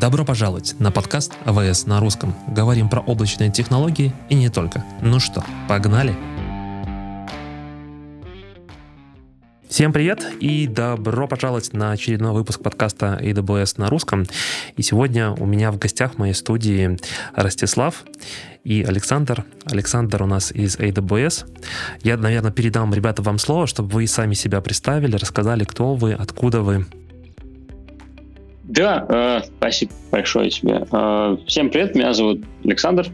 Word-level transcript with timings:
Добро 0.00 0.24
пожаловать 0.24 0.76
на 0.78 0.92
подкаст 0.92 1.32
АВС 1.44 1.86
на 1.86 1.98
русском. 1.98 2.32
Говорим 2.46 2.88
про 2.88 3.00
облачные 3.00 3.50
технологии 3.50 4.12
и 4.28 4.36
не 4.36 4.48
только. 4.48 4.84
Ну 5.02 5.18
что, 5.18 5.44
погнали? 5.68 6.14
Всем 9.68 9.92
привет 9.92 10.24
и 10.40 10.68
добро 10.68 11.26
пожаловать 11.26 11.72
на 11.72 11.90
очередной 11.90 12.32
выпуск 12.32 12.62
подкаста 12.62 13.18
AWS 13.20 13.74
на 13.78 13.90
русском. 13.90 14.24
И 14.76 14.82
сегодня 14.82 15.32
у 15.32 15.46
меня 15.46 15.72
в 15.72 15.78
гостях 15.78 16.14
в 16.14 16.18
моей 16.18 16.34
студии 16.34 16.96
Ростислав 17.34 18.04
и 18.62 18.84
Александр. 18.84 19.44
Александр 19.64 20.22
у 20.22 20.26
нас 20.26 20.52
из 20.52 20.76
AWS. 20.76 21.44
Я, 22.04 22.16
наверное, 22.16 22.52
передам, 22.52 22.94
ребята, 22.94 23.22
вам 23.22 23.38
слово, 23.38 23.66
чтобы 23.66 23.88
вы 23.90 24.06
сами 24.06 24.34
себя 24.34 24.60
представили, 24.60 25.16
рассказали, 25.16 25.64
кто 25.64 25.96
вы, 25.96 26.12
откуда 26.12 26.60
вы. 26.60 26.86
Да, 28.68 29.06
э, 29.08 29.40
спасибо 29.56 29.92
большое 30.12 30.50
тебе. 30.50 30.86
Э, 30.92 31.36
всем 31.46 31.70
привет, 31.70 31.94
меня 31.94 32.12
зовут 32.12 32.44
Александр, 32.64 33.06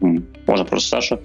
можно 0.00 0.66
просто 0.66 0.88
Саша. 0.90 1.20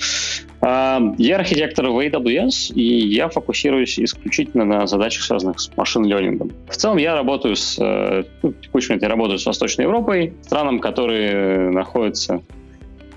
Э, 0.61 0.99
я 1.17 1.35
архитектор 1.35 1.87
в 1.87 1.99
AWS, 1.99 2.73
и 2.73 2.81
я 2.81 3.27
фокусируюсь 3.27 3.99
исключительно 3.99 4.63
на 4.63 4.87
задачах, 4.87 5.23
связанных 5.23 5.59
с 5.59 5.75
машин-лернингом. 5.75 6.53
В 6.69 6.77
целом 6.77 6.97
я 6.97 7.15
работаю 7.15 7.57
с, 7.57 7.77
э, 7.77 8.23
ну, 8.43 8.53
текущий 8.53 8.89
момент 8.89 9.03
я 9.03 9.09
работаю 9.09 9.37
с 9.37 9.45
Восточной 9.45 9.83
Европой, 9.83 10.33
странам, 10.41 10.79
которые 10.79 11.69
находятся 11.69 12.41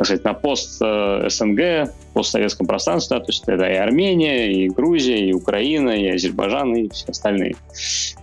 так 0.02 0.06
сказать, 0.06 0.24
на 0.24 0.34
пост 0.34 0.82
э, 0.82 1.28
СНГ, 1.28 1.92
постсоветском 2.12 2.66
пространстве, 2.66 3.18
да, 3.18 3.24
то 3.24 3.28
есть 3.28 3.44
это 3.46 3.64
и 3.66 3.74
Армения, 3.74 4.52
и 4.52 4.68
Грузия, 4.68 5.28
и 5.28 5.32
Украина, 5.32 5.90
и 5.90 6.08
Азербайджан, 6.08 6.74
и 6.74 6.88
все 6.88 7.06
остальные. 7.08 7.54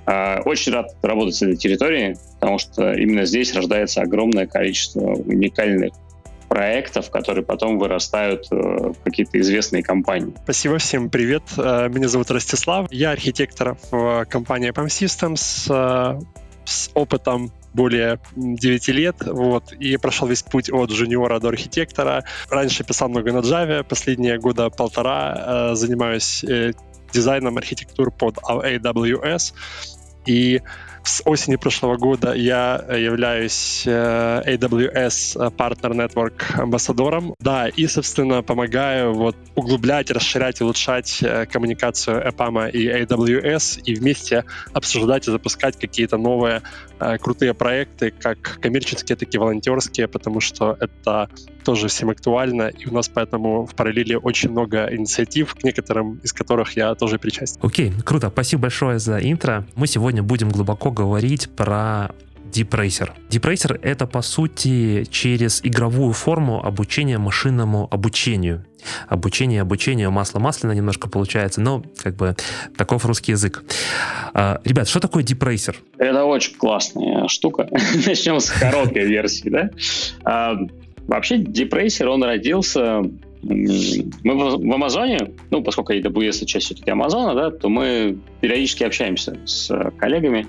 А, 0.05 0.41
очень 0.43 0.73
рад 0.73 0.93
работать 1.01 1.35
с 1.35 1.41
этой 1.41 1.55
территорией, 1.55 2.17
потому 2.39 2.57
что 2.57 2.91
именно 2.91 3.23
здесь 3.23 3.53
рождается 3.53 4.01
огромное 4.01 4.45
количество 4.45 4.99
уникальных 4.99 5.93
проектов, 6.49 7.09
которые 7.11 7.45
потом 7.45 7.79
вырастают 7.79 8.47
э, 8.51 8.55
в 8.55 8.95
какие-то 9.05 9.39
известные 9.39 9.81
компании. 9.81 10.33
Спасибо 10.43 10.79
всем, 10.79 11.09
привет. 11.09 11.43
Э, 11.57 11.87
меня 11.87 12.09
зовут 12.09 12.29
Ростислав. 12.29 12.87
Я 12.91 13.11
архитектор 13.11 13.77
в 13.89 14.25
компании 14.25 14.71
PM 14.71 14.87
Systems 14.87 16.25
с 16.65 16.91
опытом 16.93 17.51
более 17.73 18.19
9 18.35 18.87
лет, 18.89 19.15
вот, 19.21 19.71
и 19.73 19.97
прошел 19.97 20.27
весь 20.27 20.43
путь 20.43 20.71
от 20.71 20.91
жуниора 20.91 21.39
до 21.39 21.49
архитектора. 21.49 22.23
Раньше 22.49 22.83
писал 22.83 23.09
много 23.09 23.31
на 23.31 23.39
Java, 23.39 23.83
последние 23.83 24.39
года 24.39 24.69
полтора 24.69 25.71
э, 25.71 25.75
занимаюсь 25.75 26.43
э, 26.43 26.73
дизайном 27.13 27.57
архитектур 27.57 28.11
под 28.11 28.37
AWS, 28.37 29.53
и 30.25 30.61
с 31.03 31.21
осени 31.25 31.55
прошлого 31.55 31.97
года 31.97 32.33
я 32.33 32.83
являюсь 32.89 33.83
э, 33.85 34.41
AWS 34.45 35.55
Partner 35.55 35.91
Network 35.93 36.59
амбассадором. 36.61 37.35
Да, 37.39 37.67
и, 37.67 37.87
собственно, 37.87 38.43
помогаю 38.43 39.13
вот 39.13 39.35
углублять, 39.55 40.11
расширять, 40.11 40.61
улучшать 40.61 41.19
э, 41.21 41.45
коммуникацию 41.45 42.21
EPAM 42.27 42.71
и 42.71 42.87
AWS 42.87 43.81
и 43.83 43.95
вместе 43.95 44.45
обсуждать 44.73 45.27
и 45.27 45.31
запускать 45.31 45.79
какие-то 45.79 46.17
новые 46.17 46.61
э, 46.99 47.17
крутые 47.17 47.53
проекты, 47.53 48.11
как 48.11 48.59
коммерческие, 48.61 49.15
так 49.15 49.33
и 49.33 49.37
волонтерские, 49.37 50.07
потому 50.07 50.41
что 50.41 50.77
это 50.79 51.29
тоже 51.63 51.87
всем 51.87 52.09
актуально, 52.09 52.69
и 52.69 52.87
у 52.87 52.93
нас 52.93 53.09
поэтому 53.09 53.65
в 53.65 53.75
параллели 53.75 54.15
очень 54.15 54.49
много 54.49 54.87
инициатив, 54.91 55.53
к 55.53 55.63
некоторым 55.63 56.19
из 56.23 56.33
которых 56.33 56.75
я 56.75 56.95
тоже 56.95 57.19
причастен. 57.19 57.59
Окей, 57.61 57.89
okay, 57.89 58.03
круто. 58.03 58.29
Спасибо 58.29 58.63
большое 58.63 58.99
за 58.99 59.19
интро. 59.19 59.67
Мы 59.75 59.87
сегодня 59.87 60.18
будем 60.21 60.49
глубоко 60.49 60.91
говорить 60.91 61.49
про. 61.49 62.11
Deep 63.29 63.41
Racer— 63.41 63.79
это, 63.83 64.07
по 64.07 64.23
сути, 64.23 65.05
через 65.11 65.61
игровую 65.63 66.13
форму 66.13 66.65
обучения 66.65 67.19
машинному 67.19 67.87
обучению. 67.91 68.65
Обучение, 69.07 69.61
обучение, 69.61 70.09
масло 70.09 70.39
масляно 70.39 70.71
немножко 70.71 71.09
получается, 71.09 71.61
но 71.61 71.83
как 72.01 72.15
бы 72.15 72.35
таков 72.75 73.05
русский 73.05 73.33
язык. 73.33 73.63
А, 74.33 74.61
ребят, 74.63 74.87
что 74.87 74.99
такое 74.99 75.23
Racer? 75.43 75.75
Это 75.99 76.23
очень 76.23 76.55
классная 76.55 77.27
штука. 77.27 77.69
Начнем 78.07 78.39
с 78.39 78.49
короткой 78.49 79.05
версии, 79.05 79.49
да? 79.49 79.69
А, 80.23 80.55
вообще, 81.07 81.37
Racer, 81.71 82.07
он 82.07 82.23
родился 82.23 83.03
мы 83.41 84.57
в 84.57 84.73
Амазоне, 84.73 85.31
ну, 85.49 85.63
поскольку 85.63 85.93
AWS 85.93 86.45
часть 86.45 86.67
все-таки 86.67 86.91
Амазона, 86.91 87.35
да, 87.35 87.51
то 87.51 87.69
мы 87.69 88.17
периодически 88.41 88.83
общаемся 88.83 89.37
с 89.45 89.71
коллегами. 89.97 90.47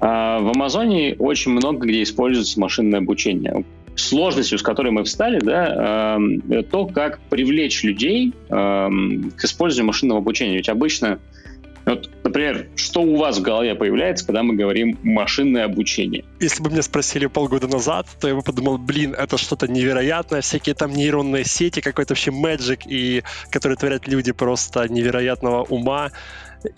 А 0.00 0.38
в 0.38 0.50
Амазоне 0.50 1.16
очень 1.18 1.52
много 1.52 1.86
где 1.86 2.02
используется 2.02 2.60
машинное 2.60 3.00
обучение. 3.00 3.64
Сложностью, 3.96 4.58
с 4.58 4.62
которой 4.62 4.92
мы 4.92 5.02
встали, 5.02 5.40
да, 5.40 6.18
э, 6.50 6.62
то, 6.62 6.86
как 6.86 7.18
привлечь 7.28 7.82
людей 7.82 8.32
э, 8.48 8.48
к 8.48 9.44
использованию 9.44 9.86
машинного 9.88 10.20
обучения. 10.20 10.56
Ведь 10.56 10.68
обычно 10.68 11.18
вот, 11.88 12.10
например, 12.24 12.68
что 12.76 13.00
у 13.02 13.16
вас 13.16 13.38
в 13.38 13.42
голове 13.42 13.74
появляется, 13.74 14.26
когда 14.26 14.42
мы 14.42 14.54
говорим 14.54 14.98
машинное 15.02 15.64
обучение? 15.64 16.24
Если 16.40 16.62
бы 16.62 16.70
меня 16.70 16.82
спросили 16.82 17.26
полгода 17.26 17.68
назад, 17.68 18.06
то 18.20 18.28
я 18.28 18.34
бы 18.34 18.42
подумал, 18.42 18.78
блин, 18.78 19.14
это 19.14 19.38
что-то 19.38 19.68
невероятное, 19.68 20.40
всякие 20.40 20.74
там 20.74 20.92
нейронные 20.92 21.44
сети, 21.44 21.80
какой-то 21.80 22.12
вообще 22.12 22.30
magic, 22.30 22.82
и 22.86 23.22
которые 23.50 23.76
творят 23.76 24.06
люди 24.06 24.32
просто 24.32 24.88
невероятного 24.88 25.64
ума 25.64 26.10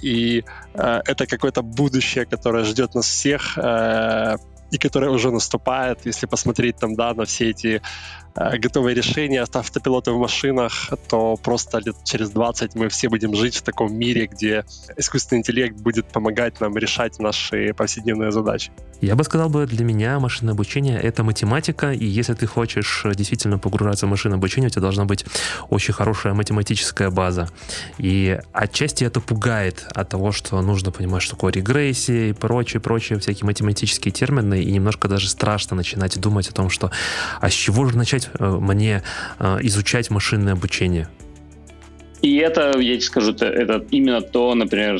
и 0.02 0.44
э, 0.74 1.00
это 1.06 1.26
какое-то 1.26 1.62
будущее, 1.62 2.26
которое 2.26 2.64
ждет 2.64 2.94
нас 2.94 3.06
всех, 3.06 3.56
э, 3.56 4.36
и 4.70 4.78
которое 4.78 5.10
уже 5.10 5.30
наступает, 5.30 6.06
если 6.06 6.26
посмотреть 6.26 6.76
там, 6.76 6.94
да, 6.94 7.14
на 7.14 7.24
все 7.24 7.50
эти 7.50 7.82
готовые 8.34 8.94
решения, 8.94 9.44
автопилоты 9.52 10.12
в 10.12 10.18
машинах, 10.18 10.90
то 11.08 11.36
просто 11.36 11.78
лет 11.78 11.96
через 12.04 12.30
20 12.30 12.74
мы 12.74 12.88
все 12.88 13.08
будем 13.08 13.34
жить 13.34 13.56
в 13.56 13.62
таком 13.62 13.94
мире, 13.94 14.26
где 14.26 14.64
искусственный 14.96 15.40
интеллект 15.40 15.76
будет 15.76 16.06
помогать 16.06 16.60
нам 16.60 16.76
решать 16.76 17.18
наши 17.18 17.74
повседневные 17.74 18.32
задачи. 18.32 18.70
Я 19.00 19.16
бы 19.16 19.24
сказал 19.24 19.48
бы, 19.48 19.66
для 19.66 19.84
меня 19.84 20.20
машинное 20.20 20.52
обучение— 20.52 21.00
это 21.02 21.24
математика, 21.24 21.90
и 21.90 22.04
если 22.04 22.34
ты 22.34 22.46
хочешь 22.46 23.06
действительно 23.14 23.58
погружаться 23.58 24.06
в 24.06 24.10
машинное 24.10 24.36
обучение, 24.36 24.68
у 24.68 24.70
тебя 24.70 24.82
должна 24.82 25.06
быть 25.06 25.24
очень 25.70 25.94
хорошая 25.94 26.34
математическая 26.34 27.08
база. 27.10 27.48
И 27.96 28.38
отчасти 28.52 29.04
это 29.04 29.20
пугает 29.20 29.86
от 29.94 30.10
того, 30.10 30.32
что 30.32 30.60
нужно 30.60 30.92
понимать, 30.92 31.22
что 31.22 31.34
такое 31.34 31.52
регрессия 31.52 32.30
и 32.30 32.32
прочие, 32.34 32.80
прочие 32.80 33.18
всякие 33.18 33.46
математические 33.46 34.12
термины, 34.12 34.62
и 34.62 34.70
немножко 34.70 35.08
даже 35.08 35.28
страшно 35.28 35.76
начинать 35.76 36.20
думать 36.20 36.48
о 36.48 36.52
том, 36.52 36.68
что 36.68 36.90
а 37.40 37.48
с 37.48 37.54
чего 37.54 37.86
же 37.86 37.96
начать 37.96 38.19
Э, 38.38 38.58
мне 38.60 39.02
э, 39.38 39.58
изучать 39.62 40.10
машинное 40.10 40.54
обучение. 40.54 41.08
И 42.22 42.36
это, 42.36 42.78
я 42.78 42.94
тебе 42.94 43.00
скажу, 43.00 43.32
это, 43.32 43.46
это 43.46 43.84
именно 43.90 44.20
то, 44.20 44.54
например, 44.54 44.98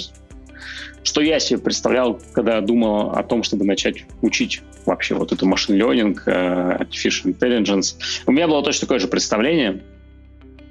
что 1.03 1.21
я 1.21 1.39
себе 1.41 1.59
представлял, 1.59 2.21
когда 2.33 2.61
думал 2.61 3.11
о 3.11 3.23
том, 3.23 3.43
чтобы 3.43 3.65
начать 3.65 4.05
учить 4.23 4.63
вообще 4.87 5.15
вот 5.15 5.33
эту 5.33 5.47
машин 5.47 5.77
learning, 5.77 6.19
э, 6.27 6.83
artificial 6.83 7.35
intelligence. 7.35 7.97
У 8.27 8.33
меня 8.33 8.49
было 8.49 8.63
точно 8.63 8.83
такое 8.83 8.99
же 8.99 9.09
представление. 9.09 9.83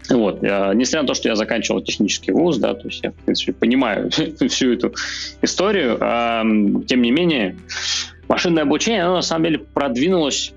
Вот. 0.10 0.42
Несмотря 0.42 1.02
на 1.04 1.08
то, 1.08 1.14
что 1.14 1.30
я 1.30 1.36
заканчивал 1.36 1.82
технический 1.82 2.32
вуз, 2.32 2.58
да, 2.58 2.74
то 2.74 2.88
есть 2.88 3.04
я, 3.04 3.12
в 3.12 3.16
принципе, 3.16 3.54
понимаю 3.54 4.10
всю 4.50 4.74
эту 4.74 4.96
историю, 5.44 6.00
а, 6.02 6.42
тем 6.88 7.04
не 7.04 7.12
менее, 7.12 7.58
машинное 8.28 8.64
обучение, 8.64 9.04
оно 9.04 9.18
на 9.18 9.22
самом 9.22 9.46
деле 9.46 9.60
продвинулось 9.60 10.54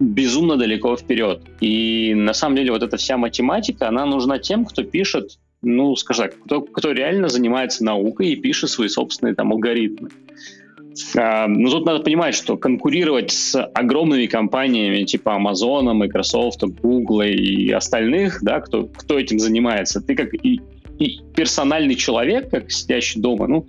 безумно 0.00 0.56
далеко 0.56 0.96
вперед. 0.96 1.42
И 1.60 2.12
на 2.14 2.34
самом 2.34 2.56
деле 2.56 2.72
вот 2.72 2.82
эта 2.82 2.96
вся 2.96 3.16
математика, 3.16 3.88
она 3.88 4.06
нужна 4.06 4.38
тем, 4.38 4.64
кто 4.64 4.82
пишет, 4.82 5.38
ну, 5.62 5.94
скажем 5.96 6.30
так, 6.30 6.40
кто, 6.44 6.60
кто 6.62 6.92
реально 6.92 7.28
занимается 7.28 7.84
наукой 7.84 8.28
и 8.28 8.36
пишет 8.36 8.70
свои 8.70 8.88
собственные 8.88 9.34
там 9.34 9.52
алгоритмы. 9.52 10.10
А, 11.16 11.46
но 11.48 11.70
тут 11.70 11.86
надо 11.86 12.00
понимать, 12.00 12.34
что 12.34 12.56
конкурировать 12.56 13.32
с 13.32 13.60
огромными 13.60 14.26
компаниями 14.26 15.04
типа 15.04 15.38
Amazon, 15.40 15.92
Microsoft, 15.92 16.62
Google 16.62 17.22
и 17.22 17.70
остальных, 17.70 18.42
да, 18.42 18.60
кто, 18.60 18.84
кто 18.86 19.18
этим 19.18 19.38
занимается, 19.38 20.00
ты 20.00 20.14
как 20.14 20.34
и, 20.34 20.60
и 20.98 21.20
персональный 21.34 21.96
человек, 21.96 22.50
как 22.50 22.70
сидящий 22.70 23.20
дома, 23.20 23.48
ну, 23.48 23.66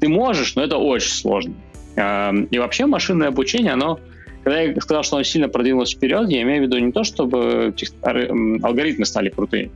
ты 0.00 0.08
можешь, 0.08 0.54
но 0.54 0.62
это 0.62 0.76
очень 0.76 1.10
сложно. 1.10 1.54
А, 1.96 2.32
и 2.50 2.58
вообще 2.58 2.86
машинное 2.86 3.28
обучение, 3.28 3.72
оно 3.72 3.98
когда 4.48 4.62
я 4.62 4.80
сказал, 4.80 5.02
что 5.02 5.16
оно 5.16 5.24
сильно 5.24 5.48
продвинулось 5.48 5.92
вперед, 5.92 6.30
я 6.30 6.40
имею 6.40 6.60
в 6.60 6.62
виду 6.62 6.78
не 6.78 6.90
то, 6.90 7.04
чтобы 7.04 7.74
алгоритмы 8.62 9.04
стали 9.04 9.28
крутые. 9.28 9.70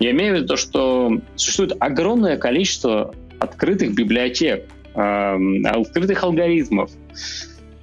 Я 0.00 0.10
имею 0.10 0.34
в 0.34 0.36
виду 0.38 0.48
то, 0.48 0.56
что 0.56 1.20
существует 1.36 1.76
огромное 1.78 2.36
количество 2.36 3.14
открытых 3.38 3.94
библиотек, 3.94 4.68
открытых 4.92 6.24
алгоритмов, 6.24 6.90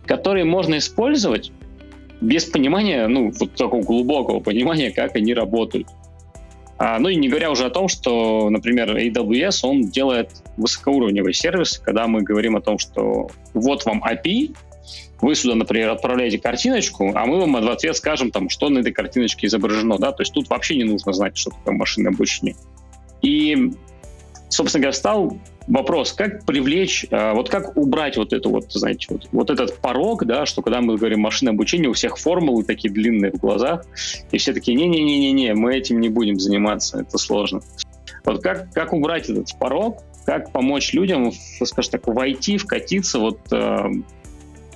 которые 0.06 0.44
можно 0.44 0.78
использовать 0.78 1.54
без 2.20 2.44
понимания, 2.44 3.08
ну, 3.08 3.32
вот 3.32 3.54
такого 3.54 3.82
глубокого 3.82 4.42
понимания, 4.42 4.92
как 4.92 5.16
они 5.16 5.34
работают. 5.34 5.88
А, 6.78 7.00
ну 7.00 7.08
и 7.08 7.16
не 7.16 7.30
говоря 7.30 7.50
уже 7.50 7.66
о 7.66 7.70
том, 7.70 7.88
что, 7.88 8.50
например, 8.50 8.98
AWS, 8.98 9.60
он 9.64 9.84
делает 9.84 10.32
высокоуровневый 10.58 11.34
сервис, 11.34 11.78
когда 11.78 12.08
мы 12.08 12.24
говорим 12.24 12.58
о 12.58 12.62
том, 12.62 12.78
что 12.78 13.30
вот 13.54 13.86
вам 13.86 14.04
API, 14.04 14.54
вы 15.22 15.36
сюда, 15.36 15.56
например, 15.56 15.90
отправляете 15.90 16.40
картиночку, 16.40 17.12
а 17.16 17.26
мы 17.26 17.40
вам 17.40 17.54
в 17.54 17.70
ответ 17.70 17.96
скажем, 17.96 18.32
там, 18.32 18.50
что 18.50 18.70
на 18.70 18.80
этой 18.80 18.92
картиночке 18.92 19.48
изображено, 19.48 19.98
да, 19.98 20.12
то 20.12 20.22
есть 20.22 20.34
тут 20.34 20.50
вообще 20.50 20.76
не 20.76 20.84
нужно 20.84 21.14
знать, 21.14 21.38
что 21.38 21.52
такое 21.52 21.74
машинное 21.74 22.12
обучение. 22.12 22.56
И, 23.22 23.72
собственно 24.50 24.82
говоря, 24.82 24.92
встал 24.92 25.38
вопрос, 25.68 26.14
как 26.14 26.46
привлечь, 26.46 27.06
а, 27.12 27.34
вот 27.34 27.50
как 27.50 27.76
убрать 27.76 28.18
вот 28.18 28.34
это 28.34 28.50
вот, 28.50 28.72
знаете, 28.72 29.08
вот, 29.10 29.28
вот 29.32 29.50
этот 29.50 29.78
порог, 29.78 30.26
да, 30.26 30.46
что 30.46 30.62
когда 30.62 30.82
мы 30.82 30.98
говорим 30.98 31.22
машинное 31.22 31.54
обучение, 31.54 31.90
у 31.90 31.94
всех 31.94 32.18
формулы 32.18 32.64
такие 32.64 32.94
длинные 32.94 33.32
в 33.32 33.38
глазах, 33.38 33.86
и 34.32 34.38
все 34.38 34.54
такие, 34.54 34.78
не-не-не-не-не, 34.78 35.54
мы 35.56 35.76
этим 35.76 36.00
не 36.00 36.10
будем 36.10 36.40
заниматься, 36.40 37.02
это 37.02 37.18
сложно. 37.18 37.62
Вот 38.24 38.42
как, 38.42 38.72
как 38.74 38.94
убрать 38.94 39.30
этот 39.30 39.58
порог, 39.60 40.04
как 40.26 40.52
помочь 40.52 40.94
людям, 40.94 41.32
скажем 41.64 41.92
так, 41.92 42.08
войти, 42.08 42.58
вкатиться 42.58 43.20
вот 43.20 43.40
э, 43.52 43.90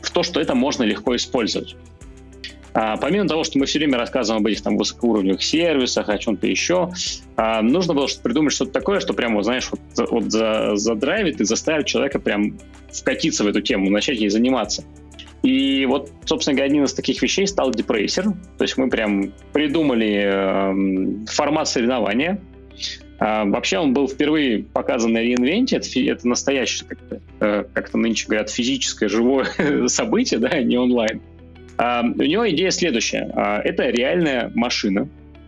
в 0.02 0.12
то, 0.12 0.24
что 0.24 0.40
это 0.40 0.56
можно 0.56 0.84
легко 0.84 1.16
использовать. 1.16 1.76
А, 2.74 2.98
помимо 2.98 3.28
того, 3.28 3.44
что 3.44 3.58
мы 3.58 3.66
все 3.66 3.80
время 3.80 3.98
рассказываем 3.98 4.42
об 4.42 4.48
этих 4.48 4.62
там 4.62 4.78
высокоуровневых 4.78 5.44
сервисах, 5.44 6.10
о 6.10 6.18
чем-то 6.18 6.48
еще, 6.48 6.92
а, 7.36 7.62
нужно 7.62 7.94
было 7.94 8.08
придумать 8.22 8.54
что-то 8.54 8.72
такое, 8.72 9.00
что 9.00 9.14
прямо, 9.14 9.42
знаешь, 9.44 9.70
вот, 9.72 10.10
вот 10.10 10.32
за, 10.32 10.76
задрайвит 10.76 11.42
и 11.42 11.46
заставит 11.46 11.88
человека 11.88 12.20
прям 12.20 12.60
вкатиться 12.92 13.44
в 13.44 13.48
эту 13.48 13.62
тему, 13.62 13.90
начать 13.90 14.20
ей 14.20 14.30
заниматься. 14.30 14.84
И 15.42 15.86
вот, 15.86 16.12
собственно 16.26 16.56
говоря, 16.56 16.72
один 16.72 16.84
из 16.84 16.94
таких 16.94 17.22
вещей 17.22 17.48
стал 17.48 17.72
депрессер. 17.72 18.26
То 18.58 18.64
есть 18.64 18.78
мы 18.78 18.90
прям 18.90 19.32
придумали 19.54 20.24
э, 20.26 21.26
формат 21.28 21.70
соревнования. 21.70 22.42
Э, 23.20 23.46
вообще 23.46 23.78
он 23.78 23.94
был 23.94 24.08
впервые 24.08 24.64
показан 24.64 25.14
на 25.14 25.22
реинвенте. 25.22 25.78
Это, 25.78 26.00
это 26.00 26.28
настоящее, 26.28 26.88
как-то, 26.88 27.22
э, 27.40 27.64
как-то 27.74 27.98
нынче 27.98 28.28
говорят, 28.28 28.50
физическое, 28.50 29.10
живое 29.10 29.48
событие, 29.88 30.40
да, 30.40 30.62
не 30.62 30.78
онлайн. 30.78 31.22
А, 31.80 32.02
у 32.04 32.24
него 32.24 32.50
идея 32.50 32.72
следующая. 32.72 33.32
А, 33.34 33.62
это 33.62 33.90
реальная 33.90 34.52
машина, 34.54 35.08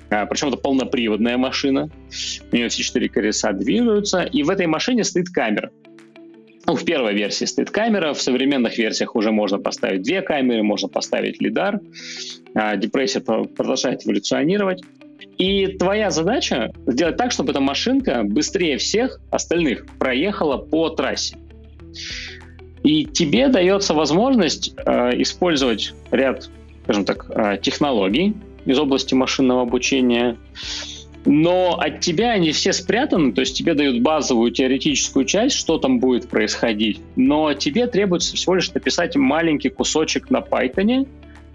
а, 0.10 0.26
причем 0.26 0.48
это 0.48 0.56
полноприводная 0.56 1.38
машина. 1.38 1.90
У 2.52 2.56
нее 2.56 2.70
все 2.70 2.84
четыре 2.84 3.10
колеса 3.10 3.52
двигаются, 3.52 4.22
и 4.22 4.42
в 4.44 4.50
этой 4.50 4.66
машине 4.66 5.04
стоит 5.04 5.30
камера. 5.30 5.72
Ну, 6.68 6.76
в 6.78 6.86
первой 6.86 7.14
версии 7.16 7.44
стоит 7.44 7.70
камера, 7.70 8.14
в 8.14 8.22
современных 8.22 8.78
версиях 8.78 9.16
уже 9.18 9.32
можно 9.32 9.58
поставить 9.58 10.04
две 10.04 10.22
камеры, 10.22 10.64
можно 10.64 10.88
поставить 10.88 11.42
лидар. 11.42 11.82
Депрессия 12.78 13.20
продолжает 13.20 14.06
эволюционировать. 14.06 14.82
И 15.42 15.66
твоя 15.66 16.12
задача 16.12 16.72
сделать 16.86 17.18
так, 17.18 17.32
чтобы 17.32 17.50
эта 17.50 17.60
машинка 17.60 18.22
быстрее 18.24 18.78
всех 18.78 19.20
остальных 19.32 19.88
проехала 19.98 20.58
по 20.58 20.90
трассе. 20.90 21.36
И 22.84 23.06
тебе 23.06 23.48
дается 23.48 23.96
возможность 23.96 24.76
э, 24.78 25.20
использовать 25.20 25.96
ряд, 26.12 26.48
скажем 26.84 27.06
так, 27.06 27.26
э, 27.30 27.58
технологий 27.60 28.36
из 28.66 28.78
области 28.78 29.16
машинного 29.16 29.64
обучения, 29.64 30.38
но 31.26 31.80
от 31.80 32.02
тебя 32.02 32.34
они 32.34 32.52
все 32.52 32.72
спрятаны, 32.72 33.34
то 33.34 33.42
есть 33.42 33.58
тебе 33.58 33.74
дают 33.74 34.02
базовую 34.02 34.52
теоретическую 34.52 35.26
часть, 35.26 35.56
что 35.56 35.80
там 35.80 36.00
будет 36.00 36.30
происходить, 36.30 37.02
но 37.16 37.52
тебе 37.56 37.88
требуется 37.88 38.36
всего 38.36 38.54
лишь 38.56 38.72
написать 38.72 39.16
маленький 39.16 39.70
кусочек 39.70 40.30
на 40.30 40.38
Python, 40.38 41.08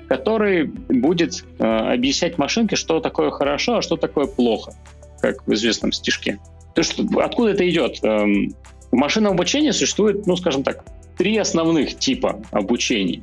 который 0.08 0.64
будет 0.64 1.44
э, 1.58 1.64
объяснять 1.64 2.38
машинке, 2.38 2.76
что 2.76 3.00
такое 3.00 3.31
хорошо, 3.31 3.79
а 3.79 3.82
что 3.82 3.97
такое 3.97 4.26
плохо, 4.26 4.73
как 5.20 5.47
в 5.47 5.53
известном 5.53 5.93
стишке. 5.93 6.38
То 6.75 6.81
есть 6.81 6.99
откуда 7.19 7.53
это 7.53 7.69
идет? 7.69 7.99
Эм, 8.03 8.55
в 8.91 8.97
машинном 8.97 9.32
обучении 9.32 9.70
существует, 9.70 10.26
ну, 10.26 10.37
скажем 10.37 10.62
так, 10.62 10.85
три 11.17 11.37
основных 11.38 11.99
типа 11.99 12.41
обучений. 12.50 13.23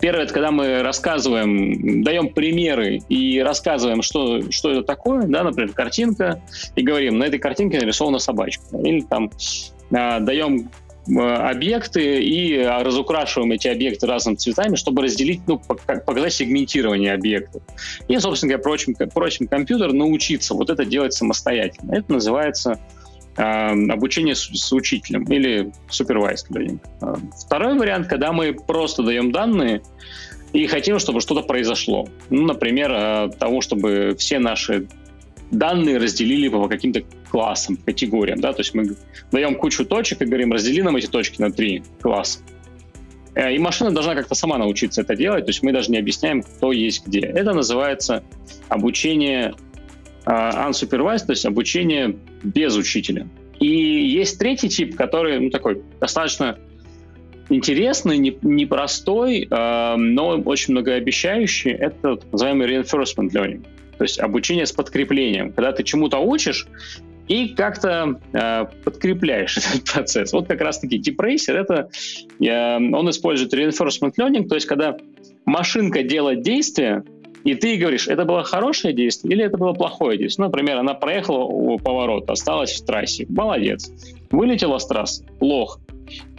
Первое, 0.00 0.24
это 0.24 0.32
когда 0.32 0.50
мы 0.50 0.82
рассказываем, 0.82 2.02
даем 2.02 2.30
примеры 2.30 3.00
и 3.08 3.40
рассказываем, 3.40 4.02
что, 4.02 4.50
что 4.50 4.70
это 4.72 4.82
такое, 4.82 5.22
да, 5.26 5.42
например, 5.44 5.72
картинка, 5.72 6.42
и 6.76 6.82
говорим, 6.82 7.18
на 7.18 7.24
этой 7.24 7.38
картинке 7.38 7.78
нарисована 7.78 8.18
собачка. 8.18 8.64
Или 8.78 9.00
там 9.00 9.30
э, 9.90 10.20
даем 10.20 10.70
объекты 11.06 12.22
и 12.22 12.62
разукрашиваем 12.62 13.52
эти 13.52 13.68
объекты 13.68 14.06
разными 14.06 14.36
цветами, 14.36 14.76
чтобы 14.76 15.02
разделить, 15.02 15.40
ну, 15.46 15.58
показать 15.58 16.32
сегментирование 16.32 17.12
объектов. 17.12 17.62
И, 18.08 18.18
собственно 18.18 18.52
говоря, 18.52 18.62
прочим, 18.62 18.94
прочим 18.94 19.48
компьютер 19.48 19.92
научиться 19.92 20.54
вот 20.54 20.70
это 20.70 20.84
делать 20.84 21.12
самостоятельно. 21.12 21.92
Это 21.92 22.12
называется 22.12 22.78
Эм, 23.36 23.90
обучение 23.90 24.34
с, 24.34 24.50
с 24.52 24.72
учителем 24.72 25.24
или 25.24 25.72
supervised 25.88 26.50
learning. 26.50 26.78
Эм, 27.00 27.32
второй 27.32 27.78
вариант, 27.78 28.06
когда 28.06 28.30
мы 28.30 28.52
просто 28.52 29.02
даем 29.02 29.32
данные 29.32 29.80
и 30.52 30.66
хотим, 30.66 30.98
чтобы 30.98 31.22
что-то 31.22 31.40
произошло. 31.40 32.06
Ну, 32.28 32.42
например, 32.42 32.92
э, 32.92 33.30
того, 33.38 33.62
чтобы 33.62 34.14
все 34.18 34.38
наши 34.38 34.86
данные 35.52 35.98
разделили 35.98 36.48
по 36.48 36.66
каким-то 36.66 37.02
классам, 37.30 37.76
категориям. 37.76 38.40
Да? 38.40 38.52
То 38.52 38.60
есть 38.60 38.74
мы 38.74 38.96
даем 39.30 39.54
кучу 39.54 39.84
точек 39.84 40.22
и 40.22 40.24
говорим, 40.24 40.52
раздели 40.52 40.82
нам 40.82 40.96
эти 40.96 41.06
точки 41.06 41.40
на 41.40 41.52
три 41.52 41.84
класса. 42.00 42.40
Э, 43.34 43.54
и 43.54 43.58
машина 43.58 43.90
должна 43.90 44.14
как-то 44.14 44.34
сама 44.34 44.58
научиться 44.58 45.02
это 45.02 45.14
делать, 45.14 45.44
то 45.44 45.50
есть 45.50 45.62
мы 45.62 45.72
даже 45.72 45.90
не 45.90 45.98
объясняем, 45.98 46.42
кто 46.42 46.72
есть 46.72 47.06
где. 47.06 47.20
Это 47.20 47.52
называется 47.52 48.24
обучение 48.68 49.54
uh, 50.24 50.68
unsupervised, 50.68 51.26
то 51.26 51.32
есть 51.32 51.46
обучение 51.46 52.16
без 52.42 52.76
учителя. 52.76 53.28
И 53.60 53.66
есть 53.66 54.38
третий 54.38 54.68
тип, 54.68 54.96
который 54.96 55.38
ну, 55.38 55.50
такой 55.50 55.82
достаточно 56.00 56.58
интересный, 57.48 58.18
непростой, 58.18 59.46
э, 59.48 59.96
но 59.96 60.40
очень 60.40 60.72
многообещающий. 60.72 61.72
Это 61.72 62.16
так 62.16 62.32
называемый 62.32 62.68
reinforcement 62.68 63.30
learning, 63.30 63.64
то 63.96 64.04
есть 64.04 64.18
обучение 64.18 64.66
с 64.66 64.72
подкреплением, 64.72 65.52
когда 65.52 65.72
ты 65.72 65.82
чему-то 65.82 66.18
учишь, 66.18 66.66
и 67.28 67.48
как-то 67.48 68.20
э, 68.32 68.66
подкрепляешь 68.84 69.56
этот 69.58 69.84
процесс. 69.90 70.32
Вот 70.32 70.48
как 70.48 70.60
раз-таки 70.60 70.98
Deep 70.98 71.16
это 71.48 71.88
э, 72.40 72.76
он 72.76 73.10
использует 73.10 73.54
reinforcement 73.54 74.14
learning, 74.18 74.48
то 74.48 74.54
есть 74.54 74.66
когда 74.66 74.96
машинка 75.44 76.02
делает 76.02 76.42
действие, 76.42 77.04
и 77.44 77.54
ты 77.54 77.76
говоришь, 77.76 78.06
это 78.06 78.24
было 78.24 78.44
хорошее 78.44 78.94
действие 78.94 79.34
или 79.34 79.44
это 79.44 79.56
было 79.56 79.72
плохое 79.72 80.16
действие. 80.16 80.44
Ну, 80.44 80.50
например, 80.50 80.78
она 80.78 80.94
проехала 80.94 81.44
у 81.44 81.78
поворота, 81.78 82.34
осталась 82.34 82.80
в 82.80 82.84
трассе. 82.84 83.26
Молодец. 83.28 83.90
Вылетела 84.30 84.78
с 84.78 84.86
трассы. 84.86 85.24
Плохо. 85.40 85.80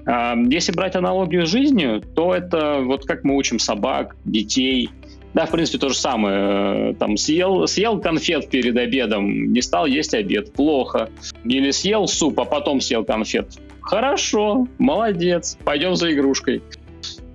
А, 0.05 0.35
если 0.49 0.71
брать 0.71 0.95
аналогию 0.95 1.45
с 1.45 1.49
жизнью, 1.49 2.01
то 2.15 2.33
это 2.33 2.81
вот 2.81 3.05
как 3.05 3.23
мы 3.23 3.35
учим 3.35 3.59
собак, 3.59 4.15
детей. 4.25 4.89
Да, 5.33 5.45
в 5.45 5.51
принципе, 5.51 5.79
то 5.79 5.89
же 5.89 5.95
самое. 5.95 6.91
Э, 6.91 6.93
там 6.93 7.17
съел, 7.17 7.67
съел 7.67 7.99
конфет 7.99 8.49
перед 8.49 8.77
обедом, 8.77 9.51
не 9.51 9.61
стал 9.61 9.85
есть 9.85 10.13
обед. 10.13 10.53
Плохо. 10.53 11.09
Или 11.43 11.71
съел 11.71 12.07
суп, 12.07 12.39
а 12.39 12.45
потом 12.45 12.81
съел 12.81 13.03
конфет. 13.03 13.47
Хорошо, 13.81 14.67
молодец, 14.77 15.57
пойдем 15.65 15.95
за 15.95 16.13
игрушкой. 16.13 16.61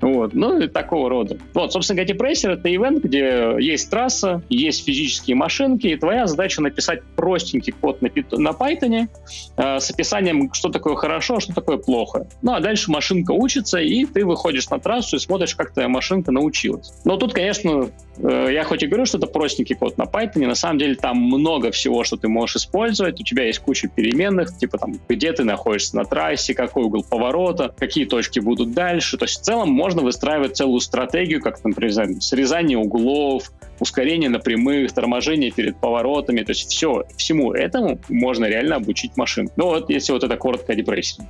Вот. 0.01 0.35
Ну, 0.35 0.61
и 0.61 0.69
такого 0.69 1.09
рода. 1.09 1.39
Вот, 1.55 1.73
собственно 1.73 2.03
говоря, 2.03 2.09
это 2.29 2.75
ивент, 2.75 3.05
где 3.05 3.57
есть 3.59 3.91
трасса, 3.91 4.43
есть 4.49 4.85
физические 4.85 5.37
машинки, 5.37 5.87
и 5.87 5.97
твоя 5.97 6.27
задача 6.27 6.63
написать 6.63 7.03
простенький 7.17 7.73
код 7.73 8.03
на, 8.03 8.09
на 8.33 8.51
Python 8.51 9.09
э, 9.57 9.81
с 9.81 9.91
описанием, 9.91 10.53
что 10.53 10.69
такое 10.69 10.95
хорошо, 10.95 11.37
а 11.37 11.41
что 11.41 11.55
такое 11.55 11.79
плохо. 11.79 12.27
Ну, 12.43 12.53
а 12.53 12.61
дальше 12.61 12.91
машинка 12.91 13.33
учится, 13.33 13.79
и 13.79 14.05
ты 14.05 14.25
выходишь 14.25 14.69
на 14.71 14.79
трассу 14.79 15.17
и 15.17 15.19
смотришь, 15.19 15.55
как 15.55 15.73
твоя 15.73 15.89
машинка 15.89 16.33
научилась. 16.33 16.93
Но 17.05 17.17
тут, 17.17 17.35
конечно, 17.35 17.91
э, 18.19 18.49
я 18.53 18.65
хоть 18.65 18.83
и 18.83 18.87
говорю, 18.87 19.07
что 19.07 19.19
это 19.19 19.27
простенький 19.27 19.75
код 19.75 19.99
на 19.99 20.05
Python, 20.05 20.47
на 20.47 20.55
самом 20.55 20.79
деле 20.79 20.95
там 20.95 21.17
много 21.19 21.71
всего, 21.71 22.05
что 22.05 22.17
ты 22.17 22.29
можешь 22.29 22.57
использовать. 22.57 23.21
У 23.21 23.25
тебя 23.25 23.45
есть 23.45 23.61
куча 23.61 23.89
переменных, 23.89 24.57
типа 24.57 24.79
там, 24.79 24.95
где 25.09 25.33
ты 25.33 25.45
находишься 25.45 25.97
на 25.97 26.05
трассе, 26.05 26.55
какой 26.55 26.85
угол 26.85 27.05
поворота, 27.09 27.75
какие 27.77 28.05
точки 28.05 28.41
будут 28.41 28.73
дальше. 28.73 29.17
То 29.17 29.25
есть 29.25 29.41
в 29.41 29.43
целом 29.43 29.71
можно 29.71 29.88
можно 29.89 30.03
выстраивать 30.03 30.55
целую 30.55 30.81
стратегию, 30.81 31.41
как, 31.41 31.65
например, 31.65 32.21
срезание 32.21 32.77
углов, 32.77 33.51
ускорение 33.81 34.29
на 34.29 34.39
прямых, 34.39 34.93
торможение 34.93 35.51
перед 35.51 35.79
поворотами. 35.81 36.43
То 36.43 36.51
есть 36.51 36.71
все, 36.71 37.05
всему 37.17 37.55
этому 37.55 37.99
можно 38.11 38.45
реально 38.45 38.77
обучить 38.77 39.17
машин. 39.17 39.49
Ну 39.57 39.65
вот, 39.69 39.89
если 39.89 40.13
вот 40.13 40.25
это 40.25 40.37
короткая 40.37 40.77
депрессия. 40.77 41.27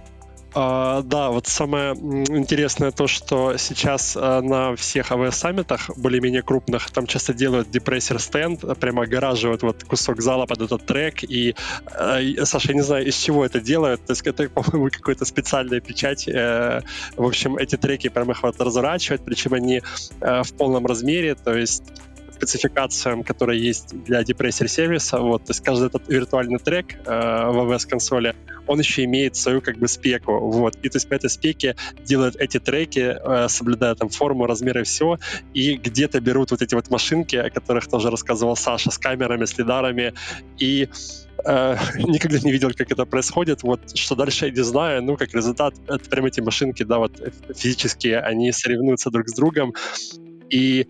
Uh, 0.54 1.02
да, 1.02 1.28
вот 1.28 1.46
самое 1.46 1.92
интересное 1.94 2.90
то, 2.90 3.06
что 3.06 3.58
сейчас 3.58 4.16
uh, 4.16 4.40
на 4.40 4.76
всех 4.76 5.12
AWS-саммитах, 5.12 5.90
более-менее 5.96 6.42
крупных, 6.42 6.90
там 6.90 7.06
часто 7.06 7.34
делают 7.34 7.70
депрессер 7.70 8.18
стенд, 8.18 8.64
прямо 8.80 9.02
огораживают 9.02 9.62
вот 9.62 9.84
кусок 9.84 10.22
зала 10.22 10.46
под 10.46 10.62
этот 10.62 10.86
трек, 10.86 11.22
и, 11.22 11.54
uh, 11.84 12.44
Саша, 12.46 12.68
я 12.68 12.74
не 12.74 12.80
знаю, 12.80 13.06
из 13.06 13.16
чего 13.16 13.44
это 13.44 13.60
делают, 13.60 14.06
то 14.06 14.12
есть 14.12 14.26
это, 14.26 14.48
по-моему, 14.48 14.88
какая-то 14.92 15.26
специальная 15.26 15.80
печать, 15.80 16.26
э, 16.26 16.80
в 17.16 17.26
общем, 17.26 17.58
эти 17.58 17.76
треки 17.76 18.08
прямо 18.08 18.32
их 18.32 18.42
вот 18.42 18.58
разворачивают, 18.58 19.22
причем 19.26 19.52
они 19.52 19.82
в 20.20 20.54
полном 20.56 20.86
размере, 20.86 21.34
то 21.34 21.54
есть 21.54 21.82
спецификациям, 22.38 23.24
которые 23.24 23.60
есть 23.60 24.04
для 24.04 24.22
депрессер 24.22 24.68
сервиса. 24.68 25.18
Вот, 25.18 25.44
то 25.44 25.50
есть 25.50 25.62
каждый 25.64 25.88
этот 25.88 26.08
виртуальный 26.08 26.58
трек 26.58 26.94
э, 26.94 27.00
в 27.04 27.72
AWS-консоли, 27.72 28.34
он 28.66 28.78
еще 28.78 29.04
имеет 29.04 29.34
свою 29.34 29.60
как 29.60 29.76
бы 29.78 29.88
спеку. 29.88 30.38
Вот. 30.38 30.76
И 30.76 30.88
то 30.88 30.96
есть 30.96 31.08
по 31.08 31.14
этой 31.14 31.30
спеке 31.30 31.74
делают 32.04 32.36
эти 32.36 32.60
треки, 32.60 33.00
э, 33.00 33.48
соблюдая 33.48 33.94
там 33.94 34.08
форму, 34.08 34.46
размеры, 34.46 34.84
все, 34.84 35.18
и 35.52 35.76
где-то 35.76 36.20
берут 36.20 36.50
вот 36.52 36.62
эти 36.62 36.74
вот 36.74 36.90
машинки, 36.90 37.36
о 37.36 37.50
которых 37.50 37.88
тоже 37.88 38.10
рассказывал 38.10 38.56
Саша, 38.56 38.90
с 38.90 38.98
камерами, 38.98 39.44
с 39.44 39.58
лидарами, 39.58 40.14
и 40.58 40.88
э, 41.44 41.76
никогда 41.98 42.38
не 42.38 42.52
видел, 42.52 42.70
как 42.76 42.92
это 42.92 43.04
происходит. 43.04 43.62
Вот 43.62 43.96
что 43.96 44.14
дальше 44.14 44.46
я 44.46 44.52
не 44.52 44.62
знаю. 44.62 45.02
Ну, 45.02 45.16
как 45.16 45.34
результат, 45.34 45.74
это 45.88 46.08
прям 46.08 46.26
эти 46.26 46.40
машинки, 46.40 46.84
да, 46.84 46.98
вот 46.98 47.20
физические, 47.56 48.20
они 48.20 48.52
соревнуются 48.52 49.10
друг 49.10 49.28
с 49.28 49.34
другом. 49.34 49.74
И 50.50 50.86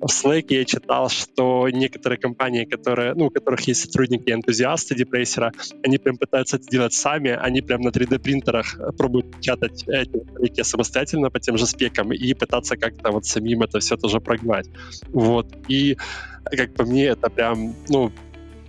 в 0.00 0.06
Slack 0.06 0.46
я 0.50 0.64
читал, 0.64 1.08
что 1.08 1.68
некоторые 1.68 2.18
компании, 2.18 2.64
которые, 2.64 3.14
ну, 3.14 3.26
у 3.26 3.30
которых 3.30 3.60
есть 3.62 3.82
сотрудники 3.82 4.30
энтузиасты 4.30 4.94
депрессера, 4.94 5.52
они 5.82 5.98
прям 5.98 6.16
пытаются 6.16 6.56
это 6.56 6.66
делать 6.68 6.92
сами, 6.92 7.30
они 7.30 7.60
прям 7.62 7.80
на 7.80 7.88
3D 7.88 8.18
принтерах 8.18 8.78
пробуют 8.96 9.36
печатать 9.36 9.84
эти 9.88 10.18
треки 10.36 10.62
самостоятельно 10.62 11.30
по 11.30 11.40
тем 11.40 11.58
же 11.58 11.66
спекам 11.66 12.12
и 12.12 12.34
пытаться 12.34 12.76
как-то 12.76 13.10
вот 13.10 13.26
самим 13.26 13.62
это 13.62 13.80
все 13.80 13.96
тоже 13.96 14.20
прогнать. 14.20 14.68
Вот. 15.08 15.46
И 15.68 15.96
как 16.44 16.74
по 16.74 16.84
мне, 16.84 17.06
это 17.06 17.28
прям, 17.28 17.74
ну, 17.88 18.12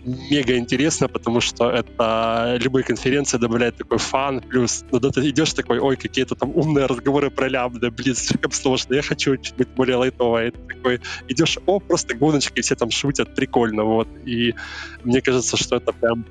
мега 0.05 0.57
интересно, 0.57 1.07
потому 1.07 1.41
что 1.41 1.69
это 1.69 2.57
любые 2.61 2.83
конференции 2.83 3.37
добавляют 3.37 3.77
такой 3.77 3.97
фан, 3.97 4.41
плюс 4.41 4.85
ну, 4.91 4.99
ты 4.99 5.29
идешь 5.29 5.53
такой, 5.53 5.79
ой, 5.79 5.95
какие-то 5.95 6.35
там 6.35 6.51
умные 6.55 6.85
разговоры 6.85 7.29
про 7.29 7.47
лямбда, 7.47 7.91
блин, 7.91 8.15
слишком 8.15 8.51
сложно, 8.51 8.95
я 8.95 9.01
хочу 9.01 9.37
чуть-чуть 9.37 9.69
более 9.69 9.97
лайтовое. 9.97 10.51
Ты 10.51 10.75
такой 10.75 11.01
идешь, 11.27 11.57
о, 11.65 11.79
просто 11.79 12.15
гоночки, 12.15 12.61
все 12.61 12.75
там 12.75 12.91
шутят, 12.91 13.35
прикольно, 13.35 13.83
вот. 13.83 14.07
И 14.25 14.55
мне 15.03 15.21
кажется, 15.21 15.57
что 15.57 15.77
это 15.77 15.91
прям 15.91 16.25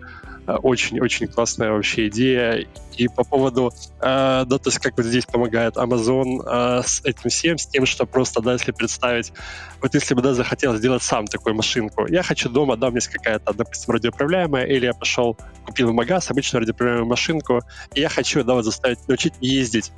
очень-очень 0.57 1.28
классная 1.28 1.71
вообще 1.71 2.09
идея. 2.09 2.67
И 2.97 3.09
по 3.09 3.23
поводу, 3.23 3.73
э, 4.00 4.45
да, 4.47 4.59
то 4.59 4.69
есть 4.69 4.78
как 4.78 4.97
вот 4.97 5.07
здесь 5.07 5.26
помогает 5.26 5.76
Amazon 5.76 6.43
э, 6.45 6.83
с 6.85 7.00
этим 7.05 7.31
всем, 7.31 7.59
с 7.59 7.67
тем, 7.67 7.87
что 7.87 8.07
просто, 8.07 8.40
да, 8.40 8.55
если 8.55 8.73
представить, 8.73 9.33
вот 9.81 9.95
если 9.95 10.14
бы, 10.14 10.23
да, 10.23 10.35
захотел 10.35 10.75
сделать 10.76 11.02
сам 11.02 11.26
такую 11.26 11.55
машинку, 11.55 12.07
я 12.07 12.23
хочу 12.23 12.49
дома, 12.49 12.76
да, 12.76 12.87
у 12.87 12.90
меня 12.90 12.99
есть 12.99 13.09
какая-то, 13.09 13.52
допустим, 13.52 13.95
радиоуправляемая, 13.95 14.64
или 14.64 14.87
я 14.87 14.95
пошел, 14.95 15.37
купил 15.64 15.90
в 15.90 15.93
магаз 15.93 16.31
обычную 16.31 16.62
радиоуправляемую 16.62 17.09
машинку, 17.09 17.61
и 17.95 18.00
я 18.00 18.09
хочу, 18.09 18.43
да, 18.43 18.55
вот 18.55 18.64
заставить 18.64 19.07
научить 19.07 19.35
ездить. 19.40 19.93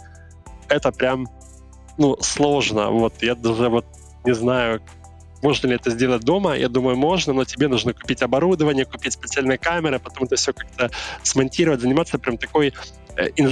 Это 0.68 0.92
прям, 0.92 1.26
ну, 1.96 2.16
сложно, 2.20 2.90
вот, 2.90 3.14
я 3.22 3.34
даже 3.34 3.68
вот 3.68 3.86
не 4.24 4.34
знаю, 4.34 4.82
можно 5.42 5.68
ли 5.68 5.74
это 5.76 5.90
сделать 5.90 6.22
дома? 6.22 6.56
Я 6.56 6.68
думаю, 6.68 6.96
можно, 6.96 7.32
но 7.32 7.44
тебе 7.44 7.68
нужно 7.68 7.92
купить 7.94 8.22
оборудование, 8.22 8.84
купить 8.84 9.14
специальные 9.14 9.58
камеры, 9.58 9.98
потом 9.98 10.24
это 10.24 10.36
все 10.36 10.52
как-то 10.52 10.90
смонтировать, 11.22 11.80
заниматься 11.80 12.18
прям 12.18 12.36
такой 12.36 12.74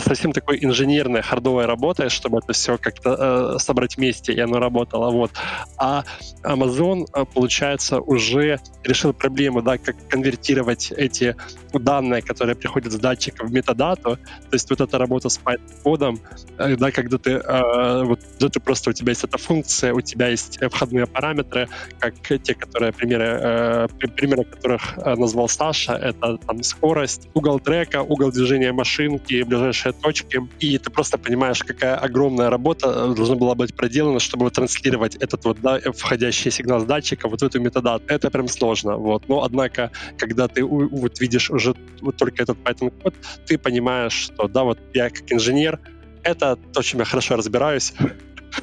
совсем 0.04 0.32
такой 0.32 0.58
инженерной, 0.62 1.22
хардовой 1.22 1.66
работой, 1.66 2.08
чтобы 2.08 2.38
это 2.38 2.52
все 2.52 2.78
как-то 2.78 3.54
э, 3.56 3.58
собрать 3.58 3.96
вместе, 3.96 4.32
и 4.32 4.40
оно 4.40 4.58
работало. 4.58 5.10
Вот. 5.10 5.30
А 5.76 6.04
Amazon, 6.42 7.06
э, 7.14 7.24
получается, 7.24 8.00
уже 8.00 8.60
решил 8.84 9.12
проблему, 9.12 9.62
да, 9.62 9.78
как 9.78 9.96
конвертировать 10.08 10.92
эти 10.92 11.36
данные, 11.72 12.22
которые 12.22 12.56
приходят 12.56 12.92
с 12.92 12.96
датчика 12.96 13.44
в 13.44 13.52
метадату. 13.52 14.16
То 14.16 14.52
есть 14.52 14.70
вот 14.70 14.80
эта 14.80 14.98
работа 14.98 15.28
с 15.28 15.38
Python-кодом, 15.38 16.20
э, 16.58 16.76
да, 16.76 16.90
когда 16.90 17.18
ты, 17.18 17.30
э, 17.32 18.04
вот, 18.04 18.20
да, 18.40 18.48
ты 18.48 18.60
просто, 18.60 18.90
у 18.90 18.92
тебя 18.92 19.10
есть 19.10 19.24
эта 19.24 19.38
функция, 19.38 19.92
у 19.92 20.00
тебя 20.00 20.28
есть 20.28 20.58
входные 20.70 21.06
параметры, 21.06 21.68
как 21.98 22.14
те, 22.42 22.54
которые, 22.54 22.92
примеры, 22.92 23.24
э, 23.24 23.88
примеры 24.16 24.44
которых 24.44 24.98
э, 24.98 25.14
назвал 25.14 25.48
Саша, 25.48 25.92
это 25.92 26.38
там 26.38 26.62
скорость, 26.62 27.28
угол 27.34 27.60
трека, 27.60 28.02
угол 28.02 28.30
движения 28.30 28.72
машинки, 28.72 29.42
ближайшие 29.48 29.92
точки, 29.92 30.40
и 30.60 30.78
ты 30.78 30.90
просто 30.90 31.18
понимаешь, 31.18 31.62
какая 31.62 31.96
огромная 31.96 32.50
работа 32.50 32.88
э, 32.88 33.14
должна 33.14 33.34
была 33.36 33.54
быть 33.54 33.74
проделана, 33.74 34.20
чтобы 34.20 34.50
транслировать 34.50 35.16
этот 35.16 35.44
вот 35.44 35.60
да, 35.60 35.80
входящий 35.92 36.50
сигнал 36.50 36.80
с 36.80 36.84
датчика 36.84 37.28
вот 37.28 37.40
в 37.40 37.44
эту 37.44 37.60
метадату. 37.60 38.04
Это 38.08 38.30
прям 38.30 38.48
сложно, 38.48 38.96
вот. 38.96 39.28
Но, 39.28 39.42
однако, 39.42 39.90
когда 40.16 40.48
ты 40.48 40.64
вот 40.64 41.20
видишь 41.20 41.50
уже 41.50 41.74
вот 42.00 42.16
только 42.16 42.42
этот 42.42 42.58
Python 42.58 42.92
код, 43.02 43.14
ты 43.46 43.58
понимаешь, 43.58 44.12
что 44.12 44.48
да, 44.48 44.64
вот 44.64 44.78
я 44.94 45.10
как 45.10 45.32
инженер, 45.32 45.80
это 46.22 46.56
то, 46.56 46.82
чем 46.82 47.00
я 47.00 47.04
хорошо 47.04 47.36
разбираюсь, 47.36 47.94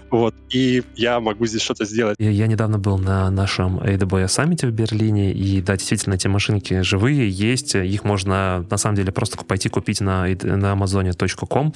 вот, 0.10 0.36
и 0.50 0.84
я 0.96 1.20
могу 1.20 1.46
здесь 1.46 1.62
что-то 1.62 1.86
сделать. 1.86 2.16
Я, 2.20 2.30
я 2.30 2.48
недавно 2.48 2.78
был 2.80 2.98
на 2.98 3.30
нашем 3.30 3.80
AWS 3.80 4.28
саммите 4.28 4.68
в 4.68 4.72
Берлине, 4.72 5.32
и 5.32 5.62
да, 5.62 5.76
действительно, 5.78 6.16
эти 6.16 6.28
машинки 6.28 6.82
живые, 6.82 7.30
есть, 7.30 7.76
их 7.76 8.04
можно, 8.04 8.66
на 8.70 8.78
самом 8.78 8.96
деле, 8.96 9.12
просто 9.12 9.44
пойти 9.44 9.70
купить 9.70 10.02
на, 10.02 10.24
на 10.24 10.74
amazon.com, 10.74 11.74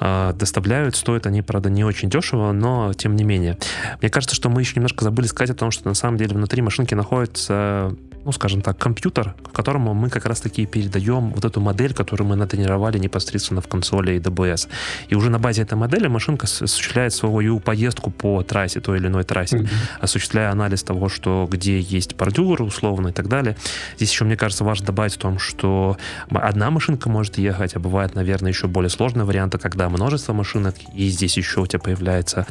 э, 0.00 0.32
доставляют, 0.34 0.96
стоят 0.96 1.26
они, 1.26 1.42
правда, 1.42 1.70
не 1.70 1.84
очень 1.84 2.10
дешево, 2.10 2.52
но 2.52 2.92
тем 2.92 3.16
не 3.16 3.24
менее. 3.24 3.58
Мне 4.00 4.10
кажется, 4.10 4.34
что 4.34 4.48
мы 4.48 4.62
еще 4.62 4.74
немножко 4.76 5.04
забыли 5.04 5.26
сказать 5.26 5.50
о 5.50 5.58
том, 5.58 5.70
что 5.70 5.88
на 5.88 5.94
самом 5.94 6.16
деле 6.18 6.34
внутри 6.34 6.62
машинки 6.62 6.94
находится 6.94 7.94
ну, 8.26 8.32
скажем 8.32 8.60
так, 8.60 8.76
компьютер, 8.76 9.34
к 9.44 9.52
которому 9.52 9.94
мы 9.94 10.10
как 10.10 10.26
раз-таки 10.26 10.66
передаем 10.66 11.30
вот 11.30 11.44
эту 11.44 11.60
модель, 11.60 11.94
которую 11.94 12.26
мы 12.26 12.34
натренировали 12.34 12.98
непосредственно 12.98 13.60
в 13.60 13.68
консоли 13.68 14.16
AWS. 14.16 14.68
И 15.08 15.14
уже 15.14 15.30
на 15.30 15.38
базе 15.38 15.62
этой 15.62 15.74
модели 15.74 16.08
машинка 16.08 16.46
осуществляет 16.46 17.14
свою 17.14 17.60
поездку 17.60 18.10
по 18.10 18.42
трассе, 18.42 18.80
той 18.80 18.98
или 18.98 19.06
иной 19.06 19.22
трассе, 19.22 19.58
mm-hmm. 19.58 19.68
осуществляя 20.00 20.50
анализ 20.50 20.82
того, 20.82 21.08
что 21.08 21.46
где 21.48 21.78
есть 21.78 22.16
бордюр, 22.16 22.62
условно, 22.62 23.08
и 23.08 23.12
так 23.12 23.28
далее. 23.28 23.56
Здесь 23.96 24.10
еще, 24.10 24.24
мне 24.24 24.36
кажется, 24.36 24.64
важно 24.64 24.86
добавить 24.86 25.14
в 25.14 25.18
том, 25.18 25.38
что 25.38 25.96
одна 26.28 26.70
машинка 26.72 27.08
может 27.08 27.38
ехать, 27.38 27.76
а 27.76 27.78
бывает, 27.78 28.16
наверное, 28.16 28.50
еще 28.50 28.66
более 28.66 28.90
сложные 28.90 29.24
варианты, 29.24 29.58
когда 29.58 29.88
множество 29.88 30.32
машинок, 30.32 30.74
и 30.92 31.08
здесь 31.10 31.36
еще 31.36 31.60
у 31.60 31.66
тебя 31.68 31.78
появляется 31.78 32.44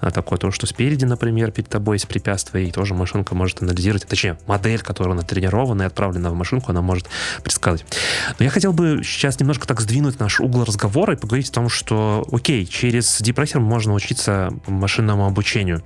а, 0.00 0.10
такое 0.10 0.38
то, 0.38 0.50
что 0.50 0.66
спереди, 0.66 1.06
например, 1.06 1.52
перед 1.52 1.70
тобой 1.70 1.96
есть 1.96 2.06
препятствие, 2.06 2.68
и 2.68 2.70
тоже 2.70 2.92
машинка 2.92 3.34
может 3.34 3.62
анализировать, 3.62 4.06
точнее, 4.06 4.36
модель, 4.46 4.82
которая 4.82 5.21
натренирована 5.22 5.82
и 5.82 5.86
отправлена 5.86 6.30
в 6.30 6.34
машинку, 6.34 6.70
она 6.70 6.82
может 6.82 7.08
предсказывать. 7.42 7.84
Но 8.38 8.44
я 8.44 8.50
хотел 8.50 8.72
бы 8.72 9.02
сейчас 9.04 9.40
немножко 9.40 9.66
так 9.66 9.80
сдвинуть 9.80 10.20
наш 10.20 10.40
угол 10.40 10.64
разговора 10.64 11.14
и 11.14 11.16
поговорить 11.16 11.48
о 11.50 11.52
том, 11.52 11.68
что, 11.68 12.26
окей, 12.30 12.66
через 12.66 13.20
депрессер 13.20 13.60
можно 13.60 13.94
учиться 13.94 14.52
машинному 14.66 15.26
обучению. 15.26 15.82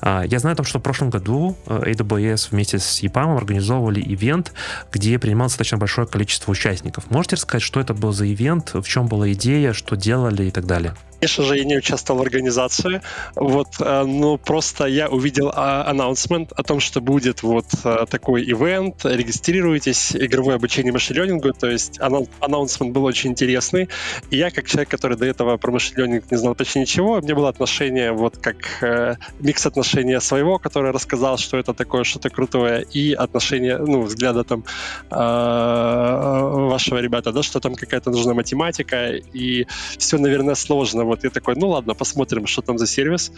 А, 0.00 0.22
я 0.22 0.38
знаю 0.38 0.54
о 0.54 0.56
том, 0.56 0.66
что 0.66 0.78
в 0.78 0.82
прошлом 0.82 1.10
году 1.10 1.56
э, 1.66 1.92
AWS 1.92 2.48
вместе 2.50 2.78
с 2.78 3.02
EPAM 3.02 3.36
организовывали 3.36 4.00
ивент, 4.00 4.52
где 4.92 5.18
принималось 5.18 5.52
достаточно 5.52 5.78
большое 5.78 6.06
количество 6.06 6.52
участников. 6.52 7.10
Можете 7.10 7.36
рассказать, 7.36 7.62
что 7.62 7.80
это 7.80 7.94
был 7.94 8.12
за 8.12 8.30
ивент, 8.30 8.74
в 8.74 8.84
чем 8.84 9.06
была 9.06 9.32
идея, 9.32 9.72
что 9.72 9.96
делали 9.96 10.44
и 10.44 10.50
так 10.50 10.66
далее? 10.66 10.94
Конечно 11.20 11.44
же, 11.44 11.58
я 11.58 11.64
не 11.64 11.76
участвовал 11.76 12.20
в 12.20 12.22
организации, 12.22 13.02
вот, 13.34 13.68
э, 13.78 14.04
но 14.04 14.38
просто 14.38 14.86
я 14.86 15.10
увидел 15.10 15.52
анонсмент 15.54 16.50
о 16.52 16.62
том, 16.62 16.80
что 16.80 17.02
будет 17.02 17.42
вот 17.42 17.66
э, 17.84 18.06
такой 18.08 18.42
ивент, 18.42 19.04
регистрируйтесь, 19.04 20.16
игровое 20.16 20.56
обучение 20.56 20.94
машин-лернингу, 20.94 21.52
то 21.52 21.68
есть 21.68 22.00
анонсмент 22.00 22.94
был 22.94 23.04
очень 23.04 23.32
интересный, 23.32 23.90
я, 24.30 24.50
как 24.50 24.66
человек, 24.66 24.88
который 24.88 25.18
до 25.18 25.26
этого 25.26 25.58
про 25.58 25.70
машин-лернинг 25.72 26.30
не 26.30 26.38
знал 26.38 26.54
почти 26.54 26.80
ничего, 26.80 27.18
у 27.18 27.20
меня 27.20 27.34
было 27.34 27.50
отношение 27.50 28.12
вот 28.12 28.38
как 28.38 28.82
э, 28.82 29.16
микс 29.40 29.66
отношения 29.66 30.20
своего, 30.20 30.58
который 30.58 30.90
рассказал, 30.90 31.36
что 31.36 31.58
это 31.58 31.74
такое, 31.74 32.04
что-то 32.04 32.30
крутое, 32.30 32.82
и 32.94 33.12
отношение, 33.12 33.76
ну, 33.76 34.02
взгляда 34.02 34.44
там 34.44 34.64
вашего 35.10 36.98
ребята, 36.98 37.32
да, 37.32 37.42
что 37.42 37.60
там 37.60 37.74
какая-то 37.74 38.10
нужна 38.10 38.32
математика, 38.32 39.10
и 39.10 39.66
все, 39.98 40.16
наверное, 40.16 40.54
сложно 40.54 41.09
вот 41.10 41.24
я 41.24 41.30
такой, 41.30 41.54
ну 41.56 41.68
ладно, 41.68 41.94
посмотрим, 41.94 42.46
что 42.46 42.62
там 42.62 42.78
за 42.78 42.86
сервис. 42.86 43.32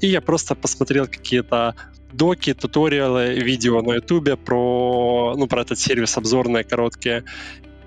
И 0.00 0.06
я 0.06 0.20
просто 0.20 0.54
посмотрел 0.54 1.06
какие-то 1.06 1.74
доки, 2.12 2.54
туториалы, 2.54 3.34
видео 3.34 3.82
на 3.82 3.94
ютубе 3.94 4.36
про, 4.36 5.34
ну, 5.36 5.46
про 5.46 5.62
этот 5.62 5.78
сервис 5.78 6.16
обзорные, 6.16 6.64
короткие. 6.64 7.24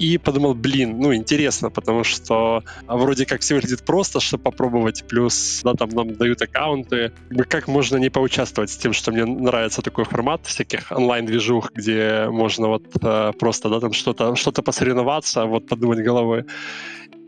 И 0.01 0.17
подумал, 0.17 0.55
блин, 0.55 0.99
ну, 0.99 1.13
интересно, 1.13 1.69
потому 1.69 2.03
что 2.03 2.63
вроде 2.87 3.27
как 3.27 3.41
все 3.41 3.53
выглядит 3.53 3.85
просто, 3.85 4.19
чтобы 4.19 4.45
попробовать, 4.45 5.03
плюс, 5.07 5.61
да, 5.63 5.73
там 5.75 5.89
нам 5.89 6.15
дают 6.15 6.41
аккаунты. 6.41 7.11
Как 7.47 7.67
можно 7.67 7.97
не 7.97 8.09
поучаствовать 8.09 8.71
с 8.71 8.77
тем, 8.77 8.93
что 8.93 9.11
мне 9.11 9.25
нравится 9.25 9.83
такой 9.83 10.05
формат 10.05 10.47
всяких 10.47 10.91
онлайн-движух, 10.91 11.71
где 11.73 12.25
можно 12.29 12.67
вот 12.69 12.83
э, 13.03 13.31
просто, 13.37 13.69
да, 13.69 13.79
там 13.79 13.93
что-то 13.93 14.35
что 14.35 14.51
посоревноваться, 14.51 15.45
вот 15.45 15.67
подумать 15.67 15.99
головой. 15.99 16.45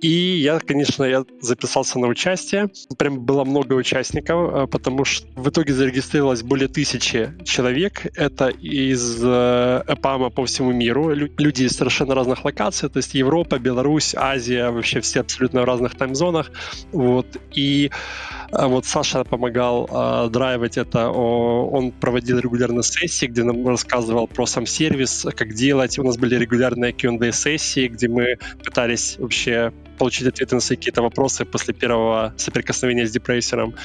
И 0.02 0.38
я, 0.38 0.60
конечно, 0.60 1.06
я 1.06 1.24
записался 1.40 1.98
на 1.98 2.08
участие. 2.08 2.70
Прям 2.98 3.22
было 3.22 3.46
много 3.46 3.74
участников, 3.74 4.54
э, 4.54 4.68
потому 4.68 5.06
что 5.06 5.28
в 5.36 5.48
итоге 5.48 5.74
зарегистрировалось 5.74 6.44
более 6.44 6.68
тысячи 6.68 7.32
человек. 7.46 8.06
Это 8.18 8.50
из 8.50 9.24
ЭПАМа 9.24 10.30
по 10.30 10.46
всему 10.46 10.74
миру. 10.74 11.14
Люди 11.14 11.64
из 11.64 11.72
совершенно 11.72 12.16
разных 12.16 12.44
локаций, 12.44 12.90
то 12.90 12.98
есть 12.98 13.14
Европа, 13.16 13.60
Беларусь, 13.60 14.14
Азия, 14.14 14.72
вообще 14.72 15.00
все 15.00 15.22
абсолютно 15.22 15.62
в 15.62 15.66
разных 15.66 15.96
таймзонах. 15.96 16.52
Вот. 16.92 17.28
И 17.54 17.90
вот 18.52 18.86
Саша 18.86 19.24
помогал 19.24 19.90
э, 19.90 20.30
драйвить 20.30 20.78
это. 20.78 21.10
Он 21.10 21.92
проводил 21.92 22.40
регулярно 22.40 22.84
сессии, 22.84 23.26
где 23.26 23.44
нам 23.44 23.68
рассказывал 23.68 24.28
про 24.28 24.46
сам 24.46 24.66
сервис, 24.66 25.26
как 25.36 25.54
делать. 25.54 25.98
У 25.98 26.04
нас 26.04 26.18
были 26.18 26.36
регулярные 26.36 26.94
Q&A 26.94 27.32
сессии, 27.32 27.88
где 27.88 28.08
мы 28.08 28.38
пытались 28.64 29.16
вообще 29.18 29.73
получить 29.98 30.28
ответы 30.28 30.56
на 30.56 30.62
какие-то 30.62 31.02
вопросы 31.02 31.46
после 31.46 31.74
первого 31.74 32.34
соприкосновения 32.38 33.06
с 33.06 33.12
депрессером. 33.12 33.76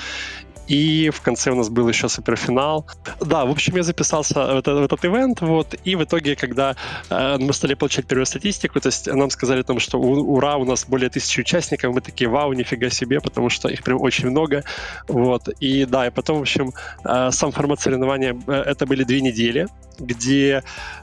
И 0.69 1.11
в 1.11 1.23
конце 1.23 1.51
у 1.51 1.55
нас 1.55 1.71
был 1.71 1.89
еще 1.89 2.09
суперфинал. 2.09 2.87
Да, 3.21 3.47
в 3.47 3.51
общем, 3.51 3.77
я 3.77 3.83
записался 3.83 4.35
в 4.35 4.59
этот, 4.59 4.79
в 4.79 4.83
этот 4.83 5.05
ивент, 5.05 5.41
вот, 5.41 5.75
и 5.85 5.97
в 5.97 6.05
итоге, 6.05 6.37
когда 6.37 6.77
э, 7.09 7.39
мы 7.39 7.55
стали 7.55 7.75
получать 7.75 8.07
первую 8.07 8.27
статистику, 8.27 8.79
то 8.81 8.89
есть 8.89 9.07
нам 9.07 9.31
сказали 9.31 9.61
о 9.61 9.65
том, 9.65 9.81
что 9.81 9.99
ура, 9.99 10.57
у 10.57 10.65
нас 10.65 10.85
более 10.87 11.09
тысячи 11.09 11.41
участников, 11.41 11.95
мы 11.95 12.03
такие, 12.03 12.29
вау, 12.29 12.53
нифига 12.53 12.91
себе, 12.91 13.21
потому 13.21 13.49
что 13.49 13.69
их 13.69 13.83
прям 13.83 13.99
очень 14.03 14.29
много, 14.29 14.63
вот, 15.09 15.49
и 15.61 15.87
да, 15.87 16.07
и 16.07 16.11
потом, 16.11 16.39
в 16.39 16.41
общем, 16.43 16.73
э, 17.03 17.31
сам 17.33 17.51
формат 17.51 17.81
соревнования, 17.81 18.39
э, 18.47 18.53
это 18.53 18.85
были 18.85 19.05
две 19.05 19.23
недели, 19.23 19.69
где 19.99 20.63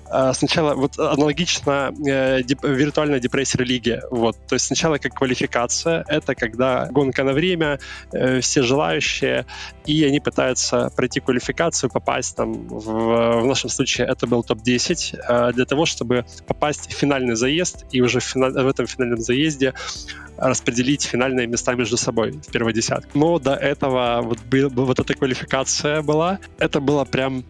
э, 0.09 0.33
сначала 0.33 0.75
вот 0.75 0.97
аналогично 0.99 1.93
э, 2.05 2.43
деп, 2.43 2.63
виртуальной 2.63 3.19
депрессии-лиге. 3.19 4.01
Вот. 4.11 4.37
То 4.47 4.55
есть 4.55 4.65
сначала 4.65 4.97
как 4.97 5.13
квалификация, 5.13 6.05
это 6.07 6.35
когда 6.35 6.87
гонка 6.91 7.23
на 7.23 7.33
время, 7.33 7.79
э, 8.11 8.39
все 8.39 8.61
желающие, 8.61 9.45
и 9.85 10.03
они 10.05 10.19
пытаются 10.19 10.91
пройти 10.95 11.19
квалификацию, 11.19 11.89
попасть 11.89 12.35
там, 12.35 12.67
в, 12.67 13.41
в 13.41 13.45
нашем 13.45 13.69
случае 13.69 14.07
это 14.07 14.27
был 14.27 14.43
топ-10, 14.43 15.19
э, 15.27 15.53
для 15.53 15.65
того, 15.65 15.85
чтобы 15.85 16.25
попасть 16.47 16.91
в 16.91 16.95
финальный 16.95 17.35
заезд, 17.35 17.85
и 17.91 18.01
уже 18.01 18.19
в, 18.19 18.23
финал, 18.23 18.51
в 18.51 18.67
этом 18.67 18.87
финальном 18.87 19.19
заезде 19.19 19.73
распределить 20.37 21.03
финальные 21.03 21.47
места 21.47 21.73
между 21.75 21.97
собой 21.97 22.31
в 22.31 22.51
первой 22.51 22.73
десятке. 22.73 23.09
Но 23.13 23.39
до 23.39 23.53
этого 23.53 24.21
вот, 24.23 24.39
был, 24.49 24.69
вот 24.69 24.99
эта 24.99 25.13
квалификация 25.13 26.01
была. 26.01 26.39
Это 26.57 26.79
было 26.79 27.05
прям 27.05 27.45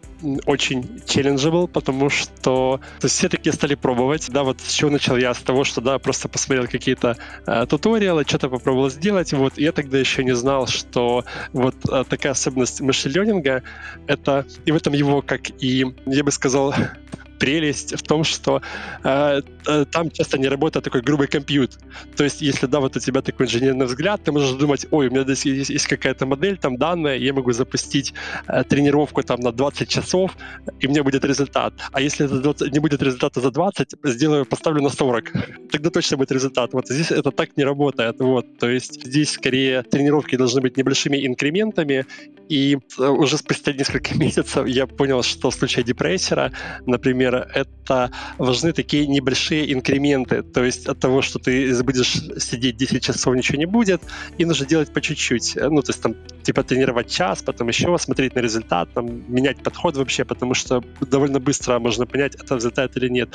очень 0.45 0.81
challengeable, 1.05 1.67
потому 1.67 2.09
что 2.09 2.79
то 2.99 3.05
есть 3.05 3.15
все 3.15 3.29
такие 3.29 3.53
стали 3.53 3.75
пробовать. 3.75 4.29
Да, 4.31 4.43
вот 4.43 4.61
с 4.61 4.73
чего 4.73 4.89
начал 4.89 5.17
я? 5.17 5.33
С 5.33 5.39
того, 5.39 5.63
что 5.63 5.81
да, 5.81 5.99
просто 5.99 6.29
посмотрел 6.29 6.67
какие-то 6.67 7.17
э, 7.45 7.65
туториалы, 7.67 8.23
что-то 8.25 8.49
попробовал 8.49 8.89
сделать. 8.89 9.33
Вот, 9.33 9.57
я 9.57 9.71
тогда 9.71 9.97
еще 9.97 10.23
не 10.23 10.35
знал, 10.35 10.67
что 10.67 11.25
вот 11.53 11.75
э, 11.89 12.03
такая 12.07 12.31
особенность 12.31 12.81
мышленинга 12.81 13.63
это 14.07 14.45
и 14.65 14.71
в 14.71 14.75
этом 14.75 14.93
его, 14.93 15.21
как 15.21 15.49
и, 15.61 15.85
я 16.05 16.23
бы 16.23 16.31
сказал, 16.31 16.73
прелесть 17.39 17.97
в 17.97 18.03
том, 18.03 18.23
что 18.23 18.61
э, 19.03 19.41
э, 19.67 19.85
там 19.91 20.11
часто 20.11 20.37
не 20.37 20.47
работает 20.47 20.85
такой 20.85 21.01
грубый 21.01 21.27
компьютер. 21.27 21.79
То 22.15 22.23
есть, 22.23 22.41
если, 22.41 22.67
да, 22.67 22.79
вот 22.79 22.95
у 22.95 22.99
тебя 22.99 23.21
такой 23.21 23.45
инженерный 23.45 23.85
взгляд, 23.85 24.21
ты 24.23 24.31
можешь 24.31 24.51
думать, 24.51 24.85
ой, 24.91 25.07
у 25.07 25.11
меня 25.11 25.23
здесь 25.23 25.45
есть, 25.45 25.69
есть 25.69 25.87
какая-то 25.87 26.25
модель, 26.25 26.57
там 26.57 26.77
данная, 26.77 27.17
я 27.17 27.33
могу 27.33 27.51
запустить 27.51 28.13
э, 28.47 28.63
тренировку 28.63 29.23
там 29.23 29.39
на 29.39 29.51
20 29.51 29.89
часов, 29.89 30.31
и 30.79 30.87
мне 30.87 31.03
будет 31.03 31.25
результат. 31.25 31.73
А 31.91 32.01
если 32.01 32.25
это 32.25 32.39
20, 32.39 32.73
не 32.73 32.79
будет 32.79 33.01
результата 33.01 33.41
за 33.41 33.51
20, 33.51 33.95
сделаю, 34.03 34.45
поставлю 34.45 34.81
на 34.81 34.89
40. 34.89 35.31
Тогда 35.71 35.89
точно 35.89 36.17
будет 36.17 36.31
результат. 36.31 36.73
Вот 36.73 36.87
здесь 36.87 37.11
это 37.11 37.31
так 37.31 37.57
не 37.57 37.63
работает. 37.63 38.19
Вот. 38.19 38.57
То 38.59 38.69
есть 38.69 39.05
здесь 39.05 39.31
скорее 39.31 39.83
тренировки 39.83 40.35
должны 40.37 40.61
быть 40.61 40.77
небольшими 40.77 41.25
инкрементами, 41.25 42.05
и 42.49 42.77
э, 42.99 43.07
уже 43.07 43.37
спустя 43.37 43.73
несколько 43.73 44.17
месяцев 44.17 44.67
я 44.67 44.87
понял, 44.87 45.23
что 45.23 45.49
в 45.49 45.55
случае 45.55 45.83
депрессера, 45.83 46.51
например, 46.85 47.24
это 47.29 48.11
важны 48.37 48.73
такие 48.73 49.07
небольшие 49.07 49.71
инкременты. 49.73 50.43
То 50.43 50.63
есть 50.63 50.87
от 50.87 50.99
того, 50.99 51.21
что 51.21 51.39
ты 51.39 51.83
будешь 51.83 52.13
сидеть 52.37 52.77
10 52.77 53.03
часов, 53.03 53.35
ничего 53.35 53.57
не 53.57 53.65
будет, 53.65 54.01
и 54.37 54.45
нужно 54.45 54.65
делать 54.65 54.93
по 54.93 55.01
чуть-чуть. 55.01 55.55
Ну, 55.55 55.81
то 55.81 55.89
есть 55.89 56.01
там 56.01 56.15
типа 56.43 56.63
тренировать 56.63 57.09
час, 57.09 57.41
потом 57.41 57.67
еще 57.67 57.97
смотреть 57.97 58.35
на 58.35 58.39
результат, 58.39 58.89
там, 58.93 59.23
менять 59.33 59.63
подход 59.63 59.97
вообще, 59.97 60.25
потому 60.25 60.53
что 60.53 60.83
довольно 61.01 61.39
быстро 61.39 61.79
можно 61.79 62.05
понять, 62.05 62.35
это 62.35 62.55
результат 62.55 62.97
или 62.97 63.09
нет. 63.09 63.29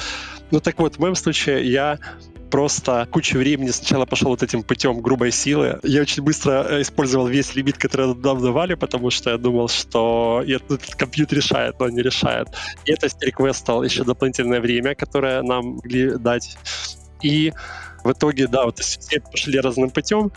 Ну 0.50 0.60
так 0.60 0.78
вот, 0.78 0.96
в 0.96 0.98
моем 0.98 1.14
случае 1.14 1.70
я 1.70 1.98
просто 2.50 3.06
кучу 3.10 3.38
времени 3.38 3.70
сначала 3.70 4.06
пошел 4.06 4.28
вот 4.30 4.42
этим 4.42 4.62
путем 4.62 5.00
грубой 5.00 5.30
силы. 5.32 5.78
Я 5.82 6.02
очень 6.02 6.22
быстро 6.22 6.66
э, 6.68 6.82
использовал 6.82 7.26
весь 7.26 7.54
лимит, 7.54 7.78
который 7.78 8.14
нам 8.14 8.40
давали, 8.40 8.74
потому 8.74 9.10
что 9.10 9.30
я 9.30 9.38
думал, 9.38 9.68
что 9.68 10.42
этот 10.46 10.94
компьютер 10.94 11.38
решает, 11.38 11.78
но 11.80 11.88
не 11.88 12.02
решает. 12.02 12.48
И 12.84 12.92
это 12.92 13.08
реквестал 13.20 13.82
еще 13.82 14.04
дополнительное 14.04 14.60
время, 14.60 14.94
которое 14.94 15.42
нам 15.42 15.76
могли 15.76 16.18
дать. 16.18 16.56
И 17.22 17.52
в 18.04 18.12
итоге, 18.12 18.46
да, 18.46 18.64
вот 18.64 18.78
все 18.78 19.20
пошли 19.20 19.60
разным 19.60 19.90
путем. 19.90 20.32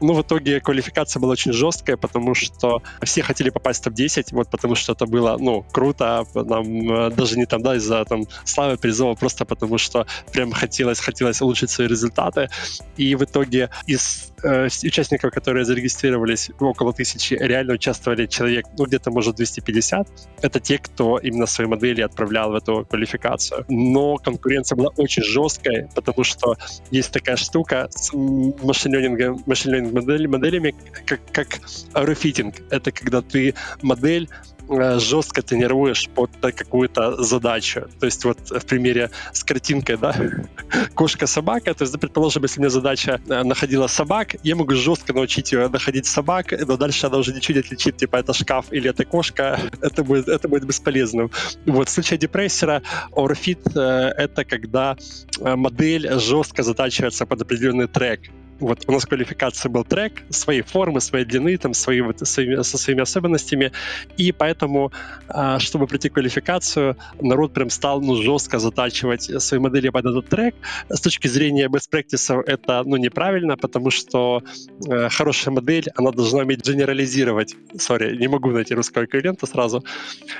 Ну, 0.00 0.14
в 0.14 0.22
итоге 0.22 0.60
квалификация 0.60 1.20
была 1.20 1.32
очень 1.32 1.52
жесткая, 1.52 1.96
потому 1.96 2.34
что 2.34 2.82
все 3.02 3.22
хотели 3.22 3.50
попасть 3.50 3.80
в 3.80 3.84
топ-10, 3.84 4.28
вот 4.32 4.48
потому 4.50 4.74
что 4.74 4.92
это 4.92 5.06
было, 5.06 5.36
ну, 5.38 5.64
круто, 5.72 6.24
нам 6.34 6.92
э, 6.92 7.10
даже 7.10 7.38
не 7.38 7.46
там, 7.46 7.62
да, 7.62 7.76
из-за 7.76 8.04
там 8.04 8.24
славы 8.44 8.76
призова, 8.76 9.14
просто 9.14 9.44
потому 9.44 9.78
что 9.78 10.06
прям 10.32 10.52
хотелось, 10.52 11.00
хотелось 11.00 11.40
улучшить 11.42 11.70
свои 11.70 11.88
результаты. 11.88 12.48
И 12.96 13.14
в 13.14 13.24
итоге 13.24 13.70
из 13.86 14.32
э, 14.42 14.66
участников, 14.66 15.32
которые 15.32 15.64
зарегистрировались, 15.64 16.50
около 16.58 16.92
тысячи, 16.92 17.34
реально 17.34 17.74
участвовали 17.74 18.26
человек, 18.26 18.66
ну, 18.76 18.86
где-то, 18.86 19.10
может, 19.10 19.36
250. 19.36 20.08
Это 20.42 20.60
те, 20.60 20.78
кто 20.78 21.18
именно 21.18 21.46
свои 21.46 21.66
модели 21.66 22.02
отправлял 22.02 22.50
в 22.50 22.54
эту 22.54 22.84
квалификацию. 22.84 23.64
Но 23.68 24.16
конкуренция 24.16 24.76
была 24.76 24.90
очень 24.96 25.22
жесткая, 25.22 25.88
потому 25.94 26.24
что 26.24 26.56
есть 26.90 27.12
такая 27.12 27.36
штука 27.36 27.88
с 27.90 28.12
машин-ленингом, 28.12 29.42
машин 29.46 29.92
модель, 29.92 30.28
моделями, 30.28 30.74
как, 31.06 31.20
как 31.32 31.60
аэрофитинг. 31.92 32.56
Это 32.70 32.92
когда 32.92 33.22
ты 33.22 33.54
модель 33.82 34.28
жестко 34.68 35.42
тренируешь 35.42 36.08
под 36.08 36.30
какую-то 36.40 37.22
задачу. 37.22 37.88
То 37.98 38.06
есть 38.06 38.24
вот 38.24 38.38
в 38.50 38.66
примере 38.66 39.10
с 39.32 39.44
картинкой, 39.44 39.96
да, 39.96 40.14
кошка-собака, 40.94 41.74
то 41.74 41.84
есть, 41.84 41.98
предположим, 41.98 42.42
если 42.42 42.60
у 42.60 42.62
меня 42.62 42.70
задача 42.70 43.20
э, 43.28 43.42
находила 43.42 43.86
собак, 43.86 44.36
я 44.42 44.56
могу 44.56 44.74
жестко 44.74 45.12
научить 45.12 45.52
ее 45.52 45.68
находить 45.68 46.06
собак, 46.06 46.52
но 46.66 46.76
дальше 46.76 47.06
она 47.06 47.18
уже 47.18 47.32
ничего 47.32 47.54
не 47.54 47.60
отличит, 47.60 47.96
типа 47.96 48.16
это 48.16 48.32
шкаф 48.32 48.66
или 48.70 48.90
это 48.90 49.04
кошка, 49.04 49.58
это 49.80 50.04
будет, 50.04 50.28
это 50.28 50.48
будет 50.48 50.64
бесполезным. 50.64 51.30
Вот 51.66 51.88
в 51.88 51.92
случае 51.92 52.18
депрессера 52.18 52.82
ORFIT 53.12 53.72
э, 53.74 54.12
это 54.16 54.44
когда 54.44 54.96
модель 55.40 56.18
жестко 56.18 56.62
затачивается 56.62 57.26
под 57.26 57.42
определенный 57.42 57.86
трек. 57.86 58.20
Вот 58.60 58.84
у 58.86 58.92
нас 58.92 59.04
в 59.04 59.08
квалификации 59.08 59.68
был 59.68 59.84
трек 59.84 60.22
своей 60.30 60.62
формы, 60.62 61.00
своей 61.00 61.24
длины, 61.24 61.56
там, 61.58 61.74
свои, 61.74 62.00
вот, 62.00 62.26
своими, 62.26 62.62
со 62.62 62.78
своими 62.78 63.02
особенностями. 63.02 63.72
И 64.16 64.32
поэтому, 64.32 64.92
а, 65.28 65.58
чтобы 65.58 65.86
пройти 65.86 66.08
квалификацию, 66.08 66.96
народ 67.20 67.52
прям 67.52 67.70
стал 67.70 68.00
ну, 68.00 68.16
жестко 68.16 68.58
затачивать 68.58 69.42
свои 69.42 69.60
модели 69.60 69.90
под 69.90 70.06
этот 70.06 70.28
трек. 70.28 70.54
С 70.88 71.00
точки 71.00 71.28
зрения 71.28 71.68
best 71.68 71.90
practice 71.92 72.42
это 72.46 72.82
ну, 72.84 72.96
неправильно, 72.96 73.56
потому 73.56 73.90
что 73.90 74.42
э, 74.88 75.08
хорошая 75.08 75.54
модель, 75.54 75.86
она 75.94 76.10
должна 76.10 76.40
уметь 76.40 76.66
генерализировать. 76.66 77.54
Сори, 77.78 78.16
не 78.16 78.28
могу 78.28 78.50
найти 78.50 78.74
русского 78.74 79.04
эквивалента 79.04 79.46
сразу. 79.46 79.84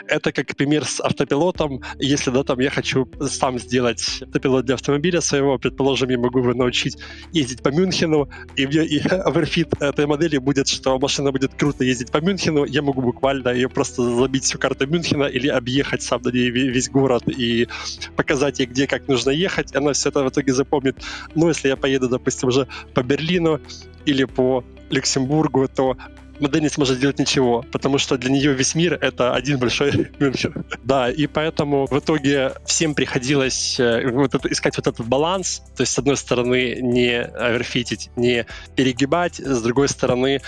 Это 0.07 0.33
как 0.33 0.57
пример 0.57 0.85
с 0.85 1.00
автопилотом. 1.00 1.83
Если 1.98 2.31
да, 2.31 2.42
там 2.42 2.59
я 2.61 2.70
хочу 2.70 3.09
сам 3.20 3.59
сделать 3.59 4.22
автопилот 4.22 4.64
для 4.64 4.74
автомобиля 4.74 5.20
своего, 5.20 5.59
предположим, 5.59 6.11
я 6.11 6.18
могу 6.18 6.40
его 6.40 6.54
научить 6.54 6.96
ездить 7.33 7.62
по 7.62 7.68
Мюнхену, 7.68 8.08
Мюнхену, 8.09 8.29
и, 8.57 8.66
мне, 8.66 8.85
и 8.85 9.01
оверфит 9.09 9.68
этой 9.81 10.07
модели 10.07 10.38
будет, 10.38 10.68
что 10.68 10.99
машина 10.99 11.33
будет 11.33 11.55
круто 11.55 11.85
ездить 11.85 12.11
по 12.11 12.18
Мюнхену, 12.18 12.64
я 12.64 12.83
могу 12.83 13.03
буквально 13.03 13.51
ее 13.51 13.68
просто 13.68 14.03
забить 14.03 14.44
всю 14.44 14.59
карту 14.59 14.87
Мюнхена 14.87 15.25
или 15.25 15.49
объехать 15.49 16.03
сам 16.03 16.23
на 16.23 16.31
ней 16.31 16.51
весь 16.51 16.88
город 16.88 17.25
и 17.29 17.68
показать 18.16 18.59
ей, 18.59 18.66
где 18.66 18.87
как 18.87 19.09
нужно 19.09 19.31
ехать, 19.31 19.75
она 19.75 19.92
все 19.92 20.09
это 20.09 20.25
в 20.25 20.29
итоге 20.29 20.53
запомнит. 20.53 20.97
Но 21.35 21.49
если 21.49 21.68
я 21.68 21.77
поеду, 21.77 22.09
допустим, 22.09 22.49
уже 22.49 22.66
по 22.94 23.03
Берлину 23.03 23.61
или 24.07 24.25
по 24.25 24.64
Люксембургу, 24.90 25.68
то 25.68 25.97
модель 26.40 26.62
не 26.62 26.68
сможет 26.68 26.96
сделать 26.96 27.18
ничего, 27.18 27.64
потому 27.72 27.98
что 27.98 28.16
для 28.16 28.31
нее 28.31 28.53
весь 28.53 28.74
мир— 28.74 28.94
это 29.01 29.35
один 29.35 29.59
большой 29.59 30.11
мир. 30.18 30.53
Да, 30.85 31.11
и 31.11 31.27
поэтому 31.27 31.87
в 31.87 31.98
итоге 31.98 32.55
всем 32.66 32.94
приходилось 32.94 33.79
э, 33.81 34.11
вот 34.11 34.35
это, 34.35 34.51
искать 34.51 34.77
вот 34.77 34.87
этот 34.87 35.07
баланс, 35.07 35.62
то 35.77 35.83
есть, 35.83 35.92
с 35.92 35.98
одной 35.98 36.16
стороны, 36.16 36.79
не 36.81 37.20
оверфитить, 37.20 38.11
не 38.16 38.46
перегибать, 38.77 39.40
с 39.40 39.62
другой 39.62 39.88
стороны, 39.88 40.40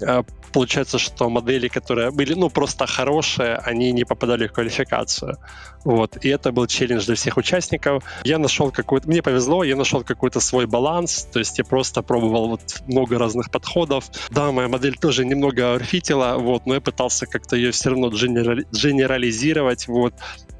э, 0.00 0.22
получается, 0.52 0.98
что 0.98 1.28
модели, 1.28 1.68
которые 1.68 2.10
были, 2.10 2.34
ну, 2.34 2.50
просто 2.50 2.86
хорошие, 2.86 3.56
они 3.56 3.92
не 3.92 4.04
попадали 4.04 4.46
в 4.46 4.52
квалификацию. 4.52 5.36
Вот. 5.84 6.24
И 6.24 6.28
это 6.28 6.52
был 6.52 6.66
челлендж 6.66 7.06
для 7.06 7.14
всех 7.14 7.36
участников. 7.36 8.02
Я 8.24 8.38
нашел 8.38 8.70
какой-то... 8.70 9.08
Мне 9.08 9.22
повезло, 9.22 9.64
я 9.64 9.76
нашел 9.76 10.04
какой-то 10.04 10.40
свой 10.40 10.66
баланс, 10.66 11.26
то 11.32 11.38
есть 11.38 11.58
я 11.58 11.64
просто 11.64 12.02
пробовал 12.02 12.48
вот 12.48 12.60
много 12.86 13.18
разных 13.18 13.50
подходов. 13.50 14.04
Да, 14.30 14.52
моя 14.52 14.68
модель 14.68 14.96
тоже 14.96 15.24
немного 15.24 15.74
орфитила, 15.74 16.36
вот, 16.38 16.66
но 16.66 16.74
я 16.74 16.80
пытался 16.80 17.26
как-то 17.26 17.56
ее 17.56 17.70
все 17.70 17.90
равно 17.90 18.10
генерализировать, 18.10 19.88
вот. 19.88 20.14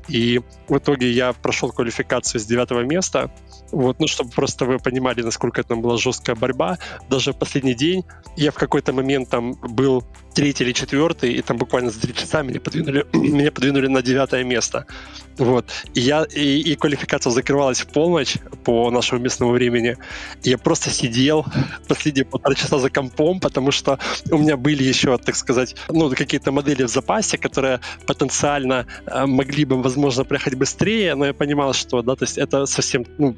И 0.08 0.40
в 0.68 0.78
итоге 0.78 1.10
я 1.10 1.32
прошел 1.32 1.70
квалификацию 1.70 2.40
с 2.40 2.46
девятого 2.46 2.80
места. 2.80 3.30
Вот, 3.72 4.00
ну, 4.00 4.06
чтобы 4.06 4.30
просто 4.30 4.64
вы 4.64 4.78
понимали, 4.78 5.22
насколько 5.22 5.60
это 5.60 5.76
была 5.76 5.96
жесткая 5.98 6.36
борьба. 6.36 6.78
Даже 7.08 7.32
последний 7.32 7.74
день 7.74 8.04
я 8.36 8.50
в 8.50 8.54
какой-то 8.54 8.92
момент 8.92 9.28
там 9.28 9.52
был 9.52 10.04
третий 10.38 10.62
или 10.62 10.72
четвертый, 10.72 11.32
и 11.32 11.42
там 11.42 11.56
буквально 11.56 11.90
за 11.90 12.00
три 12.00 12.14
часа 12.14 12.42
меня 12.42 12.60
подвинули, 12.60 13.04
меня 13.12 13.50
подвинули 13.50 13.88
на 13.88 14.02
девятое 14.02 14.44
место. 14.44 14.86
Вот. 15.36 15.64
И, 15.94 16.00
я, 16.00 16.22
и, 16.22 16.60
и 16.60 16.76
квалификация 16.76 17.32
закрывалась 17.32 17.80
в 17.80 17.88
полночь 17.88 18.36
по 18.64 18.88
нашему 18.90 19.20
местному 19.20 19.50
времени. 19.50 19.96
Я 20.44 20.56
просто 20.56 20.90
сидел 20.90 21.44
последние 21.88 22.24
полтора 22.24 22.54
часа 22.54 22.78
за 22.78 22.88
компом, 22.88 23.40
потому 23.40 23.72
что 23.72 23.98
у 24.30 24.38
меня 24.38 24.56
были 24.56 24.84
еще, 24.84 25.18
так 25.18 25.34
сказать, 25.34 25.74
ну, 25.88 26.08
какие-то 26.10 26.52
модели 26.52 26.84
в 26.84 26.88
запасе, 26.88 27.36
которые 27.36 27.80
потенциально 28.06 28.86
э, 29.06 29.26
могли 29.26 29.64
бы, 29.64 29.82
возможно, 29.82 30.24
проехать 30.24 30.54
быстрее, 30.54 31.16
но 31.16 31.26
я 31.26 31.34
понимал, 31.34 31.72
что, 31.72 32.02
да, 32.02 32.14
то 32.14 32.24
есть 32.24 32.38
это 32.38 32.66
совсем, 32.66 33.04
ну, 33.18 33.36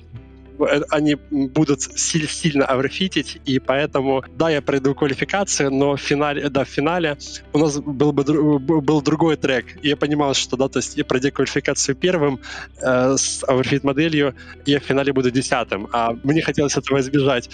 они 0.90 1.16
будут 1.30 1.82
сильно 1.82 2.66
оверфитить, 2.66 3.40
и 3.44 3.58
поэтому, 3.58 4.24
да, 4.36 4.50
я 4.50 4.62
пройду 4.62 4.94
квалификацию, 4.94 5.70
но 5.70 5.96
в 5.96 6.00
финале, 6.00 6.48
да, 6.48 6.64
в 6.64 6.68
финале 6.68 7.16
у 7.52 7.58
нас 7.58 7.78
был 7.78 8.12
бы 8.12 8.24
был 8.60 9.02
другой 9.02 9.36
трек, 9.36 9.66
и 9.82 9.88
я 9.88 9.96
понимал, 9.96 10.34
что, 10.34 10.56
да, 10.56 10.68
то 10.68 10.78
есть 10.78 10.96
я 10.96 11.04
пройду 11.04 11.30
квалификацию 11.32 11.96
первым 11.96 12.40
э, 12.80 13.16
с 13.16 13.44
оверфит 13.46 13.84
моделью, 13.84 14.34
и 14.66 14.72
я 14.72 14.80
в 14.80 14.84
финале 14.84 15.12
буду 15.12 15.30
десятым, 15.30 15.88
а 15.92 16.12
мне 16.22 16.42
хотелось 16.42 16.76
этого 16.76 17.00
избежать. 17.00 17.50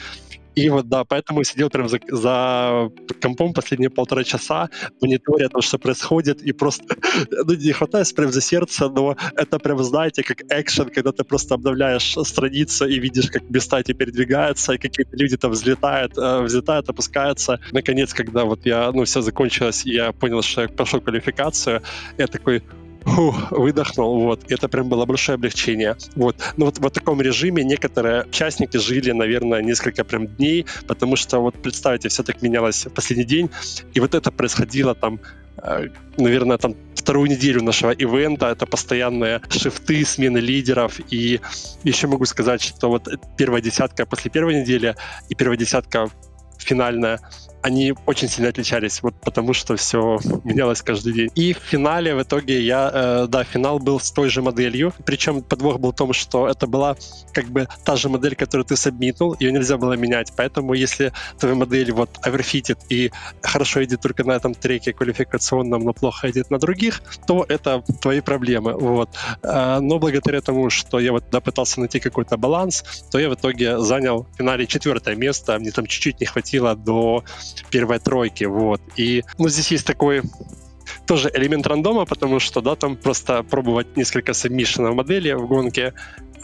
И 0.56 0.70
вот, 0.70 0.88
да, 0.88 1.04
поэтому 1.04 1.44
сидел 1.44 1.68
прям 1.68 1.86
за, 1.88 2.00
за 2.08 2.90
компом 3.20 3.52
последние 3.52 3.90
полтора 3.90 4.24
часа, 4.24 4.70
мониторя 5.02 5.48
то, 5.48 5.60
что 5.60 5.78
происходит, 5.78 6.42
и 6.42 6.52
просто, 6.52 6.96
ну, 7.30 7.54
не 7.54 7.72
хватает 7.72 8.14
прям 8.14 8.32
за 8.32 8.40
сердце, 8.40 8.88
но 8.88 9.16
это 9.36 9.58
прям, 9.58 9.84
знаете, 9.84 10.22
как 10.22 10.40
экшен, 10.50 10.88
когда 10.88 11.12
ты 11.12 11.24
просто 11.24 11.54
обновляешь 11.54 12.16
страницу 12.24 12.86
и 12.86 12.98
видишь, 12.98 13.30
как 13.30 13.50
места 13.50 13.80
эти 13.80 13.92
передвигаются, 13.92 14.72
и 14.72 14.78
какие-то 14.78 15.14
люди 15.14 15.36
там 15.36 15.50
взлетают, 15.50 16.16
э, 16.16 16.40
взлетают, 16.40 16.88
опускаются. 16.88 17.60
Наконец, 17.72 18.14
когда 18.14 18.44
вот 18.44 18.64
я, 18.64 18.90
ну, 18.92 19.04
все 19.04 19.20
закончилось, 19.20 19.84
и 19.84 19.92
я 19.92 20.12
понял, 20.12 20.40
что 20.40 20.62
я 20.62 20.68
прошел 20.68 21.02
квалификацию, 21.02 21.82
я 22.16 22.26
такой, 22.28 22.62
Фух, 23.06 23.52
выдохнул, 23.52 24.20
вот. 24.20 24.50
Это 24.50 24.68
прям 24.68 24.88
было 24.88 25.06
большое 25.06 25.36
облегчение. 25.36 25.96
Вот. 26.16 26.36
Но 26.56 26.66
вот 26.66 26.78
в 26.78 26.90
таком 26.90 27.20
режиме 27.22 27.62
некоторые 27.62 28.24
участники 28.24 28.76
жили, 28.78 29.12
наверное, 29.12 29.62
несколько 29.62 30.04
прям 30.04 30.26
дней, 30.26 30.66
потому 30.88 31.16
что 31.16 31.38
вот 31.38 31.54
представьте, 31.62 32.08
все 32.08 32.22
так 32.24 32.42
менялось 32.42 32.86
в 32.86 32.90
последний 32.90 33.24
день, 33.24 33.50
и 33.94 34.00
вот 34.00 34.14
это 34.14 34.32
происходило 34.32 34.94
там 34.94 35.20
э, 35.56 35.88
наверное, 36.16 36.58
там 36.58 36.74
вторую 36.94 37.30
неделю 37.30 37.62
нашего 37.62 37.92
ивента. 37.92 38.46
Это 38.46 38.66
постоянные 38.66 39.40
шифты, 39.50 40.04
смены 40.04 40.38
лидеров. 40.38 40.98
И 41.12 41.40
еще 41.84 42.08
могу 42.08 42.24
сказать, 42.24 42.60
что 42.60 42.88
вот 42.88 43.08
первая 43.36 43.62
десятка 43.62 44.04
после 44.04 44.32
первой 44.32 44.60
недели 44.60 44.96
и 45.28 45.36
первая 45.36 45.56
десятка 45.56 46.08
финальная 46.58 47.20
они 47.66 47.94
очень 48.06 48.28
сильно 48.28 48.50
отличались, 48.50 49.02
вот 49.02 49.14
потому 49.20 49.52
что 49.52 49.74
все 49.74 50.20
менялось 50.44 50.82
каждый 50.82 51.12
день. 51.12 51.30
И 51.34 51.52
в 51.52 51.58
финале 51.58 52.14
в 52.14 52.22
итоге 52.22 52.60
я, 52.60 52.90
э, 52.94 53.26
да, 53.28 53.42
финал 53.42 53.80
был 53.80 53.98
с 53.98 54.12
той 54.12 54.28
же 54.28 54.40
моделью, 54.40 54.92
причем 55.04 55.42
подвох 55.42 55.80
был 55.80 55.90
в 55.90 55.96
том, 55.96 56.12
что 56.12 56.46
это 56.46 56.68
была 56.68 56.96
как 57.32 57.46
бы 57.46 57.66
та 57.84 57.96
же 57.96 58.08
модель, 58.08 58.36
которую 58.36 58.64
ты 58.66 58.76
сабмитнул, 58.76 59.34
ее 59.40 59.50
нельзя 59.50 59.78
было 59.78 59.94
менять, 59.94 60.32
поэтому 60.36 60.74
если 60.74 61.12
твоя 61.40 61.56
модель 61.56 61.90
вот 61.90 62.10
оверфитит 62.22 62.78
и 62.88 63.10
хорошо 63.42 63.82
идет 63.82 64.00
только 64.00 64.22
на 64.22 64.32
этом 64.36 64.54
треке 64.54 64.92
квалификационном, 64.92 65.82
но 65.82 65.92
плохо 65.92 66.30
идет 66.30 66.50
на 66.50 66.58
других, 66.58 67.02
то 67.26 67.44
это 67.48 67.82
твои 68.00 68.20
проблемы, 68.20 68.74
вот. 68.74 69.10
Э, 69.42 69.80
но 69.80 69.98
благодаря 69.98 70.40
тому, 70.40 70.70
что 70.70 71.00
я 71.00 71.10
вот 71.10 71.24
да, 71.32 71.40
пытался 71.40 71.80
найти 71.80 71.98
какой-то 71.98 72.36
баланс, 72.36 72.84
то 73.10 73.18
я 73.18 73.28
в 73.28 73.34
итоге 73.34 73.80
занял 73.80 74.22
в 74.22 74.36
финале 74.38 74.68
четвертое 74.68 75.16
место, 75.16 75.58
мне 75.58 75.72
там 75.72 75.86
чуть-чуть 75.86 76.20
не 76.20 76.26
хватило 76.26 76.76
до 76.76 77.24
первой 77.70 77.98
тройки, 77.98 78.44
вот. 78.44 78.80
И, 78.96 79.24
ну, 79.38 79.48
здесь 79.48 79.70
есть 79.70 79.86
такой 79.86 80.22
тоже 81.06 81.30
элемент 81.34 81.66
рандома, 81.66 82.04
потому 82.04 82.40
что, 82.40 82.60
да, 82.60 82.76
там 82.76 82.96
просто 82.96 83.42
пробовать 83.42 83.96
несколько 83.96 84.32
сабмишенов 84.32 84.94
модели 84.94 85.32
в 85.32 85.46
гонке, 85.46 85.94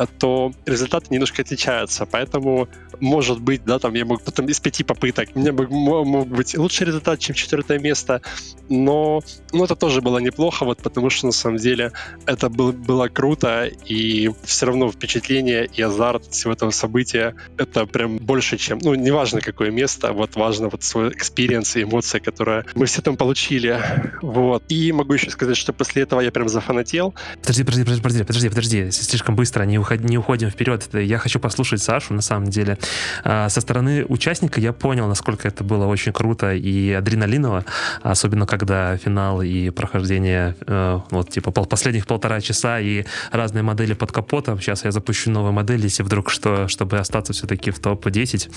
то 0.07 0.53
результаты 0.67 1.07
немножко 1.11 1.43
отличаются. 1.43 2.07
Поэтому, 2.07 2.69
может 3.01 3.41
быть, 3.41 3.65
да, 3.65 3.79
там 3.79 3.95
я 3.95 4.05
мог 4.05 4.23
потом 4.23 4.47
из 4.47 4.61
пяти 4.61 4.85
попыток, 4.85 5.29
у 5.35 5.38
меня 5.38 5.53
мог, 5.53 6.29
быть 6.29 6.57
лучший 6.57 6.87
результат, 6.87 7.19
чем 7.19 7.35
четвертое 7.35 7.79
место, 7.79 8.23
но 8.69 9.21
ну, 9.53 9.65
это 9.65 9.77
тоже 9.77 10.01
было 10.01 10.19
неплохо, 10.19 10.65
вот 10.65 10.83
потому 10.83 11.11
что 11.11 11.27
на 11.27 11.33
самом 11.33 11.59
деле 11.59 11.93
это 12.27 12.49
был, 12.49 12.73
было 12.73 13.09
круто, 13.09 13.71
и 13.85 14.31
все 14.45 14.67
равно 14.67 14.91
впечатление 14.91 15.67
и 15.67 15.83
азарт 15.83 16.27
всего 16.27 16.53
этого 16.53 16.71
события 16.71 17.35
это 17.59 17.87
прям 17.87 18.19
больше, 18.19 18.57
чем, 18.57 18.79
ну, 18.83 18.95
неважно 18.95 19.41
какое 19.41 19.71
место, 19.71 20.12
вот 20.12 20.37
важно 20.37 20.69
вот 20.69 20.83
свой 20.83 21.11
experience 21.11 21.77
и 21.77 21.83
эмоции, 21.83 22.19
которые 22.19 22.65
мы 22.75 22.87
все 22.87 23.03
там 23.03 23.17
получили, 23.17 23.81
вот. 24.23 24.65
И 24.69 24.93
могу 24.93 25.15
еще 25.15 25.31
сказать, 25.31 25.57
что 25.57 25.73
после 25.73 26.03
этого 26.03 26.21
я 26.21 26.31
прям 26.31 26.49
зафанател. 26.49 27.15
Подожди, 27.41 27.65
подожди, 27.65 27.85
подожди, 27.85 28.25
подожди, 28.25 28.49
подожди, 28.49 28.91
слишком 28.91 29.37
быстро, 29.37 29.65
не 29.65 29.79
уход, 29.93 30.09
не 30.09 30.19
уходим 30.19 30.51
вперед. 30.51 30.89
Я 30.95 31.19
хочу 31.19 31.39
послушать 31.39 31.83
Сашу, 31.83 32.15
на 32.15 32.23
самом 32.23 32.49
деле. 32.49 32.79
А, 33.25 33.49
со 33.49 33.61
стороны 33.61 34.05
участника 34.05 34.61
я 34.61 34.73
понял, 34.73 35.07
насколько 35.09 35.49
это 35.49 35.65
было 35.65 35.87
очень 35.87 36.13
круто 36.13 36.53
и 36.53 36.93
адреналиново, 36.93 37.65
особенно 38.03 38.47
когда 38.47 38.97
финал 38.97 39.43
и 39.43 39.71
прохождение 39.71 40.55
э, 40.67 41.01
вот 41.11 41.31
типа 41.31 41.51
последних 41.51 42.07
полтора 42.07 42.41
часа 42.41 42.81
и 42.81 43.05
разные 43.31 43.63
модели 43.63 43.95
под 43.95 44.13
капотом. 44.13 44.61
Сейчас 44.61 44.85
я 44.85 44.93
запущу 44.93 45.31
новую 45.31 45.53
модель, 45.53 45.81
если 45.83 46.03
вдруг 46.03 46.31
что, 46.31 46.69
чтобы 46.69 46.99
остаться 46.99 47.33
все-таки 47.33 47.71
в 47.71 47.79
топ-10. 47.79 48.51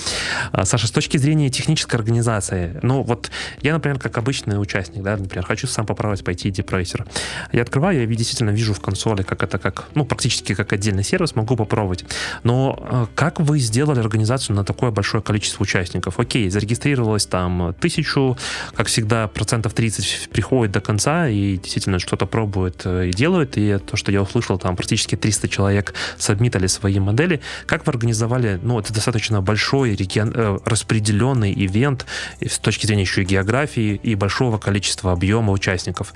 А, 0.52 0.66
Саша, 0.66 0.88
с 0.88 0.92
точки 0.92 1.18
зрения 1.18 1.50
технической 1.50 2.00
организации, 2.00 2.80
ну 2.82 3.02
вот 3.02 3.32
я, 3.62 3.74
например, 3.74 4.00
как 4.00 4.18
обычный 4.18 4.62
участник, 4.62 5.04
да, 5.04 5.18
например, 5.18 5.46
хочу 5.46 5.68
сам 5.68 5.86
попробовать 5.86 6.24
пойти 6.24 6.50
депрессер. 6.50 7.06
Я 7.52 7.62
открываю, 7.62 8.00
я 8.00 8.06
действительно 8.06 8.52
вижу 8.52 8.74
в 8.74 8.80
консоли, 8.80 9.24
как 9.24 9.44
это 9.44 9.58
как, 9.58 9.86
ну, 9.96 10.06
практически 10.06 10.54
как 10.54 10.74
отдельный 10.74 11.04
сервис, 11.04 11.15
сервис, 11.16 11.36
могу 11.36 11.56
попробовать. 11.56 12.04
Но 12.44 12.78
э, 12.78 13.06
как 13.16 13.40
вы 13.40 13.60
сделали 13.60 14.00
организацию 14.00 14.54
на 14.56 14.66
такое 14.66 14.92
большое 14.92 15.24
количество 15.24 15.64
участников? 15.64 16.20
Окей, 16.20 16.50
зарегистрировалось 16.50 17.26
там 17.26 17.74
тысячу, 17.80 18.38
как 18.74 18.88
всегда, 18.88 19.30
процентов 19.30 19.74
30 19.74 20.30
приходит 20.34 20.74
до 20.74 20.82
конца 20.82 21.30
и 21.30 21.58
действительно 21.58 22.00
что-то 22.00 22.26
пробует 22.26 22.82
э, 22.84 23.08
и 23.08 23.12
делают, 23.12 23.56
и 23.56 23.78
то, 23.78 23.96
что 23.96 24.12
я 24.12 24.22
услышал, 24.22 24.58
там 24.58 24.76
практически 24.76 25.16
300 25.16 25.48
человек 25.48 25.94
сабмитали 26.18 26.68
свои 26.68 27.00
модели. 27.00 27.40
Как 27.66 27.86
вы 27.88 27.92
организовали, 27.92 28.60
ну, 28.62 28.78
это 28.78 28.94
достаточно 28.94 29.42
большой 29.42 29.96
регион, 29.96 30.34
э, 30.36 30.60
распределенный 30.66 31.54
ивент 31.54 32.06
с 32.42 32.60
точки 32.60 32.88
зрения 32.88 33.04
еще 33.04 33.22
и 33.22 33.26
географии 33.26 34.02
и 34.04 34.16
большого 34.16 34.58
количества 34.58 35.14
объема 35.14 35.54
участников. 35.54 36.14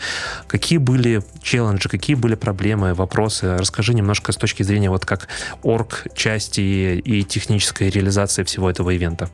Какие 0.47 0.79
были 0.79 1.21
челленджи, 1.41 1.87
какие 1.87 2.17
были 2.17 2.35
проблемы, 2.35 2.93
вопросы? 2.93 3.55
Расскажи 3.57 3.93
немножко 3.93 4.33
с 4.33 4.35
точки 4.35 4.63
зрения 4.63 4.88
вот 4.89 5.05
как 5.05 5.27
орг 5.63 6.07
части 6.13 6.97
и 6.97 7.23
технической 7.23 7.89
реализации 7.89 8.43
всего 8.43 8.69
этого 8.69 8.91
ивента? 8.91 9.29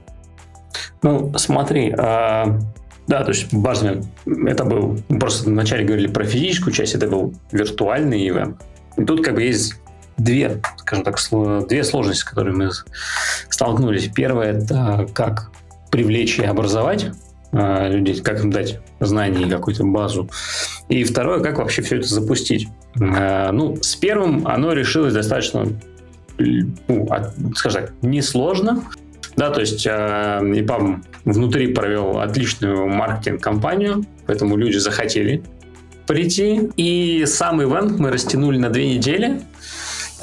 Ну, 1.02 1.34
смотри, 1.38 1.94
а, 1.98 2.60
да, 3.08 3.24
то 3.24 3.32
есть 3.32 3.54
базовый, 3.54 4.04
это 4.48 4.66
был, 4.66 5.00
просто 5.20 5.50
вначале 5.50 5.86
говорили 5.86 6.08
про 6.08 6.26
физическую 6.26 6.74
часть, 6.74 6.96
это 6.96 7.08
был 7.08 7.34
виртуальный 7.52 8.28
ивент. 8.28 8.62
И 8.98 9.04
тут 9.04 9.24
как 9.24 9.36
бы 9.36 9.44
есть 9.44 9.76
две, 10.18 10.62
скажем 10.78 11.04
так, 11.04 11.18
две 11.68 11.84
сложности, 11.84 12.22
с 12.22 12.24
которыми 12.24 12.66
мы 12.66 12.72
столкнулись. 13.50 14.10
Первое– 14.14 14.54
это 14.64 15.08
как 15.14 15.52
привлечь 15.92 16.40
и 16.40 16.44
образовать 16.44 17.08
а, 17.52 17.88
людей, 17.88 18.20
как 18.22 18.44
им 18.44 18.52
дать 18.52 18.80
знания 19.00 19.46
и 19.46 19.50
какую-то 19.50 19.84
базу. 19.84 20.30
И 20.90 21.04
второе, 21.04 21.40
как 21.42 21.58
вообще 21.58 21.82
все 21.82 21.98
это 21.98 22.08
запустить. 22.08 22.68
А, 23.00 23.52
ну, 23.52 23.78
с 23.82 23.96
первым 23.96 24.48
оно 24.48 24.74
решилось 24.74 25.14
достаточно, 25.14 25.68
ну, 26.38 27.08
скажем 27.56 27.82
так, 27.82 27.94
несложно. 28.02 28.84
Да, 29.36 29.50
то 29.50 29.60
есть 29.60 29.86
э, 29.86 29.90
ИПАМ 30.56 31.04
внутри 31.26 31.74
провел 31.74 32.20
отличную 32.20 32.88
маркетинг-кампанию, 32.88 34.06
поэтому 34.28 34.56
люди 34.56 34.78
захотели 34.78 35.44
прийти. 36.08 36.70
И 36.78 37.26
сам 37.26 37.62
ивент 37.62 38.00
мы 38.00 38.12
растянули 38.12 38.58
на 38.58 38.70
две 38.70 38.96
недели. 38.96 39.42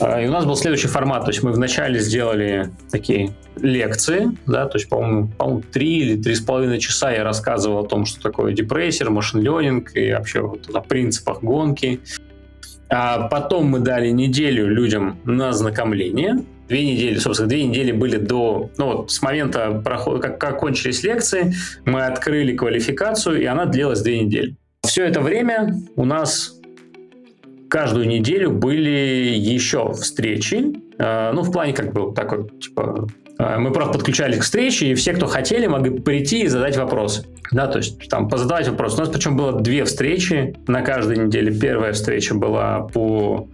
Э, 0.03 0.25
и 0.25 0.27
у 0.27 0.31
нас 0.31 0.45
был 0.45 0.57
следующий 0.57 0.89
формат. 0.89 1.25
То 1.25 1.31
есть 1.31 1.43
мы 1.43 1.53
вначале 1.53 2.01
сделали 2.01 2.71
такие 2.91 3.35
лекции, 3.57 4.31
да, 4.47 4.67
то 4.67 4.79
есть, 4.79 4.89
по-моему, 4.89 5.29
по 5.29 5.63
три 5.73 5.99
или 5.99 6.21
три 6.21 6.35
с 6.35 6.41
половиной 6.41 6.79
часа 6.79 7.13
я 7.13 7.23
рассказывал 7.23 7.85
о 7.85 7.89
том, 7.89 8.05
что 8.05 8.21
такое 8.21 8.53
депрессер, 8.53 9.11
машин 9.11 9.41
ленинг 9.41 9.95
и 9.95 10.13
вообще 10.13 10.41
вот 10.41 10.69
о 10.75 10.81
принципах 10.81 11.43
гонки. 11.43 12.01
А 12.89 13.29
потом 13.29 13.69
мы 13.69 13.79
дали 13.79 14.11
неделю 14.11 14.67
людям 14.67 15.19
на 15.25 15.51
ознакомление. 15.51 16.45
Две 16.69 16.85
недели, 16.85 17.19
собственно, 17.19 17.49
две 17.49 17.65
недели 17.65 17.93
были 17.93 18.19
до, 18.19 18.71
ну 18.77 18.87
вот, 18.87 19.11
с 19.11 19.23
момента 19.23 19.83
прохода, 19.85 20.21
как, 20.21 20.39
как 20.39 20.59
кончились 20.59 21.03
лекции, 21.03 21.55
мы 21.85 22.05
открыли 22.05 22.55
квалификацию, 22.55 23.41
и 23.41 23.45
она 23.47 23.65
длилась 23.67 24.03
две 24.03 24.21
недели. 24.21 24.57
Все 24.85 25.05
это 25.05 25.21
время 25.21 25.75
у 25.97 26.05
нас 26.05 26.59
каждую 27.73 28.07
неделю 28.07 28.51
были 28.51 29.33
еще 29.35 29.95
встречи, 29.95 30.75
э, 30.99 31.33
ну, 31.33 31.41
в 31.41 31.51
плане 31.51 31.73
как 31.73 31.95
бы 31.95 32.13
такой, 32.15 32.47
типа, 32.61 33.09
э, 33.39 33.57
мы 33.57 33.73
просто 33.73 33.95
подключались 33.95 34.37
к 34.37 34.43
встрече, 34.43 34.89
и 34.89 34.95
все, 34.95 35.15
кто 35.15 35.27
хотели, 35.27 35.67
могли 35.67 35.99
прийти 35.99 36.43
и 36.43 36.49
задать 36.49 36.77
вопросы. 36.77 37.25
Да, 37.51 37.67
то 37.69 37.79
есть 37.79 38.11
там 38.11 38.29
позадавать 38.29 38.69
вопросы. 38.69 38.97
У 38.97 39.01
нас 39.01 39.09
причем 39.09 39.39
было 39.39 39.59
две 39.59 39.87
встречи 39.87 40.55
на 40.67 40.83
каждой 40.83 41.17
неделе. 41.17 41.51
Первая 41.51 41.95
встреча 41.95 42.35
была 42.35 42.81
по 42.81 43.49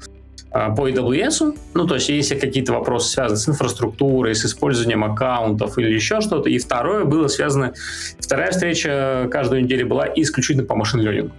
а, 0.50 0.70
по 0.70 0.88
AWS, 0.88 1.56
ну, 1.74 1.86
то 1.86 1.94
есть 1.94 2.08
если 2.08 2.34
какие-то 2.34 2.72
вопросы 2.72 3.10
связаны 3.10 3.36
с 3.38 3.48
инфраструктурой, 3.48 4.34
с 4.34 4.44
использованием 4.44 5.04
аккаунтов 5.04 5.78
или 5.78 5.92
еще 5.92 6.20
что-то, 6.22 6.48
и 6.48 6.58
второе 6.58 7.04
было 7.04 7.28
связано, 7.28 7.74
вторая 8.18 8.50
встреча 8.50 9.28
каждую 9.30 9.62
неделю 9.62 9.86
была 9.86 10.06
исключительно 10.16 10.66
по 10.66 10.74
машин 10.74 11.00
learning. 11.06 11.30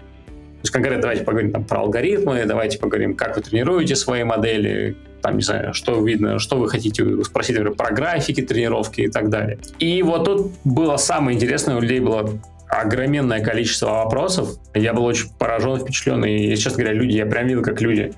То 0.60 0.64
есть 0.64 0.74
конкретно 0.74 1.02
давайте 1.02 1.24
поговорим 1.24 1.52
там, 1.52 1.64
про 1.64 1.80
алгоритмы, 1.80 2.44
давайте 2.46 2.80
поговорим, 2.80 3.16
как 3.16 3.38
вы 3.38 3.42
тренируете 3.42 3.96
свои 3.96 4.26
модели, 4.26 4.98
там, 5.22 5.38
не 5.38 5.42
знаю, 5.42 5.74
что 5.74 6.06
видно, 6.06 6.38
что 6.38 6.58
вы 6.58 6.68
хотите 6.68 7.24
спросить, 7.24 7.56
например, 7.56 7.78
про 7.78 7.92
графики 7.92 8.42
тренировки 8.42 9.02
и 9.02 9.08
так 9.08 9.30
далее. 9.30 9.58
И 9.80 10.04
вот 10.04 10.26
тут 10.26 10.52
было 10.66 10.98
самое 10.98 11.38
интересное, 11.38 11.78
у 11.78 11.80
людей 11.80 12.02
было 12.02 12.30
огроменное 12.68 13.42
количество 13.42 13.88
вопросов. 13.88 14.50
Я 14.74 14.94
был 14.94 15.06
очень 15.06 15.30
поражен, 15.40 15.80
впечатлен, 15.80 16.24
и, 16.26 16.56
честно 16.56 16.84
говоря, 16.84 16.94
люди, 16.94 17.16
я 17.16 17.26
прям 17.26 17.48
видел, 17.48 17.64
как 17.64 17.82
люди 17.82 18.14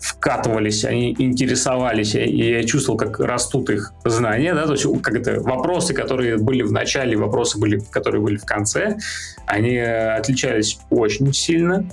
вкатывались, 0.00 0.84
они 0.84 1.14
интересовались, 1.18 2.14
и 2.14 2.52
я 2.52 2.64
чувствовал, 2.64 2.98
как 2.98 3.20
растут 3.20 3.70
их 3.70 3.92
знания, 4.04 4.54
да, 4.54 4.66
то 4.66 4.72
есть 4.72 4.86
как 5.02 5.14
это, 5.14 5.40
вопросы, 5.40 5.92
которые 5.92 6.38
были 6.38 6.62
в 6.62 6.72
начале, 6.72 7.16
вопросы, 7.16 7.58
были, 7.58 7.80
которые 7.90 8.22
были 8.22 8.36
в 8.36 8.44
конце, 8.44 8.98
они 9.46 9.76
отличались 9.78 10.78
очень 10.90 11.32
сильно. 11.32 11.86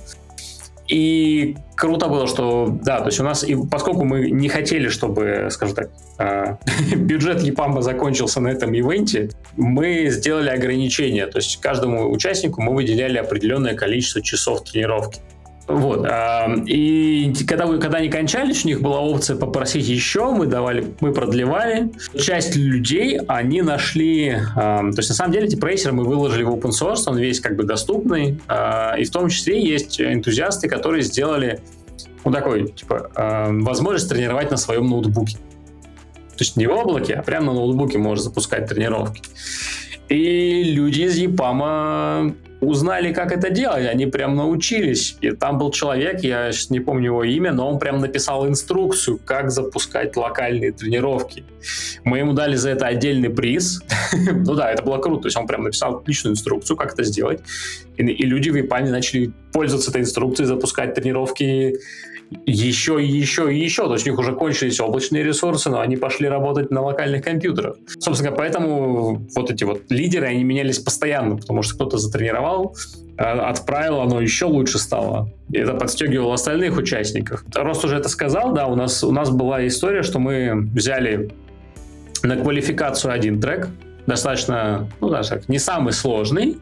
И 0.88 1.54
круто 1.76 2.08
было, 2.08 2.26
что, 2.26 2.78
да, 2.82 3.00
то 3.00 3.06
есть 3.06 3.20
у 3.20 3.22
нас, 3.22 3.44
и 3.44 3.54
поскольку 3.70 4.04
мы 4.04 4.30
не 4.30 4.48
хотели, 4.48 4.88
чтобы, 4.88 5.48
скажем 5.50 5.76
так, 5.76 5.90
э, 6.18 6.56
бюджет 6.96 7.42
Епамба 7.42 7.82
закончился 7.82 8.40
на 8.40 8.48
этом 8.48 8.74
ивенте, 8.74 9.28
мы 9.56 10.08
сделали 10.08 10.48
ограничения, 10.48 11.26
то 11.26 11.38
есть 11.38 11.60
каждому 11.60 12.10
участнику 12.10 12.62
мы 12.62 12.74
выделяли 12.74 13.18
определенное 13.18 13.74
количество 13.74 14.22
часов 14.22 14.64
тренировки. 14.64 15.20
Вот. 15.68 16.08
И 16.66 17.34
когда, 17.46 17.66
когда 17.76 17.98
они 17.98 18.08
кончались, 18.08 18.64
у 18.64 18.68
них 18.68 18.80
была 18.80 19.00
опция 19.00 19.36
попросить 19.36 19.86
еще, 19.86 20.32
мы 20.32 20.46
давали, 20.46 20.86
мы 21.00 21.12
продлевали. 21.12 21.90
Часть 22.18 22.56
людей, 22.56 23.20
они 23.28 23.60
нашли... 23.60 24.38
То 24.54 24.92
есть, 24.96 25.10
на 25.10 25.14
самом 25.14 25.32
деле, 25.32 25.46
эти 25.46 25.56
прейсеры 25.56 25.92
мы 25.92 26.04
выложили 26.04 26.42
в 26.42 26.50
open 26.50 26.70
source, 26.70 27.02
он 27.06 27.18
весь 27.18 27.40
как 27.40 27.54
бы 27.56 27.64
доступный. 27.64 28.40
А, 28.48 28.94
и 28.98 29.04
в 29.04 29.10
том 29.10 29.28
числе 29.28 29.62
есть 29.62 30.00
энтузиасты, 30.00 30.68
которые 30.68 31.02
сделали 31.02 31.60
вот 32.24 32.34
такой, 32.34 32.68
типа, 32.68 33.10
возможность 33.50 34.08
тренировать 34.08 34.50
на 34.50 34.56
своем 34.56 34.88
ноутбуке. 34.88 35.36
То 35.36 36.44
есть 36.44 36.56
не 36.56 36.66
в 36.66 36.72
облаке, 36.72 37.14
а 37.14 37.22
прямо 37.22 37.46
на 37.46 37.54
ноутбуке 37.54 37.98
можно 37.98 38.24
запускать 38.24 38.66
тренировки. 38.68 39.22
И 40.08 40.62
люди 40.64 41.02
из 41.02 41.16
ЕПАМа 41.16 42.34
узнали, 42.60 43.12
как 43.12 43.30
это 43.30 43.50
делать, 43.50 43.86
они 43.86 44.06
прям 44.06 44.36
научились. 44.36 45.16
И 45.20 45.30
там 45.30 45.58
был 45.58 45.70
человек, 45.70 46.22
я 46.22 46.50
сейчас 46.50 46.70
не 46.70 46.80
помню 46.80 47.06
его 47.06 47.24
имя, 47.24 47.52
но 47.52 47.68
он 47.68 47.78
прям 47.78 48.00
написал 48.00 48.48
инструкцию, 48.48 49.20
как 49.24 49.50
запускать 49.50 50.16
локальные 50.16 50.72
тренировки. 50.72 51.44
Мы 52.04 52.18
ему 52.18 52.32
дали 52.32 52.56
за 52.56 52.70
это 52.70 52.86
отдельный 52.86 53.30
приз. 53.30 53.80
ну 54.30 54.54
да, 54.54 54.72
это 54.72 54.82
было 54.82 54.98
круто. 54.98 55.22
То 55.22 55.26
есть 55.28 55.36
он 55.36 55.46
прям 55.46 55.64
написал 55.64 55.98
отличную 55.98 56.32
инструкцию, 56.32 56.76
как 56.76 56.94
это 56.94 57.04
сделать. 57.04 57.40
И, 57.96 58.02
люди 58.02 58.50
в 58.50 58.56
Японии 58.56 58.90
начали 58.90 59.32
пользоваться 59.52 59.90
этой 59.90 60.02
инструкцией, 60.02 60.46
запускать 60.46 60.94
тренировки 60.94 61.76
еще 62.46 63.02
еще 63.04 63.52
и 63.54 63.58
еще. 63.58 63.86
То 63.86 63.94
есть 63.94 64.06
у 64.06 64.10
них 64.10 64.18
уже 64.18 64.34
кончились 64.34 64.80
облачные 64.80 65.22
ресурсы, 65.22 65.70
но 65.70 65.80
они 65.80 65.96
пошли 65.96 66.28
работать 66.28 66.70
на 66.70 66.82
локальных 66.82 67.24
компьютерах. 67.24 67.76
Собственно, 67.98 68.32
поэтому 68.32 69.26
вот 69.34 69.50
эти 69.50 69.64
вот 69.64 69.90
лидеры, 69.90 70.26
они 70.26 70.44
менялись 70.44 70.78
постоянно, 70.78 71.36
потому 71.36 71.62
что 71.62 71.74
кто-то 71.74 71.98
затренировал, 71.98 72.76
а, 73.16 73.48
отправил, 73.48 74.00
оно 74.00 74.20
еще 74.20 74.46
лучше 74.46 74.78
стало. 74.78 75.30
И 75.50 75.58
это 75.58 75.74
подстегивало 75.74 76.34
остальных 76.34 76.76
участников. 76.76 77.44
Рост 77.54 77.84
уже 77.84 77.96
это 77.96 78.08
сказал, 78.08 78.52
да, 78.52 78.66
у 78.66 78.76
нас, 78.76 79.02
у 79.02 79.12
нас 79.12 79.30
была 79.30 79.66
история, 79.66 80.02
что 80.02 80.18
мы 80.18 80.68
взяли 80.74 81.30
на 82.22 82.36
квалификацию 82.36 83.12
один 83.12 83.40
трек, 83.40 83.68
достаточно, 84.06 84.88
ну, 85.00 85.08
даже 85.08 85.30
так, 85.30 85.48
не 85.48 85.58
самый 85.58 85.92
сложный, 85.92 86.58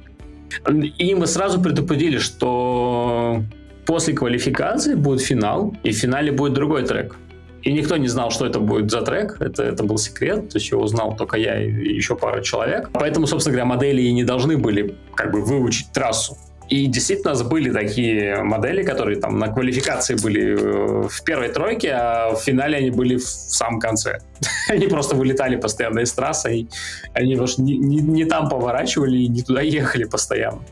и 0.98 1.14
мы 1.14 1.26
сразу 1.26 1.60
предупредили, 1.60 2.18
что 2.18 3.42
После 3.86 4.14
квалификации 4.14 4.94
будет 4.94 5.20
финал, 5.20 5.74
и 5.84 5.90
в 5.92 5.96
финале 5.96 6.32
будет 6.32 6.54
другой 6.54 6.84
трек. 6.84 7.16
И 7.62 7.72
никто 7.72 7.96
не 7.96 8.08
знал, 8.08 8.30
что 8.30 8.46
это 8.46 8.60
будет 8.60 8.90
за 8.90 9.02
трек. 9.02 9.38
Это, 9.40 9.64
это 9.64 9.82
был 9.82 9.98
секрет. 9.98 10.50
То 10.50 10.58
есть 10.58 10.70
его 10.70 10.82
узнал 10.82 11.16
только 11.16 11.36
я 11.36 11.60
и 11.60 11.70
еще 11.70 12.14
пара 12.14 12.40
человек. 12.40 12.90
Поэтому, 12.92 13.26
собственно 13.26 13.54
говоря, 13.54 13.64
модели 13.64 14.02
и 14.02 14.12
не 14.12 14.22
должны 14.22 14.56
были 14.56 14.96
как 15.16 15.32
бы 15.32 15.44
выучить 15.44 15.90
трассу. 15.92 16.36
И 16.68 16.86
действительно 16.86 17.30
у 17.30 17.34
нас 17.34 17.42
были 17.44 17.70
такие 17.70 18.42
модели, 18.42 18.82
которые 18.82 19.20
там 19.20 19.38
на 19.38 19.48
квалификации 19.48 20.16
были 20.16 20.56
э, 20.56 21.08
в 21.08 21.22
первой 21.24 21.48
тройке, 21.48 21.92
а 21.92 22.34
в 22.34 22.40
финале 22.40 22.78
они 22.78 22.90
были 22.90 23.16
в 23.16 23.26
самом 23.26 23.78
конце. 23.78 24.18
они 24.68 24.88
просто 24.88 25.14
вылетали 25.14 25.56
постоянно 25.56 26.00
из 26.00 26.12
трассы, 26.12 26.56
и 26.56 26.68
они 27.14 27.34
не, 27.34 27.78
не, 27.78 27.96
не 27.96 28.24
там 28.24 28.48
поворачивали 28.48 29.16
и 29.16 29.28
не 29.28 29.42
туда 29.42 29.60
ехали 29.60 30.04
постоянно. 30.04 30.62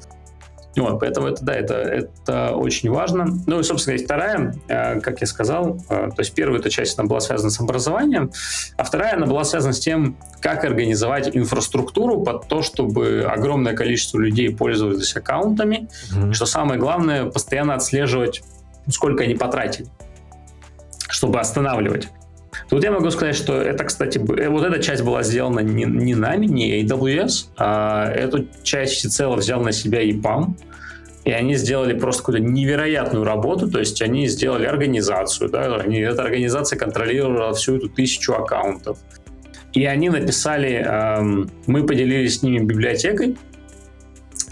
Вот, 0.77 0.99
поэтому 1.01 1.29
это, 1.29 1.45
да, 1.45 1.55
это, 1.55 1.75
это 1.75 2.57
очень 2.57 2.91
важно. 2.91 3.27
Ну 3.47 3.61
и, 3.61 3.63
собственно, 3.63 3.95
и 3.95 4.05
вторая, 4.05 4.55
э, 4.69 5.01
как 5.01 5.21
я 5.21 5.27
сказал, 5.27 5.79
э, 5.89 6.09
то 6.09 6.17
есть 6.19 6.35
первая 6.35 6.59
эта 6.59 6.71
часть, 6.71 6.99
она 6.99 7.07
была 7.09 7.21
связана 7.21 7.51
с 7.51 7.61
образованием, 7.61 8.33
а 8.77 8.85
вторая, 8.85 9.15
она 9.15 9.27
была 9.27 9.45
связана 9.45 9.73
с 9.73 9.79
тем, 9.79 10.17
как 10.41 10.65
организовать 10.65 11.35
инфраструктуру 11.37 12.23
под 12.23 12.49
то, 12.49 12.63
чтобы 12.63 13.27
огромное 13.29 13.75
количество 13.75 14.19
людей 14.19 14.55
пользовались 14.55 15.15
аккаунтами, 15.17 15.89
mm-hmm. 16.13 16.33
что 16.33 16.47
самое 16.47 16.81
главное, 16.81 17.27
постоянно 17.27 17.75
отслеживать, 17.75 18.43
сколько 18.89 19.25
они 19.25 19.35
потратили, 19.35 19.87
чтобы 21.09 21.39
останавливать. 21.39 22.09
Тут 22.71 22.83
я 22.83 22.91
могу 22.91 23.11
сказать, 23.11 23.37
что 23.37 23.61
это, 23.61 23.85
кстати, 23.85 24.19
э, 24.19 24.49
вот 24.49 24.65
эта 24.65 24.83
часть 24.83 25.03
была 25.03 25.23
сделана 25.23 25.61
не, 25.61 25.85
не 25.85 26.15
нами, 26.15 26.47
не 26.47 26.83
AWS, 26.83 27.49
а 27.57 28.11
эту 28.11 28.47
часть 28.63 28.95
всецело 28.95 29.37
взял 29.37 29.61
на 29.61 29.73
себя 29.73 30.03
EPAM, 30.03 30.55
и 31.25 31.31
они 31.31 31.55
сделали 31.55 31.99
просто 31.99 32.23
какую-то 32.23 32.45
невероятную 32.45 33.25
работу, 33.25 33.71
то 33.71 33.79
есть 33.79 34.03
они 34.03 34.27
сделали 34.29 34.67
организацию, 34.67 35.51
да, 35.51 35.77
они, 35.77 35.99
эта 35.99 36.23
организация 36.23 36.79
контролировала 36.79 37.55
всю 37.55 37.77
эту 37.77 37.89
тысячу 37.89 38.35
аккаунтов. 38.35 38.99
И 39.73 39.85
они 39.87 40.09
написали, 40.09 40.85
эм, 40.87 41.51
мы 41.67 41.85
поделились 41.85 42.39
с 42.39 42.43
ними 42.43 42.59
библиотекой, 42.61 43.37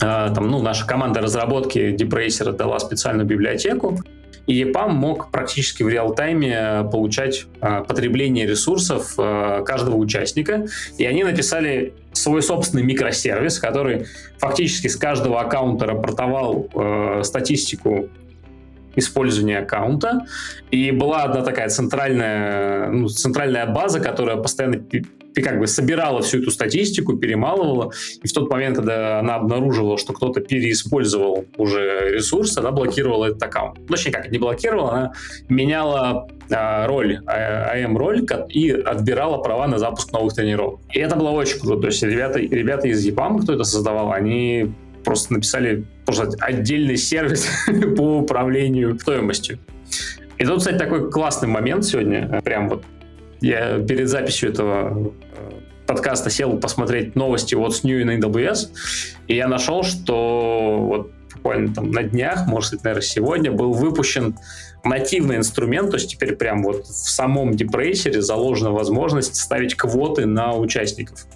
э, 0.01 0.33
там, 0.35 0.49
ну, 0.51 0.61
наша 0.63 0.87
команда 0.87 1.21
разработки 1.21 1.95
Debracer 1.95 2.53
дала 2.53 2.79
специальную 2.79 3.27
библиотеку, 3.27 3.99
и 4.47 4.63
EPAM 4.63 4.91
мог 4.91 5.31
практически 5.31 5.83
в 5.83 5.89
реал-тайме 5.89 6.89
получать 6.91 7.47
э, 7.61 7.85
потребление 7.87 8.47
ресурсов 8.47 9.15
э, 9.19 9.63
каждого 9.65 9.97
участника. 9.97 10.67
И 10.99 11.05
они 11.05 11.23
написали 11.23 11.95
свой 12.13 12.43
собственный 12.43 12.83
микросервис, 12.83 13.59
который 13.59 14.07
фактически 14.39 14.89
с 14.89 14.97
каждого 14.97 15.41
аккаунта 15.41 15.87
рапортовал 15.87 16.69
э, 16.75 17.23
статистику 17.23 18.09
использования 18.97 19.61
аккаунта. 19.61 20.27
И 20.71 20.91
была 20.91 21.23
одна 21.23 21.43
такая 21.43 21.69
центральная, 21.69 22.91
ну, 22.91 23.09
центральная 23.09 23.67
база, 23.67 24.01
которая 24.01 24.37
постоянно 24.37 24.79
как 25.41 25.59
бы 25.59 25.67
собирала 25.67 26.21
всю 26.23 26.43
эту 26.43 26.51
статистику, 26.51 27.17
перемалывала, 27.17 27.93
и 28.23 28.29
в 28.29 28.33
тот 28.33 28.51
момент, 28.51 28.77
когда 28.77 29.21
она 29.21 29.37
обнаруживала, 29.37 29.97
что 29.97 30.13
кто-то 30.13 30.41
переиспользовал 30.41 31.47
уже 31.57 32.11
ресурс, 32.13 32.57
она 32.59 32.71
блокировала 32.71 33.27
этот 33.27 33.43
аккаунт. 33.43 33.79
Точнее 33.87 34.13
как, 34.13 34.31
не 34.31 34.39
блокировала, 34.39 34.93
она 34.93 35.13
меняла 35.49 36.29
а, 36.51 36.87
роль, 36.87 37.21
а, 37.27 37.77
и 38.49 38.71
отбирала 38.71 39.39
права 39.39 39.67
на 39.67 39.79
запуск 39.79 40.13
новых 40.13 40.35
тренировок. 40.35 40.81
И 40.93 40.99
это 40.99 41.17
было 41.17 41.31
очень 41.31 41.59
круто. 41.61 41.83
То 41.83 41.87
есть 41.87 42.03
ребята, 42.03 42.39
ребята 42.39 42.89
из 42.89 43.07
EPAM, 43.07 43.43
кто 43.43 43.55
это 43.55 43.65
создавал, 43.65 44.13
они 44.13 44.73
просто 45.05 45.33
написали 45.33 45.85
просто 46.05 46.37
отдельный 46.41 46.97
сервис 46.97 47.47
по 47.97 48.19
управлению 48.19 48.99
стоимостью. 48.99 49.59
И 50.39 50.45
тут, 50.45 50.59
кстати, 50.59 50.77
такой 50.77 51.11
классный 51.11 51.49
момент 51.49 51.85
сегодня. 51.85 52.41
Прям 52.43 52.69
вот 52.69 52.85
я 53.43 53.79
перед 53.81 54.09
записью 54.09 54.51
этого 54.51 55.13
э, 55.37 55.51
подкаста 55.87 56.31
сел 56.31 56.59
посмотреть 56.59 57.15
новости 57.17 57.55
вот 57.55 57.77
с 57.77 57.85
New 57.85 58.05
на 58.07 58.19
AWS, 58.19 58.69
и 59.27 59.37
я 59.37 59.49
нашел, 59.49 59.83
что 59.83 60.79
вот 60.79 61.11
буквально 61.35 61.75
там 61.75 61.91
на 61.91 62.03
днях, 62.03 62.47
может 62.47 62.73
быть, 62.73 62.85
наверное, 62.85 63.03
сегодня 63.03 63.51
был 63.53 63.73
выпущен 63.73 64.37
нативный 64.85 65.37
инструмент, 65.37 65.91
то 65.91 65.97
есть 65.97 66.11
теперь 66.11 66.37
прям 66.37 66.63
вот 66.63 66.87
в 66.87 67.11
самом 67.11 67.55
депрессере 67.55 68.23
заложена 68.23 68.71
возможность 68.71 69.37
ставить 69.37 69.75
квоты 69.75 70.27
на 70.27 70.55
участников. 70.55 71.27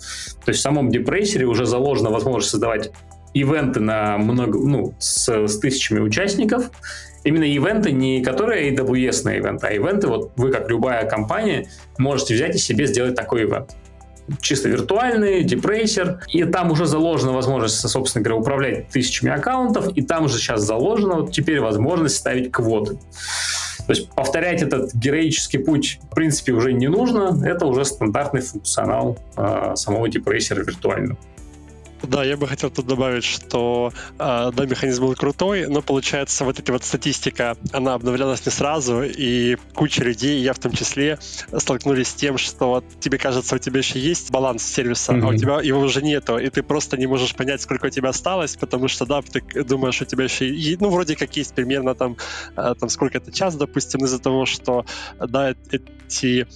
То 0.44 0.50
есть 0.50 0.60
в 0.60 0.62
самом 0.62 0.90
депрессере 0.90 1.46
уже 1.46 1.66
заложена 1.66 2.10
возможность 2.10 2.50
создавать 2.50 2.90
ивенты 3.34 3.80
на 3.80 4.16
много, 4.16 4.58
ну, 4.58 4.94
с, 4.98 5.28
с 5.28 5.58
тысячами 5.58 6.00
участников. 6.00 6.70
Именно 7.26 7.44
ивенты 7.44 7.90
не 7.90 8.22
которые 8.22 8.72
AWS 8.72 9.24
на 9.24 9.34
ивенты, 9.34 9.66
а 9.66 9.72
ивенты, 9.72 10.06
вот 10.06 10.30
вы 10.36 10.52
как 10.52 10.70
любая 10.70 11.08
компания 11.08 11.68
можете 11.98 12.34
взять 12.34 12.54
и 12.54 12.58
себе 12.58 12.86
сделать 12.86 13.16
такой 13.16 13.42
ивент 13.42 13.76
чисто 14.40 14.68
виртуальный, 14.68 15.44
депрессер, 15.44 16.20
и 16.32 16.44
там 16.44 16.70
уже 16.72 16.86
заложена 16.86 17.32
возможность, 17.32 17.76
собственно 17.88 18.24
говоря, 18.24 18.40
управлять 18.40 18.88
тысячами 18.88 19.32
аккаунтов, 19.32 19.88
и 19.96 20.02
там 20.02 20.24
уже 20.24 20.38
сейчас 20.38 20.62
заложена 20.62 21.20
вот 21.20 21.32
теперь 21.32 21.60
возможность 21.60 22.16
ставить 22.16 22.50
квоты. 22.50 22.98
То 23.86 23.92
есть 23.92 24.10
повторять 24.10 24.62
этот 24.62 24.94
героический 24.94 25.58
путь, 25.58 26.00
в 26.10 26.14
принципе, 26.14 26.52
уже 26.52 26.72
не 26.72 26.88
нужно, 26.88 27.40
это 27.44 27.66
уже 27.66 27.84
стандартный 27.84 28.40
функционал 28.40 29.16
э, 29.36 29.72
самого 29.76 30.08
депрессера 30.08 30.62
виртуального. 30.62 31.16
Да, 32.02 32.24
я 32.24 32.36
бы 32.36 32.46
хотел 32.46 32.70
тут 32.70 32.86
добавить, 32.86 33.24
что 33.24 33.92
э, 34.18 34.50
да, 34.54 34.66
механизм 34.66 35.04
был 35.04 35.14
крутой, 35.14 35.66
но 35.66 35.82
получается 35.82 36.44
вот 36.44 36.58
эта 36.58 36.72
вот 36.72 36.84
статистика, 36.84 37.56
она 37.72 37.94
обновлялась 37.94 38.44
не 38.44 38.52
сразу, 38.52 39.02
и 39.02 39.56
куча 39.74 40.04
людей, 40.04 40.40
я 40.40 40.52
в 40.52 40.58
том 40.58 40.72
числе, 40.72 41.18
столкнулись 41.56 42.08
с 42.08 42.14
тем, 42.14 42.38
что 42.38 42.84
тебе 43.00 43.18
кажется, 43.18 43.56
у 43.56 43.58
тебя 43.58 43.78
еще 43.78 43.98
есть 43.98 44.30
баланс 44.30 44.62
сервиса, 44.62 45.12
mm-hmm. 45.12 45.24
а 45.24 45.28
у 45.28 45.34
тебя 45.34 45.60
его 45.60 45.80
уже 45.80 46.02
нету, 46.02 46.38
и 46.38 46.48
ты 46.50 46.62
просто 46.62 46.96
не 46.96 47.06
можешь 47.06 47.34
понять, 47.34 47.62
сколько 47.62 47.86
у 47.86 47.90
тебя 47.90 48.10
осталось, 48.10 48.56
потому 48.56 48.88
что, 48.88 49.06
да, 49.06 49.22
ты 49.22 49.64
думаешь, 49.64 50.00
у 50.02 50.04
тебя 50.04 50.24
еще, 50.24 50.48
и, 50.48 50.76
ну, 50.78 50.90
вроде 50.90 51.16
как 51.16 51.36
есть 51.36 51.54
примерно 51.54 51.94
там, 51.94 52.16
э, 52.56 52.74
там 52.78 52.88
сколько-то 52.88 53.32
час, 53.32 53.56
допустим, 53.56 54.04
из-за 54.04 54.18
того, 54.18 54.46
что, 54.46 54.84
да, 55.18 55.54
эти 55.70 56.46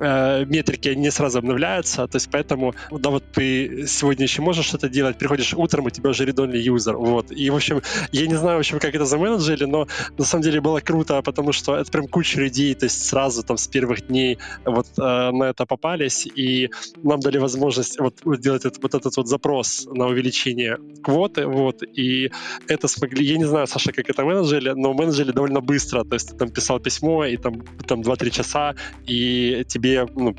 э, 0.00 0.44
метрики 0.46 0.88
не 0.88 1.10
сразу 1.10 1.38
обновляются, 1.38 2.06
то 2.06 2.16
есть 2.16 2.28
поэтому, 2.30 2.74
да, 2.90 3.10
вот 3.10 3.24
ты 3.32 3.86
сегодня 3.86 4.24
еще 4.24 4.42
можешь 4.42 4.66
что-то 4.66 4.88
делать, 4.88 5.18
приходишь 5.18 5.54
утром, 5.54 5.86
у 5.86 5.90
тебя 5.90 6.10
уже 6.10 6.24
редонный 6.24 6.60
юзер, 6.60 6.96
вот. 6.96 7.30
И, 7.30 7.50
в 7.50 7.56
общем, 7.56 7.82
я 8.12 8.26
не 8.26 8.34
знаю, 8.34 8.56
в 8.56 8.60
общем, 8.60 8.78
как 8.78 8.94
это 8.94 9.04
заменеджили, 9.04 9.64
но 9.64 9.86
на 10.18 10.24
самом 10.24 10.42
деле 10.42 10.60
было 10.60 10.80
круто, 10.80 11.22
потому 11.22 11.52
что 11.52 11.76
это 11.76 11.90
прям 11.90 12.08
куча 12.08 12.40
людей, 12.40 12.74
то 12.74 12.86
есть 12.86 13.06
сразу 13.06 13.42
там 13.42 13.56
с 13.56 13.68
первых 13.68 14.06
дней 14.06 14.38
вот 14.64 14.86
э, 14.98 15.30
на 15.30 15.44
это 15.44 15.66
попались, 15.66 16.26
и 16.26 16.70
нам 17.02 17.20
дали 17.20 17.38
возможность 17.38 18.00
вот 18.00 18.14
сделать 18.38 18.64
этот, 18.64 18.82
вот 18.82 18.94
этот 18.94 19.16
вот 19.16 19.28
запрос 19.28 19.86
на 19.92 20.06
увеличение 20.06 20.78
квоты, 21.02 21.46
вот, 21.46 21.82
и 21.82 22.30
это 22.68 22.88
смогли, 22.88 23.24
я 23.24 23.38
не 23.38 23.44
знаю, 23.44 23.66
Саша, 23.66 23.92
как 23.92 24.08
это 24.08 24.24
менеджили, 24.24 24.70
но 24.70 24.94
менеджили 24.94 25.32
довольно 25.32 25.60
быстро, 25.60 26.04
то 26.04 26.14
есть 26.14 26.30
ты 26.30 26.36
там 26.36 26.50
писал 26.50 26.80
письмо, 26.80 27.24
и 27.24 27.36
там, 27.36 27.62
там 27.86 28.00
2-3 28.00 28.30
часа, 28.30 28.74
и 29.06 29.64
тебе 29.68 29.89
тебе 29.90 30.06
ну, 30.16 30.34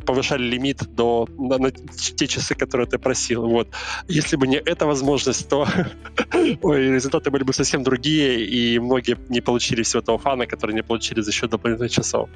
повышали 0.00 0.42
лимит 0.42 0.82
до 0.94 1.28
на, 1.38 1.58
на 1.58 1.70
те 1.70 2.26
часы, 2.26 2.54
которые 2.54 2.86
ты 2.86 2.98
просил. 2.98 3.46
Вот. 3.46 3.68
Если 4.08 4.36
бы 4.36 4.46
не 4.46 4.56
эта 4.56 4.86
возможность, 4.86 5.48
то 5.48 5.66
ой, 6.62 6.92
результаты 6.94 7.30
были 7.30 7.44
бы 7.44 7.52
совсем 7.52 7.82
другие, 7.82 8.44
и 8.44 8.78
многие 8.78 9.16
не 9.28 9.40
получили 9.40 9.82
всего 9.82 10.02
того 10.02 10.18
фана, 10.18 10.46
который 10.46 10.74
не 10.74 10.82
получили 10.82 11.22
за 11.22 11.32
счет 11.32 11.50
дополнительных 11.50 11.90
часов. 11.90 12.28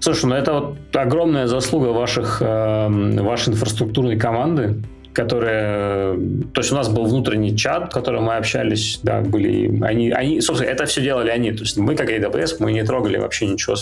Слушай, 0.00 0.26
ну 0.26 0.34
это 0.34 0.52
вот 0.52 0.96
огромная 0.96 1.46
заслуга 1.46 1.88
ваших, 1.88 2.42
э, 2.42 3.22
вашей 3.22 3.50
инфраструктурной 3.50 4.18
команды, 4.18 4.82
которая... 5.12 6.14
То 6.54 6.60
есть 6.60 6.72
у 6.72 6.74
нас 6.74 6.88
был 6.88 7.04
внутренний 7.04 7.56
чат, 7.56 7.90
в 7.90 7.94
котором 7.94 8.24
мы 8.24 8.36
общались, 8.36 9.00
да, 9.02 9.20
были... 9.20 9.82
Они, 9.82 10.10
они, 10.10 10.40
собственно, 10.40 10.70
это 10.70 10.86
все 10.86 11.02
делали 11.02 11.30
они. 11.30 11.52
То 11.52 11.60
есть 11.60 11.76
мы, 11.76 11.96
как 11.96 12.10
AWS, 12.10 12.56
мы 12.60 12.72
не 12.72 12.84
трогали 12.84 13.18
вообще 13.18 13.46
ничего 13.46 13.76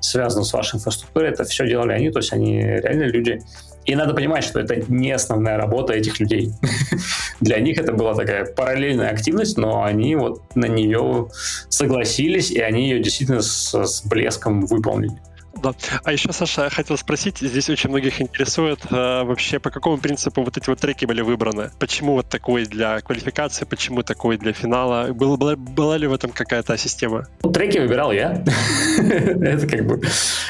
связано 0.00 0.44
с 0.44 0.52
вашей 0.52 0.76
инфраструктурой, 0.76 1.30
это 1.30 1.44
все 1.44 1.66
делали 1.66 1.92
они, 1.92 2.10
то 2.10 2.18
есть 2.18 2.32
они 2.32 2.62
реально 2.62 3.04
люди. 3.04 3.40
И 3.88 3.94
надо 3.94 4.12
понимать, 4.12 4.44
что 4.44 4.60
это 4.60 4.76
не 4.88 5.12
основная 5.12 5.56
работа 5.56 5.94
этих 5.94 6.20
людей. 6.20 6.52
Для 7.40 7.58
них 7.58 7.78
это 7.78 7.94
была 7.94 8.14
такая 8.14 8.44
параллельная 8.44 9.08
активность, 9.10 9.56
но 9.56 9.82
они 9.82 10.14
вот 10.14 10.54
на 10.54 10.66
нее 10.66 11.28
согласились, 11.70 12.50
и 12.50 12.60
они 12.60 12.90
ее 12.90 13.02
действительно 13.02 13.40
с, 13.40 13.74
с 13.74 14.04
блеском 14.04 14.66
выполнили. 14.66 15.18
Да. 15.62 15.72
А 16.04 16.12
еще, 16.12 16.32
Саша, 16.32 16.64
я 16.64 16.70
хотел 16.70 16.96
спросить, 16.96 17.38
здесь 17.38 17.68
очень 17.70 17.90
многих 17.90 18.20
интересует 18.20 18.80
э, 18.90 19.22
вообще, 19.24 19.58
по 19.58 19.70
какому 19.70 19.98
принципу 19.98 20.42
вот 20.42 20.56
эти 20.56 20.68
вот 20.68 20.78
треки 20.78 21.04
были 21.04 21.20
выбраны? 21.20 21.70
Почему 21.78 22.12
вот 22.12 22.28
такой 22.28 22.64
для 22.66 23.00
квалификации, 23.00 23.64
почему 23.64 24.02
такой 24.02 24.38
для 24.38 24.52
финала? 24.52 25.12
Был, 25.12 25.36
была, 25.36 25.56
была 25.56 25.96
ли 25.96 26.06
в 26.06 26.12
этом 26.12 26.30
какая-то 26.30 26.76
система? 26.76 27.26
Ну, 27.42 27.50
треки 27.50 27.78
выбирал 27.78 28.12
я. 28.12 28.44
Это 28.98 29.66
как 29.66 29.86
бы... 29.86 30.00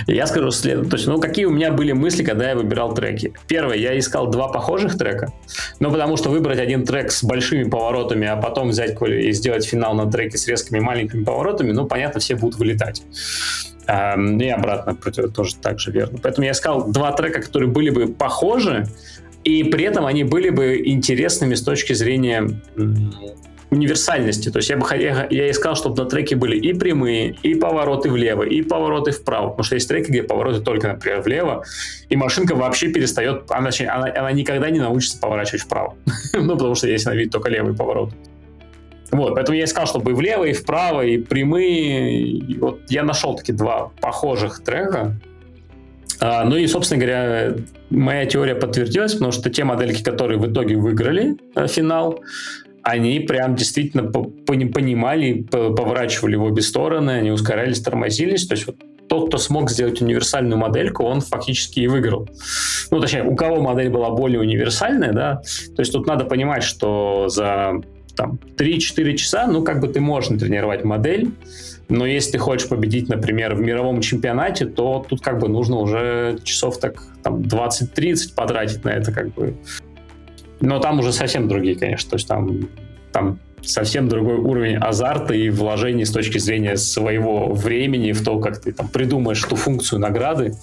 Я 0.07 0.27
скажу 0.27 0.51
следующее. 0.51 0.90
То 0.90 0.97
есть, 0.97 1.09
ну, 1.09 1.21
какие 1.21 1.47
у 1.47 1.51
меня 1.51 1.73
были 1.73 1.92
мысли, 1.92 2.23
когда 2.23 2.51
я 2.51 2.55
выбирал 2.55 2.94
треки? 2.94 3.33
Первое, 3.47 3.77
я 3.77 3.99
искал 3.99 4.29
два 4.29 4.49
похожих 4.49 4.97
трека, 4.99 5.33
ну, 5.81 5.90
потому 5.90 6.16
что 6.16 6.31
выбрать 6.31 6.59
один 6.59 6.85
трек 6.85 7.11
с 7.11 7.25
большими 7.25 7.64
поворотами, 7.64 8.27
а 8.27 8.37
потом 8.37 8.68
взять 8.68 9.01
и 9.03 9.33
сделать 9.33 9.64
финал 9.64 9.94
на 9.94 10.11
треке 10.11 10.38
с 10.38 10.47
резкими 10.47 10.81
маленькими 10.81 11.25
поворотами, 11.25 11.73
ну, 11.73 11.87
понятно, 11.87 12.21
все 12.21 12.37
будут 12.37 12.59
вылетать. 12.59 13.03
Ну 13.88 14.40
и 14.40 14.48
обратно 14.48 14.94
тоже 15.35 15.57
так 15.57 15.81
же 15.81 15.90
верно. 15.90 16.18
Поэтому 16.22 16.44
я 16.44 16.53
искал 16.53 16.92
два 16.92 17.12
трека, 17.12 17.40
которые 17.40 17.70
были 17.70 17.88
бы 17.88 18.09
похожи, 18.09 18.87
и 19.44 19.64
при 19.64 19.85
этом 19.85 20.05
они 20.05 20.24
были 20.24 20.51
бы 20.51 20.83
интересными 20.85 21.55
с 21.55 21.62
точки 21.62 21.94
зрения 21.94 22.51
универсальности. 23.70 24.51
То 24.51 24.59
есть 24.59 24.70
я 24.70 24.77
бы 24.77 24.87
я, 24.96 25.27
я 25.31 25.51
искал, 25.51 25.77
чтобы 25.77 26.03
на 26.03 26.09
треке 26.09 26.37
были 26.37 26.57
и 26.57 26.72
прямые, 26.72 27.37
и 27.42 27.55
повороты 27.55 28.11
влево, 28.11 28.42
и 28.42 28.62
повороты 28.62 29.11
вправо. 29.11 29.48
Потому 29.51 29.64
что 29.64 29.74
есть 29.74 29.88
треки, 29.88 30.11
где 30.11 30.22
повороты 30.22 30.61
только, 30.61 30.88
например, 30.88 31.20
влево, 31.22 31.64
и 32.09 32.16
машинка 32.16 32.55
вообще 32.55 32.88
перестает, 32.88 33.51
она, 33.51 33.70
она, 33.88 34.12
она 34.14 34.33
никогда 34.33 34.70
не 34.70 34.81
научится 34.81 35.18
поворачивать 35.18 35.62
вправо. 35.62 35.96
ну, 36.35 36.53
потому 36.57 36.74
что 36.74 36.88
есть 36.88 37.07
на 37.07 37.14
вид 37.14 37.31
только 37.31 37.51
левый 37.51 37.74
поворот. 37.74 38.12
Вот, 39.11 39.35
поэтому 39.35 39.57
я 39.57 39.64
искал, 39.64 39.87
чтобы 39.87 40.11
и 40.11 40.14
влево, 40.14 40.44
и 40.44 40.53
вправо, 40.53 41.03
и 41.03 41.18
прямые. 41.18 42.21
И 42.21 42.59
вот 42.59 42.81
я 42.88 43.03
нашел 43.03 43.37
такие 43.37 43.55
два 43.55 43.90
похожих 44.01 44.62
трека. 44.62 45.16
А, 46.21 46.44
ну 46.44 46.57
и, 46.57 46.66
собственно 46.66 47.01
говоря, 47.01 47.55
моя 47.90 48.27
теория 48.27 48.55
подтвердилась, 48.55 49.14
потому 49.14 49.33
что 49.33 49.51
те 49.51 49.64
модельки, 49.64 50.03
которые 50.03 50.38
в 50.38 50.51
итоге 50.51 50.77
выиграли 50.77 51.37
а, 51.55 51.68
финал, 51.68 52.21
они 52.83 53.21
прям 53.21 53.55
действительно 53.55 54.05
понимали, 54.05 55.42
поворачивали 55.42 56.37
в 56.37 56.44
обе 56.44 56.62
стороны, 56.62 57.11
они 57.11 57.31
ускорялись, 57.31 57.81
тормозились. 57.81 58.47
То 58.47 58.55
есть 58.55 58.66
вот 58.66 58.77
тот, 59.09 59.29
кто 59.29 59.38
смог 59.38 59.71
сделать 59.71 60.01
универсальную 60.01 60.59
модельку, 60.59 61.05
он 61.05 61.21
фактически 61.21 61.81
и 61.81 61.87
выиграл. 61.87 62.29
Ну, 62.90 63.01
точнее, 63.01 63.25
у 63.25 63.35
кого 63.35 63.61
модель 63.61 63.90
была 63.90 64.11
более 64.11 64.40
универсальная, 64.40 65.12
да, 65.12 65.42
то 65.75 65.81
есть 65.81 65.92
тут 65.92 66.07
надо 66.07 66.25
понимать, 66.25 66.62
что 66.62 67.29
за 67.29 67.73
там 68.18 68.38
3-4 68.57 69.14
часа, 69.14 69.46
ну, 69.46 69.62
как 69.62 69.81
бы 69.81 69.87
ты 69.87 70.00
можешь 70.00 70.37
тренировать 70.40 70.85
модель, 70.85 71.31
но 71.88 72.04
если 72.04 72.33
ты 72.33 72.38
хочешь 72.38 72.68
победить, 72.68 73.09
например, 73.09 73.54
в 73.54 73.61
мировом 73.61 74.00
чемпионате, 74.00 74.66
то 74.66 75.07
тут 75.09 75.20
как 75.22 75.38
бы 75.38 75.48
нужно 75.48 75.76
уже 75.76 76.38
часов 76.42 76.78
так 76.81 77.00
там 77.22 77.42
20-30 77.42 78.35
потратить 78.35 78.85
на 78.85 78.90
это 78.90 79.12
как 79.12 79.33
бы. 79.35 79.54
Но 80.61 80.81
там 80.81 80.98
уже 80.98 81.12
совсем 81.12 81.46
другие, 81.46 81.76
конечно, 81.76 82.11
то 82.11 82.16
есть 82.16 82.26
там, 82.26 82.68
там 83.12 83.38
совсем 83.62 84.09
другой 84.09 84.37
уровень 84.37 84.77
азарта 84.77 85.35
и 85.35 85.51
вложений 85.51 86.07
с 86.07 86.11
точки 86.11 86.38
зрения 86.38 86.77
своего 86.77 87.53
времени 87.53 88.12
в 88.12 88.23
то, 88.25 88.38
как 88.38 88.61
ты 88.61 88.73
там 88.73 88.88
придумаешь 88.88 89.42
ту 89.42 89.57
функцию 89.57 90.01
награды, 90.01 90.55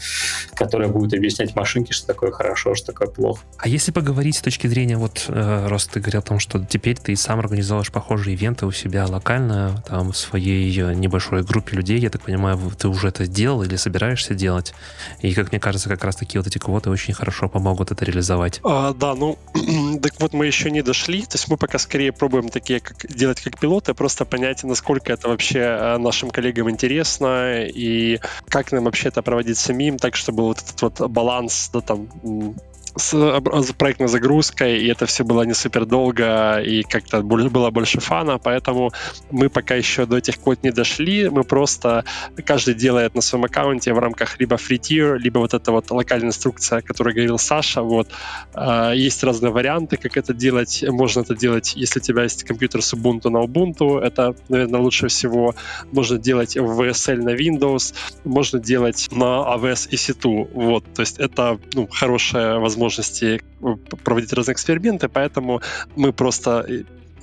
которая 0.54 0.90
будет 0.90 1.14
объяснять 1.14 1.56
машинке, 1.56 1.94
что 1.94 2.08
такое 2.08 2.32
хорошо, 2.32 2.76
что 2.76 2.88
такое 2.88 3.08
плохо. 3.08 3.42
А 3.58 3.68
если 3.68 3.92
поговорить 3.92 4.38
с 4.38 4.42
точки 4.42 4.68
зрения, 4.68 4.98
вот, 4.98 5.26
э, 5.28 5.68
раз 5.68 5.88
ты 5.88 6.00
говорил 6.00 6.20
о 6.20 6.24
том, 6.24 6.40
что 6.40 6.64
теперь 6.64 6.98
ты 6.98 7.16
сам 7.16 7.40
организовываешь 7.40 7.92
похожие 7.92 8.36
ивенты 8.36 8.66
у 8.66 8.72
себя 8.72 9.06
локально, 9.06 9.84
там, 9.88 10.12
в 10.12 10.18
своей 10.18 10.76
небольшой 10.96 11.44
группе 11.44 11.76
людей, 11.76 12.00
я 12.00 12.10
так 12.10 12.22
понимаю, 12.22 12.60
ты 12.78 12.88
уже 12.88 13.10
это 13.10 13.28
делал 13.28 13.64
или 13.64 13.76
собираешься 13.76 14.34
делать? 14.34 14.74
И, 15.22 15.34
как 15.34 15.52
мне 15.52 15.60
кажется, 15.60 15.90
как 15.90 16.04
раз 16.04 16.16
такие 16.16 16.40
вот 16.40 16.48
эти 16.48 16.58
квоты 16.58 16.90
очень 16.90 17.14
хорошо 17.14 17.50
помогут 17.50 17.92
это 17.92 18.06
реализовать. 18.06 18.60
А, 18.64 18.94
да, 18.94 19.16
ну, 19.16 19.38
так 20.02 20.14
вот 20.20 20.34
мы 20.34 20.46
еще 20.46 20.72
не 20.72 20.82
дошли, 20.82 21.22
то 21.22 21.36
есть 21.36 21.48
мы 21.48 21.58
пока 21.58 21.78
скорее 21.80 22.12
пробуем 22.12 22.50
такие 22.50 22.80
как 22.86 23.08
делать 23.12 23.42
как 23.42 23.60
пилоты, 23.60 23.94
просто 23.94 24.26
понять, 24.26 24.64
насколько 24.64 25.12
это 25.12 25.28
вообще 25.28 25.60
э, 25.60 25.98
нашим 25.98 26.30
коллегам 26.30 26.70
интересно 26.70 27.64
и 27.64 28.20
как 28.48 28.72
нам 28.72 28.86
вообще 28.86 29.10
это 29.10 29.22
проводить 29.22 29.58
самим, 29.58 29.98
так 29.98 30.16
чтобы 30.16 30.44
вот 30.44 30.60
этот 30.60 30.82
вот 30.82 31.12
баланс, 31.12 31.70
да, 31.74 31.82
там, 31.82 32.08
с, 32.96 33.14
с 33.14 33.74
проектной 33.74 34.08
загрузкой, 34.08 34.80
и 34.80 34.88
это 34.88 35.06
все 35.06 35.24
было 35.24 35.44
не 35.44 35.54
супер 35.54 35.86
долго, 35.86 36.60
и 36.60 36.84
как-то 36.84 37.22
было 37.22 37.70
больше 37.70 38.00
фана, 38.00 38.38
поэтому 38.38 38.92
мы 39.32 39.50
пока 39.50 39.76
еще 39.76 40.06
до 40.06 40.18
этих 40.18 40.40
код 40.40 40.64
не 40.64 40.72
дошли, 40.72 41.30
мы 41.30 41.44
просто, 41.44 42.06
каждый 42.46 42.74
делает 42.74 43.16
на 43.16 43.22
своем 43.22 43.46
аккаунте 43.46 43.94
в 43.94 44.00
рамках 44.00 44.40
либо 44.40 44.56
free 44.56 44.80
tier, 44.80 45.18
либо 45.18 45.40
вот 45.40 45.54
эта 45.54 45.72
вот 45.72 45.92
локальная 45.92 46.30
инструкция, 46.30 46.80
о 46.80 46.82
которой 46.82 47.14
говорил 47.14 47.38
Саша, 47.38 47.82
вот, 47.82 48.10
э, 48.54 48.94
есть 48.96 49.24
разные 49.24 49.52
варианты, 49.52 49.98
как 49.98 50.16
это 50.18 50.34
делать, 50.34 50.84
можно 50.88 51.22
это 51.22 51.36
делать, 51.36 51.74
если 51.76 52.00
у 52.00 52.04
тебя 52.04 52.24
есть 52.24 52.44
компьютер 52.44 52.82
с 52.82 52.94
Ubuntu 52.94 53.30
на 53.30 53.44
Ubuntu, 53.44 54.00
это, 54.00 54.36
наверное, 54.48 54.80
лучше 54.80 55.08
всего, 55.08 55.54
можно 55.92 56.18
делать 56.18 56.56
в 56.56 56.82
VSL 56.82 57.18
на 57.18 57.36
Windows, 57.36 57.94
можно 58.24 58.60
делать 58.60 59.08
на 59.12 59.54
AWS 59.54 59.90
EC2, 59.90 60.50
вот, 60.54 60.86
то 60.94 61.02
есть 61.02 61.20
это, 61.20 61.60
ну, 61.74 61.88
хорошая 61.92 62.58
возможность 62.60 62.85
возможности 62.86 63.42
э, 63.62 63.66
проводить 64.04 64.34
разные 64.34 64.54
эксперименты, 64.54 65.10
поэтому 65.10 65.62
мы 65.96 66.14
просто 66.14 66.66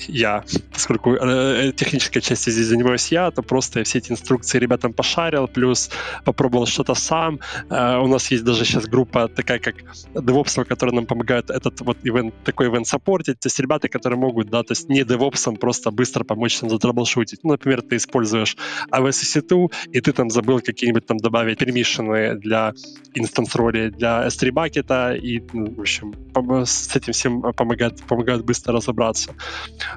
я, 0.08 0.44
поскольку 0.72 1.14
э, 1.14 1.72
технической 1.74 2.22
части 2.22 2.50
здесь 2.50 2.66
занимаюсь 2.66 3.12
я, 3.12 3.30
то 3.30 3.42
просто 3.42 3.82
все 3.84 3.98
эти 3.98 4.12
инструкции 4.12 4.58
ребятам 4.58 4.92
пошарил, 4.92 5.48
плюс 5.48 5.90
попробовал 6.24 6.66
что-то 6.66 6.94
сам. 6.94 7.40
Э, 7.70 7.98
у 7.98 8.06
нас 8.06 8.30
есть 8.30 8.44
даже 8.44 8.64
сейчас 8.64 8.86
группа 8.86 9.28
такая, 9.28 9.58
как 9.58 9.76
DevOps, 10.14 10.64
которая 10.64 10.94
нам 10.94 11.06
помогает 11.06 11.50
этот 11.50 11.80
вот 11.80 11.98
ивент, 12.02 12.34
такой 12.44 12.68
ивент 12.68 12.86
саппортить. 12.86 13.40
То 13.40 13.46
есть 13.46 13.60
ребята, 13.60 13.88
которые 13.88 14.18
могут, 14.18 14.50
да, 14.50 14.62
то 14.62 14.72
есть 14.72 14.88
не 14.88 15.02
DevOps, 15.02 15.56
просто 15.56 15.90
быстро 15.90 16.24
помочь 16.24 16.60
нам 16.62 16.70
затраблшутить. 16.70 17.40
Ну, 17.42 17.50
например, 17.52 17.82
ты 17.82 17.96
используешь 17.96 18.56
AWS 18.90 19.42
EC2, 19.42 19.72
и 19.92 20.00
ты 20.00 20.12
там 20.12 20.30
забыл 20.30 20.60
какие-нибудь 20.60 21.06
там 21.06 21.18
добавить 21.18 21.58
пермишины 21.58 22.34
для 22.34 22.72
инстанс 23.14 23.54
роли 23.54 23.90
для 23.90 24.26
S3 24.26 24.52
бакета, 24.52 25.14
и, 25.14 25.42
ну, 25.52 25.74
в 25.74 25.80
общем, 25.80 26.14
с 26.64 26.96
этим 26.96 27.12
всем 27.12 27.42
помогает, 27.52 28.02
помогает 28.02 28.44
быстро 28.44 28.74
разобраться. 28.74 29.34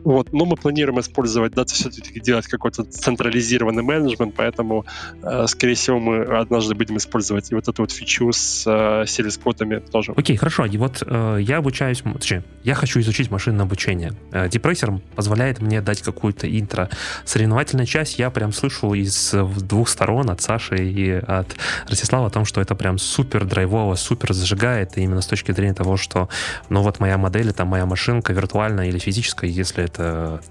Вот. 0.03 0.33
Но 0.33 0.45
мы 0.45 0.55
планируем 0.55 0.99
использовать, 0.99 1.53
да, 1.53 1.65
все-таки 1.65 2.19
делать 2.19 2.47
какой-то 2.47 2.83
централизированный 2.83 3.83
менеджмент, 3.83 4.33
поэтому, 4.35 4.85
э, 5.23 5.45
скорее 5.47 5.75
всего, 5.75 5.99
мы 5.99 6.23
однажды 6.23 6.75
будем 6.75 6.97
использовать 6.97 7.51
и 7.51 7.55
вот 7.55 7.67
эту 7.67 7.81
вот 7.81 7.91
фичу 7.91 8.31
с 8.31 8.63
э, 8.65 9.05
сервис-кодами 9.07 9.79
тоже. 9.79 10.13
Окей, 10.15 10.35
хорошо. 10.35 10.65
И 10.65 10.77
вот 10.77 11.03
э, 11.05 11.37
я 11.41 11.57
обучаюсь, 11.57 12.03
точнее, 12.13 12.43
я 12.63 12.75
хочу 12.75 12.99
изучить 12.99 13.31
машинное 13.31 13.65
обучение. 13.65 14.13
Э, 14.31 14.47
Depressor 14.47 15.01
позволяет 15.15 15.61
мне 15.61 15.81
дать 15.81 16.01
какую-то 16.01 16.47
интро. 16.47 16.89
Соревновательная 17.25 17.85
часть 17.85 18.19
я 18.19 18.29
прям 18.29 18.51
слышу 18.53 18.93
из 18.93 19.33
двух 19.33 19.89
сторон, 19.89 20.29
от 20.29 20.41
Саши 20.41 20.77
и 20.77 21.11
от 21.11 21.55
Ростислава, 21.87 22.27
о 22.27 22.29
том, 22.29 22.45
что 22.45 22.61
это 22.61 22.75
прям 22.75 22.97
супер 22.97 23.45
драйвово, 23.45 23.95
супер 23.95 24.33
зажигает, 24.33 24.97
именно 24.97 25.21
с 25.21 25.27
точки 25.27 25.51
зрения 25.51 25.73
того, 25.73 25.97
что, 25.97 26.29
ну 26.69 26.81
вот 26.81 26.99
моя 26.99 27.17
модель, 27.17 27.49
это 27.49 27.65
моя 27.65 27.85
машинка 27.85 28.33
виртуальная 28.33 28.87
или 28.87 28.97
физическая, 28.97 29.49
если 29.49 29.74
это 29.81 30.41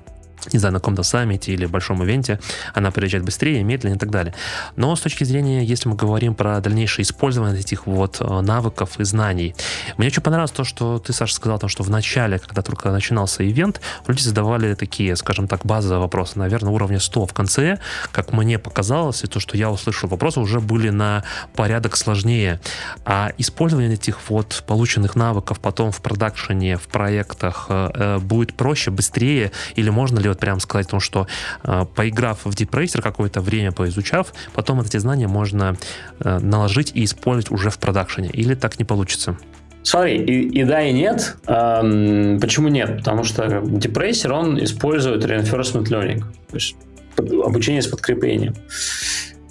не 0.52 0.58
знаю, 0.58 0.74
на 0.74 0.80
каком-то 0.80 1.02
саммите 1.02 1.52
или 1.52 1.66
большом 1.66 2.02
ивенте, 2.04 2.40
она 2.74 2.90
приезжает 2.90 3.24
быстрее, 3.24 3.62
медленнее 3.62 3.96
и 3.96 3.98
так 3.98 4.10
далее. 4.10 4.34
Но 4.76 4.94
с 4.94 5.00
точки 5.00 5.24
зрения, 5.24 5.64
если 5.64 5.88
мы 5.88 5.96
говорим 5.96 6.34
про 6.34 6.60
дальнейшее 6.60 7.04
использование 7.04 7.60
этих 7.60 7.86
вот 7.86 8.18
э, 8.20 8.40
навыков 8.40 8.98
и 8.98 9.04
знаний, 9.04 9.54
мне 9.96 10.08
очень 10.08 10.22
понравилось 10.22 10.50
то, 10.50 10.64
что 10.64 10.98
ты, 10.98 11.12
Саша, 11.12 11.34
сказал, 11.34 11.58
то, 11.58 11.68
что 11.68 11.82
в 11.82 11.90
начале, 11.90 12.38
когда 12.38 12.62
только 12.62 12.90
начинался 12.90 13.48
ивент, 13.48 13.80
люди 14.06 14.22
задавали 14.22 14.74
такие, 14.74 15.16
скажем 15.16 15.48
так, 15.48 15.64
базовые 15.64 16.00
вопросы, 16.00 16.38
наверное, 16.38 16.72
уровня 16.72 17.00
100. 17.00 17.26
В 17.26 17.32
конце, 17.32 17.78
как 18.12 18.32
мне 18.32 18.58
показалось, 18.58 19.24
и 19.24 19.26
то, 19.26 19.40
что 19.40 19.56
я 19.56 19.70
услышал, 19.70 20.08
вопросы 20.08 20.40
уже 20.40 20.60
были 20.60 20.90
на 20.90 21.24
порядок 21.54 21.96
сложнее. 21.96 22.60
А 23.04 23.32
использование 23.38 23.94
этих 23.94 24.18
вот 24.28 24.64
полученных 24.66 25.16
навыков 25.16 25.60
потом 25.60 25.92
в 25.92 26.00
продакшене, 26.00 26.76
в 26.76 26.88
проектах 26.88 27.66
э, 27.68 27.90
э 27.94 28.18
будет 28.18 28.54
проще, 28.54 28.90
быстрее, 28.90 29.52
или 29.76 29.90
можно 29.90 30.18
ли 30.18 30.28
вот 30.34 30.40
прям 30.40 30.60
сказать 30.60 30.86
о 30.86 30.90
том, 30.90 31.00
что 31.00 31.26
э, 31.62 31.84
поиграв 31.94 32.44
в 32.44 32.50
Deep 32.50 32.70
Racer 32.70 33.00
какое-то 33.00 33.40
время, 33.40 33.72
поизучав, 33.72 34.34
потом 34.52 34.80
эти 34.80 34.98
знания 34.98 35.28
можно 35.28 35.76
э, 36.20 36.38
наложить 36.38 36.92
и 36.94 37.04
использовать 37.04 37.50
уже 37.50 37.70
в 37.70 37.78
продакшене. 37.78 38.28
Или 38.28 38.54
так 38.54 38.78
не 38.78 38.84
получится? 38.84 39.36
Смотри, 39.82 40.16
и, 40.16 40.60
и 40.60 40.64
да, 40.64 40.82
и 40.82 40.92
нет. 40.92 41.36
Эм, 41.46 42.40
почему 42.40 42.68
нет? 42.68 42.98
Потому 42.98 43.24
что 43.24 43.44
Deep 43.44 43.92
Racer, 43.92 44.32
он 44.32 44.62
использует 44.62 45.24
reinforcement 45.24 45.84
learning, 45.84 46.20
то 46.48 46.54
есть 46.54 46.76
обучение 47.16 47.82
с 47.82 47.86
подкреплением. 47.86 48.54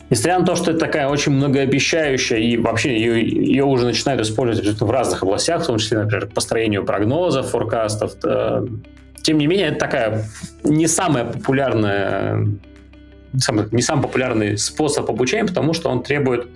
Несмотря 0.10 0.40
на 0.40 0.46
то, 0.46 0.56
что 0.56 0.72
это 0.72 0.80
такая 0.80 1.08
очень 1.08 1.32
многообещающая, 1.32 2.38
и 2.38 2.58
вообще 2.58 2.96
ее, 3.00 3.28
ее 3.28 3.64
уже 3.64 3.86
начинают 3.86 4.22
использовать 4.22 4.80
в 4.80 4.92
разных 4.92 5.24
областях, 5.24 5.64
в 5.64 5.68
том 5.68 5.78
числе, 5.78 6.00
например, 6.00 6.28
построению 6.28 6.84
прогнозов, 6.84 7.50
форкастов, 7.50 8.14
э, 8.24 8.66
тем 9.24 9.38
не 9.38 9.48
менее, 9.48 9.68
это 9.70 9.80
такая 9.80 10.26
не 10.64 10.88
самая 10.88 11.26
популярная 11.26 12.48
самый, 13.40 13.66
не 13.72 13.82
самый 13.82 14.04
популярный 14.04 14.58
способ 14.58 15.10
обучения, 15.10 15.46
потому 15.46 15.74
что 15.74 15.90
он 15.90 16.04
требует, 16.04 16.48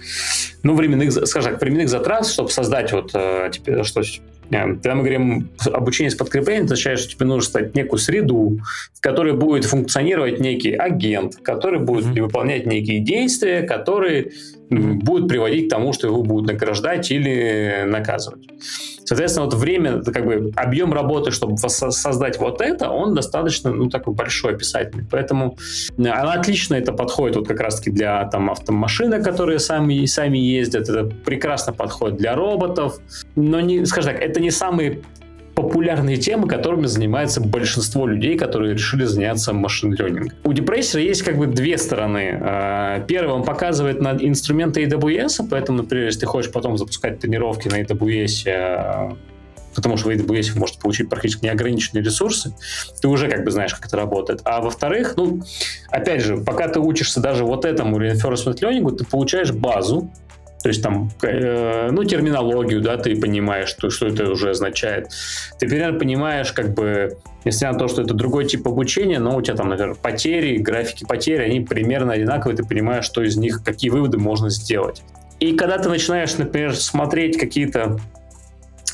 ну, 0.61 0.76
временных, 0.76 1.11
скажем 1.28 1.53
так, 1.53 1.61
временных 1.61 1.89
затрат, 1.89 2.28
чтобы 2.28 2.51
создать 2.51 2.91
вот, 2.91 3.11
э, 3.15 3.49
теперь, 3.51 3.84
что 3.84 4.03
Э, 4.49 4.74
когда 4.74 4.95
мы 4.95 5.01
говорим 5.01 5.49
обучение 5.65 6.11
с 6.11 6.15
подкреплением, 6.15 6.65
это 6.65 6.74
означает, 6.74 6.99
что 6.99 7.11
тебе 7.11 7.26
нужно 7.26 7.43
создать 7.43 7.76
некую 7.76 7.99
среду, 7.99 8.59
в 8.93 9.01
которой 9.01 9.34
будет 9.34 9.65
функционировать 9.65 10.39
некий 10.39 10.74
агент, 10.74 11.38
который 11.38 11.80
будет 11.80 12.05
mm-hmm. 12.05 12.22
выполнять 12.22 12.65
некие 12.65 12.99
действия, 12.99 13.61
которые 13.61 14.32
будут 14.70 15.30
приводить 15.30 15.68
к 15.68 15.70
тому, 15.70 15.93
что 15.93 16.07
его 16.07 16.24
будут 16.24 16.47
награждать 16.47 17.11
или 17.11 17.84
наказывать. 17.86 18.47
Соответственно, 19.05 19.45
вот 19.45 19.53
время, 19.53 20.01
как 20.03 20.26
бы 20.26 20.51
объем 20.55 20.93
работы, 20.93 21.32
чтобы 21.32 21.57
создать 21.57 22.39
вот 22.39 22.59
это, 22.59 22.89
он 22.89 23.15
достаточно, 23.15 23.72
ну, 23.72 23.89
такой 23.89 24.13
большой 24.13 24.55
описательный. 24.55 25.05
Поэтому 25.09 25.57
э, 25.97 26.09
она 26.09 26.34
отлично 26.34 26.76
это 26.76 26.91
подходит 26.91 27.38
вот 27.38 27.47
как 27.47 27.61
раз-таки 27.61 27.91
для 27.91 28.26
там 28.26 28.49
автомашины, 28.49 29.24
которые 29.24 29.59
сами, 29.59 30.05
сами 30.05 30.38
ездят. 30.38 30.89
Это 30.89 31.05
прекрасно 31.05 31.72
подходит 31.72 32.18
для 32.18 32.36
роботов. 32.36 32.99
Но, 33.36 33.61
не, 33.61 33.86
скажем 33.86 34.13
так, 34.13 34.22
это 34.22 34.41
не 34.41 34.51
самые 34.51 35.01
популярные 35.58 36.18
темы, 36.18 36.47
которыми 36.47 36.86
занимается 36.86 37.41
большинство 37.41 38.05
людей, 38.05 38.38
которые 38.38 38.76
решили 38.76 39.05
заняться 39.05 39.53
машин 39.53 39.91
ленингом. 39.91 40.30
У 40.43 40.53
депрессера 40.53 41.01
есть 41.01 41.24
как 41.24 41.36
бы 41.36 41.47
две 41.47 41.80
стороны. 41.80 42.39
А, 42.39 42.99
первый, 42.99 43.34
он 43.34 43.43
показывает 43.43 43.99
на 43.99 44.12
инструменты 44.20 44.84
AWS, 44.84 45.47
поэтому, 45.49 45.80
например, 45.80 46.05
если 46.05 46.20
ты 46.20 46.26
хочешь 46.28 46.51
потом 46.51 46.78
запускать 46.78 47.20
тренировки 47.20 47.70
на 47.70 47.82
AWS, 47.82 48.47
а, 48.47 49.18
потому 49.74 49.97
что 49.97 50.10
в 50.10 50.12
AWS 50.12 50.53
вы 50.53 50.60
можете 50.60 50.80
получить 50.80 51.10
практически 51.10 51.45
неограниченные 51.45 52.03
ресурсы, 52.03 52.53
ты 53.01 53.08
уже 53.08 53.28
как 53.28 53.43
бы 53.43 53.49
знаешь, 53.49 53.74
как 53.74 53.88
это 53.88 53.97
работает. 53.97 54.41
А 54.43 54.62
во-вторых, 54.62 55.16
ну, 55.18 55.41
опять 55.89 56.22
же, 56.22 56.38
пока 56.38 56.68
ты 56.68 56.80
учишься 56.80 57.20
даже 57.20 57.45
вот 57.45 57.66
этому 57.66 57.99
reinforcement 57.99 58.60
learning, 58.62 58.95
ты 58.95 59.05
получаешь 59.05 59.51
базу, 59.51 60.12
то 60.68 60.72
есть 60.72 60.84
там, 60.84 61.09
э, 61.22 61.91
ну, 61.91 62.03
терминологию, 62.03 62.82
да, 62.82 62.97
ты 62.97 63.15
понимаешь, 63.15 63.70
что, 63.70 63.89
что 63.89 64.07
это 64.07 64.30
уже 64.30 64.49
означает. 64.49 65.07
Ты 65.57 65.65
примерно 65.65 65.97
понимаешь, 65.97 66.51
как 66.51 66.74
бы, 66.74 67.18
несмотря 67.45 67.72
на 67.72 67.80
то, 67.80 67.88
что 67.88 68.01
это 68.01 68.13
другой 68.13 68.43
тип 68.43 68.68
обучения, 68.68 69.18
но 69.18 69.38
у 69.38 69.41
тебя 69.41 69.55
там, 69.55 69.70
например, 69.70 69.95
потери, 69.95 70.57
графики 70.57 71.05
потерь, 71.07 71.41
они 71.41 71.61
примерно 71.61 72.11
одинаковые, 72.11 72.57
ты 72.57 72.65
понимаешь, 72.65 73.05
что 73.05 73.24
из 73.24 73.38
них, 73.38 73.63
какие 73.63 73.89
выводы 73.89 74.18
можно 74.18 74.49
сделать. 74.49 75.03
И 75.39 75.55
когда 75.55 75.78
ты 75.78 75.88
начинаешь, 75.88 76.38
например, 76.38 76.76
смотреть 76.76 77.39
какие-то 77.39 77.97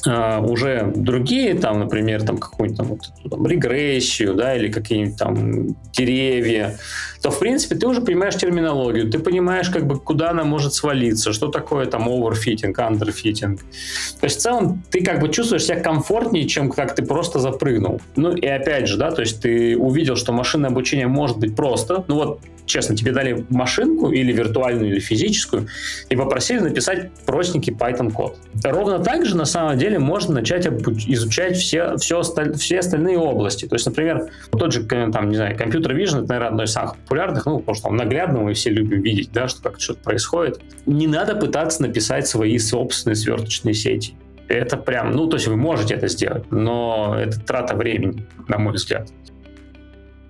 э, 0.06 0.40
уже 0.42 0.94
другие, 0.96 1.56
там, 1.56 1.80
например, 1.80 2.22
там 2.22 2.38
какую-нибудь 2.38 2.78
там, 2.78 2.88
вот, 2.88 3.32
там, 3.32 3.48
регрессию, 3.48 4.36
да, 4.36 4.56
или 4.56 4.72
какие-нибудь 4.72 5.18
там 5.18 5.76
деревья, 5.92 6.78
то, 7.24 7.32
в 7.32 7.40
принципе, 7.40 7.76
ты 7.76 7.88
уже 7.88 8.02
понимаешь 8.02 8.36
терминологию, 8.36 9.10
ты 9.10 9.18
понимаешь, 9.18 9.70
как 9.70 9.88
бы, 9.88 9.98
куда 9.98 10.32
она 10.32 10.44
может 10.44 10.74
свалиться, 10.74 11.32
что 11.32 11.48
такое 11.48 11.86
там 11.86 12.10
overfitting, 12.10 12.76
underfitting. 12.76 13.56
То 14.20 14.24
есть, 14.26 14.40
в 14.40 14.42
целом, 14.42 14.84
ты 14.92 15.02
как 15.06 15.22
бы 15.22 15.30
чувствуешь 15.30 15.64
себя 15.64 15.80
комфортнее, 15.80 16.46
чем 16.50 16.70
как 16.70 16.96
ты 16.96 17.02
просто 17.02 17.40
запрыгнул. 17.40 18.02
Ну, 18.18 18.36
и 18.36 18.46
опять 18.46 18.90
же, 18.90 18.98
да, 18.98 19.12
то 19.12 19.22
есть 19.22 19.42
ты 19.42 19.78
увидел, 19.78 20.18
что 20.18 20.34
машинное 20.34 20.70
обучение 20.70 21.08
может 21.08 21.38
быть 21.38 21.56
просто. 21.56 22.04
Ну, 22.10 22.16
вот 22.16 22.40
честно, 22.66 22.96
тебе 22.96 23.12
дали 23.12 23.46
машинку 23.50 24.12
или 24.12 24.32
виртуальную, 24.32 24.92
или 24.92 25.00
физическую, 25.00 25.68
и 26.10 26.16
попросили 26.16 26.60
написать 26.60 27.12
простенький 27.26 27.74
Python-код. 27.74 28.38
Ровно 28.64 29.00
так 29.00 29.26
же, 29.26 29.36
на 29.36 29.46
самом 29.46 29.78
деле, 29.78 30.00
можно 30.00 30.36
начать 30.36 30.66
изучать 30.66 31.58
все, 31.58 31.98
все, 31.98 32.20
осталь, 32.20 32.54
все 32.54 32.80
остальные 32.80 33.18
области. 33.18 33.66
То 33.66 33.76
есть, 33.76 33.86
например, 33.86 34.30
тот 34.52 34.72
же, 34.72 34.84
там, 34.84 35.30
не 35.30 35.36
знаю, 35.36 35.58
компьютер 35.58 35.96
vision, 35.96 36.24
это, 36.24 36.30
наверное, 36.30 36.48
одно 36.50 36.64
из 36.64 36.72
самых 36.72 36.96
популярных, 37.14 37.46
ну, 37.46 37.60
потому 37.60 37.76
что 37.76 37.90
он 37.90 37.96
наглядно, 37.96 38.40
мы 38.40 38.54
все 38.54 38.72
любим 38.72 39.04
видеть, 39.04 39.30
да, 39.32 39.48
что 39.48 39.62
как 39.62 39.80
что-то 39.80 40.02
происходит. 40.02 40.60
Не 40.88 41.06
надо 41.06 41.36
пытаться 41.36 41.84
написать 41.84 42.28
свои 42.28 42.58
собственные 42.58 43.16
сверточные 43.16 43.76
сети. 43.76 44.16
Это 44.48 44.78
прям, 44.78 45.12
ну, 45.12 45.28
то 45.28 45.38
есть 45.38 45.48
вы 45.48 45.56
можете 45.56 45.94
это 45.94 46.08
сделать, 46.08 46.46
но 46.50 47.16
это 47.20 47.40
трата 47.40 47.76
времени, 47.76 48.26
на 48.48 48.58
мой 48.58 48.74
взгляд. 48.74 49.12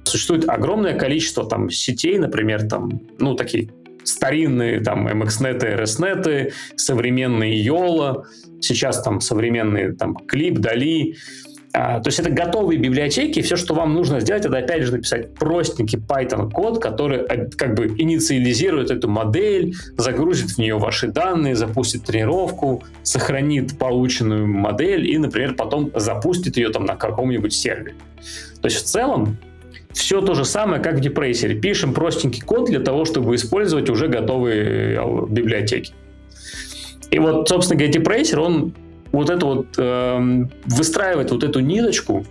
Существует 0.03 0.49
огромное 0.49 0.97
количество 0.97 1.47
там 1.47 1.69
сетей, 1.69 2.19
например, 2.19 2.67
там, 2.67 3.01
ну, 3.17 3.35
такие 3.35 3.69
старинные 4.03 4.81
там 4.81 5.07
MXNet, 5.07 5.61
RSNet, 5.61 6.51
современные 6.75 7.65
YOLO, 7.65 8.23
сейчас 8.59 9.01
там 9.01 9.21
современные 9.21 9.93
там 9.93 10.17
Clip, 10.29 10.55
Dali. 10.55 11.15
А, 11.75 11.99
то 11.99 12.09
есть 12.09 12.19
это 12.19 12.29
готовые 12.29 12.79
библиотеки, 12.79 13.41
все, 13.41 13.55
что 13.55 13.73
вам 13.73 13.95
нужно 13.95 14.19
сделать, 14.19 14.45
это 14.45 14.59
опять 14.59 14.83
же 14.83 14.91
написать 14.91 15.33
простенький 15.33 15.97
Python-код, 15.97 16.79
который 16.79 17.21
э, 17.21 17.49
как 17.49 17.73
бы 17.73 17.87
инициализирует 17.97 18.91
эту 18.91 19.09
модель, 19.09 19.73
загрузит 19.97 20.51
в 20.51 20.59
нее 20.59 20.77
ваши 20.77 21.07
данные, 21.07 21.55
запустит 21.55 22.03
тренировку, 22.03 22.83
сохранит 23.01 23.79
полученную 23.79 24.47
модель 24.47 25.09
и, 25.09 25.17
например, 25.17 25.55
потом 25.55 25.89
запустит 25.95 26.57
ее 26.57 26.69
там 26.69 26.85
на 26.85 26.95
каком-нибудь 26.95 27.53
сервере. 27.53 27.95
То 28.61 28.67
есть 28.67 28.77
в 28.77 28.83
целом 28.83 29.37
все 29.93 30.21
то 30.21 30.35
же 30.35 30.45
самое, 30.45 30.79
как 30.79 30.97
в 30.97 30.99
депрессере. 30.99 31.59
Пишем 31.59 31.95
простенький 31.95 32.43
код 32.43 32.65
для 32.65 32.81
того, 32.81 33.05
чтобы 33.05 33.33
использовать 33.33 33.89
уже 33.89 34.09
готовые 34.09 34.99
э, 34.99 35.25
библиотеки. 35.27 35.93
И 37.09 37.17
вот, 37.17 37.49
собственно 37.49 37.79
говоря, 37.79 37.93
депрессер, 37.93 38.39
он 38.39 38.73
вот 39.13 39.29
это 39.29 39.45
вот 39.45 39.67
э, 39.77 40.45
выстраивает 40.65 41.31
вот 41.31 41.43
эту 41.43 41.61
ниточку 41.61 42.25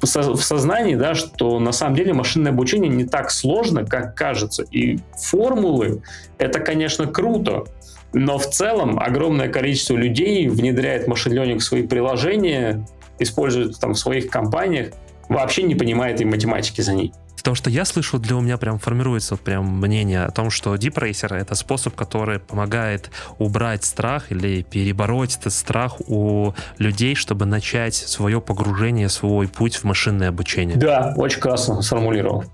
в 0.00 0.06
сознании, 0.06 0.94
да, 0.94 1.14
что 1.14 1.58
на 1.58 1.72
самом 1.72 1.96
деле 1.96 2.12
машинное 2.12 2.52
обучение 2.52 2.90
не 2.90 3.06
так 3.06 3.30
сложно, 3.30 3.84
как 3.84 4.14
кажется. 4.14 4.62
И 4.70 4.98
формулы— 5.18 6.02
это, 6.38 6.60
конечно, 6.60 7.06
круто, 7.06 7.64
но 8.12 8.38
в 8.38 8.48
целом 8.50 9.00
огромное 9.00 9.48
количество 9.48 9.94
людей 9.94 10.48
внедряет 10.48 11.08
машин 11.08 11.58
в 11.58 11.64
свои 11.64 11.86
приложения, 11.86 12.86
использует 13.18 13.80
там 13.80 13.94
в 13.94 13.98
своих 13.98 14.28
компаниях, 14.28 14.90
вообще 15.28 15.62
не 15.62 15.74
понимает 15.74 16.20
и 16.20 16.24
математики 16.24 16.80
за 16.80 16.92
ней. 16.92 17.12
Потому 17.36 17.54
что 17.54 17.70
я 17.70 17.84
слышу, 17.84 18.18
для 18.18 18.34
у 18.34 18.40
меня 18.40 18.56
прям 18.56 18.80
формируется 18.80 19.34
вот 19.34 19.40
прям 19.40 19.78
мнение 19.78 20.24
о 20.24 20.32
том, 20.32 20.50
что 20.50 20.74
Racer— 20.74 21.32
это 21.36 21.54
способ, 21.54 21.94
который 21.94 22.40
помогает 22.40 23.10
убрать 23.38 23.84
страх 23.84 24.32
или 24.32 24.62
перебороть 24.62 25.36
этот 25.36 25.52
страх 25.52 26.00
у 26.08 26.54
людей, 26.78 27.14
чтобы 27.14 27.46
начать 27.46 27.94
свое 27.94 28.40
погружение, 28.40 29.08
свой 29.08 29.46
путь 29.46 29.76
в 29.76 29.84
машинное 29.84 30.30
обучение. 30.30 30.76
Да, 30.76 31.14
очень 31.16 31.40
классно 31.40 31.82
сформулировал. 31.82 32.44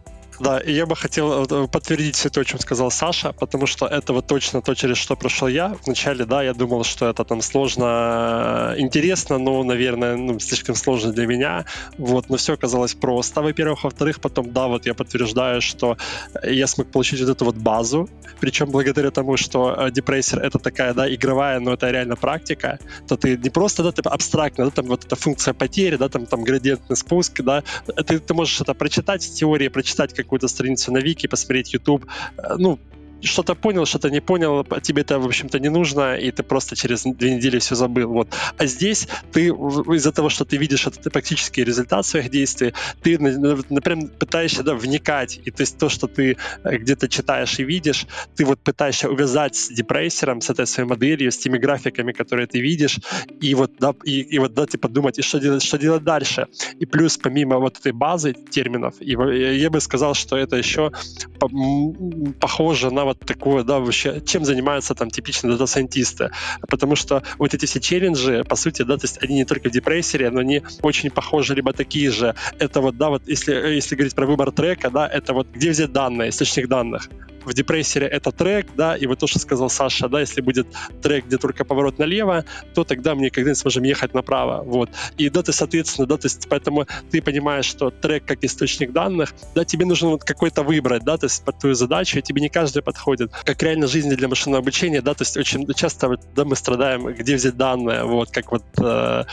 Да, 0.40 0.58
и 0.58 0.72
я 0.72 0.86
бы 0.86 0.96
хотел 0.96 1.44
э, 1.44 1.68
подтвердить 1.68 2.16
все 2.16 2.30
то, 2.30 2.40
о 2.40 2.44
чем 2.44 2.58
сказал 2.58 2.90
Саша, 2.90 3.32
потому 3.32 3.66
что 3.66 3.86
это 3.86 4.12
вот 4.12 4.26
точно 4.26 4.62
то, 4.62 4.74
через 4.74 4.96
что 4.96 5.16
прошел 5.16 5.48
я. 5.48 5.76
Вначале, 5.84 6.24
да, 6.24 6.42
я 6.42 6.54
думал, 6.54 6.84
что 6.84 7.08
это 7.08 7.24
там 7.24 7.42
сложно, 7.42 8.74
э, 8.76 8.80
интересно, 8.80 9.38
но, 9.38 9.62
наверное, 9.62 10.16
ну, 10.16 10.40
слишком 10.40 10.74
сложно 10.74 11.12
для 11.12 11.26
меня. 11.26 11.64
Вот, 11.98 12.30
но 12.30 12.36
все 12.36 12.54
оказалось 12.54 12.94
просто, 12.94 13.42
во-первых. 13.42 13.84
Во-вторых, 13.84 14.20
потом, 14.20 14.52
да, 14.52 14.66
вот 14.66 14.86
я 14.86 14.94
подтверждаю, 14.94 15.60
что 15.60 15.96
я 16.42 16.66
смог 16.66 16.90
получить 16.90 17.20
вот 17.20 17.28
эту 17.28 17.44
вот 17.44 17.56
базу, 17.56 18.08
причем 18.40 18.70
благодаря 18.70 19.10
тому, 19.10 19.36
что 19.36 19.74
э, 19.76 19.90
Depressor 19.90 20.40
это 20.40 20.58
такая, 20.58 20.94
да, 20.94 21.12
игровая, 21.12 21.60
но 21.60 21.74
это 21.74 21.90
реально 21.90 22.16
практика, 22.16 22.78
то 23.06 23.16
ты 23.16 23.36
не 23.36 23.50
просто, 23.50 23.82
да, 23.82 23.92
ты 23.92 24.02
абстрактно, 24.02 24.64
да, 24.64 24.70
там 24.70 24.86
вот 24.86 25.04
эта 25.04 25.16
функция 25.16 25.54
потери, 25.54 25.96
да, 25.96 26.08
там, 26.08 26.26
там 26.26 26.42
градиентный 26.42 26.96
спуск, 26.96 27.40
да, 27.42 27.62
ты, 28.06 28.18
ты 28.18 28.34
можешь 28.34 28.60
это 28.60 28.74
прочитать 28.74 29.24
в 29.24 29.34
теории, 29.34 29.68
прочитать 29.68 30.14
какую-то 30.22 30.48
страницу 30.48 30.92
на 30.92 30.98
Вики, 30.98 31.26
посмотреть 31.26 31.72
YouTube. 31.74 32.06
Э, 32.36 32.56
ну, 32.58 32.78
что-то 33.22 33.54
понял, 33.54 33.86
что-то 33.86 34.10
не 34.10 34.20
понял, 34.20 34.64
тебе 34.82 35.02
это, 35.02 35.18
в 35.18 35.26
общем-то, 35.26 35.58
не 35.58 35.68
нужно, 35.68 36.16
и 36.16 36.30
ты 36.30 36.42
просто 36.42 36.76
через 36.76 37.02
две 37.02 37.34
недели 37.34 37.58
все 37.58 37.74
забыл. 37.74 38.08
Вот. 38.08 38.28
А 38.58 38.66
здесь 38.66 39.08
ты 39.32 39.48
из-за 39.48 40.12
того, 40.12 40.28
что 40.28 40.44
ты 40.44 40.56
видишь 40.56 40.86
этот 40.86 41.12
практический 41.12 41.64
результат 41.64 42.06
своих 42.06 42.30
действий, 42.30 42.74
ты, 43.02 43.18
например, 43.18 44.08
пытаешься 44.18 44.62
да, 44.62 44.74
вникать, 44.74 45.40
и 45.44 45.50
то 45.50 45.62
есть 45.62 45.78
то, 45.78 45.88
что 45.88 46.06
ты 46.06 46.36
э, 46.64 46.76
где-то 46.76 47.08
читаешь 47.08 47.58
и 47.58 47.64
видишь, 47.64 48.06
ты 48.36 48.44
вот 48.44 48.60
пытаешься 48.60 49.08
увязать 49.08 49.56
с 49.56 49.68
депрессером, 49.68 50.40
с 50.40 50.50
этой 50.50 50.66
своей 50.66 50.88
моделью, 50.88 51.30
с 51.30 51.38
теми 51.38 51.58
графиками, 51.58 52.12
которые 52.12 52.46
ты 52.46 52.60
видишь, 52.60 52.98
и 53.40 53.54
вот, 53.54 53.72
да, 53.78 53.94
и, 54.04 54.20
и 54.20 54.38
вот, 54.38 54.54
да, 54.54 54.66
типа 54.66 54.88
думать, 54.88 55.18
и 55.18 55.22
что 55.22 55.38
делать, 55.38 55.62
что 55.62 55.78
делать 55.78 56.04
дальше. 56.04 56.46
И 56.78 56.86
плюс, 56.86 57.16
помимо 57.16 57.58
вот 57.58 57.78
этой 57.78 57.92
базы 57.92 58.34
терминов, 58.50 58.94
я 59.00 59.70
бы 59.70 59.80
сказал, 59.80 60.14
что 60.14 60.36
это 60.36 60.56
еще 60.56 60.92
похоже 62.40 62.90
на 62.90 63.04
вот 63.12 63.26
такое, 63.26 63.62
да, 63.62 63.78
вообще, 63.78 64.20
чем 64.24 64.44
занимаются 64.44 64.94
там 64.94 65.10
типичные 65.10 65.52
дата-сайентисты. 65.52 66.30
Потому 66.68 66.96
что 66.96 67.22
вот 67.38 67.54
эти 67.54 67.66
все 67.66 67.80
челленджи, 67.80 68.44
по 68.44 68.56
сути, 68.56 68.82
да, 68.82 68.96
то 68.96 69.04
есть 69.04 69.22
они 69.22 69.34
не 69.36 69.44
только 69.44 69.68
в 69.68 69.72
депрессере, 69.72 70.30
но 70.30 70.40
они 70.40 70.62
очень 70.82 71.10
похожи, 71.10 71.54
либо 71.54 71.72
такие 71.72 72.10
же. 72.10 72.34
Это 72.58 72.80
вот, 72.80 72.96
да, 72.96 73.10
вот 73.10 73.22
если, 73.26 73.52
если 73.54 73.94
говорить 73.94 74.14
про 74.14 74.26
выбор 74.26 74.50
трека, 74.50 74.90
да, 74.90 75.06
это 75.06 75.32
вот 75.32 75.48
где 75.52 75.70
взять 75.70 75.92
данные, 75.92 76.30
источник 76.30 76.68
данных 76.68 77.08
в 77.44 77.54
депрессере 77.54 78.06
это 78.06 78.32
трек, 78.32 78.66
да, 78.76 78.96
и 78.96 79.06
вот 79.06 79.18
то, 79.18 79.26
что 79.26 79.38
сказал 79.38 79.70
Саша, 79.70 80.08
да, 80.08 80.20
если 80.20 80.40
будет 80.40 80.66
трек, 81.02 81.26
где 81.26 81.38
только 81.38 81.64
поворот 81.64 81.98
налево, 81.98 82.44
то 82.74 82.84
тогда 82.84 83.14
мы 83.14 83.22
не 83.22 83.54
сможем 83.54 83.84
ехать 83.84 84.14
направо, 84.14 84.62
вот. 84.62 84.90
И 85.16 85.28
да, 85.28 85.42
ты, 85.42 85.52
соответственно, 85.52 86.06
да, 86.06 86.16
то 86.16 86.26
есть 86.26 86.48
поэтому 86.48 86.86
ты 87.10 87.22
понимаешь, 87.22 87.64
что 87.64 87.90
трек 87.90 88.24
как 88.24 88.44
источник 88.44 88.92
данных, 88.92 89.32
да, 89.54 89.64
тебе 89.64 89.86
нужно 89.86 90.10
вот 90.10 90.24
какой-то 90.24 90.62
выбрать, 90.62 91.04
да, 91.04 91.16
то 91.16 91.26
есть 91.26 91.44
под 91.44 91.58
твою 91.58 91.74
задачу, 91.74 92.18
и 92.18 92.22
тебе 92.22 92.40
не 92.40 92.48
каждый 92.48 92.82
подходит. 92.82 93.32
Как 93.44 93.62
реально 93.62 93.86
жизни 93.86 94.14
для 94.14 94.28
машинного 94.28 94.60
обучения, 94.60 95.02
да, 95.02 95.14
то 95.14 95.22
есть 95.22 95.36
очень 95.36 95.66
часто, 95.74 96.16
да, 96.34 96.44
мы 96.44 96.56
страдаем, 96.56 97.06
где 97.06 97.36
взять 97.36 97.56
данные, 97.56 98.04
вот, 98.04 98.30
как 98.30 98.52
вот 98.52 98.64
э, 98.78 99.24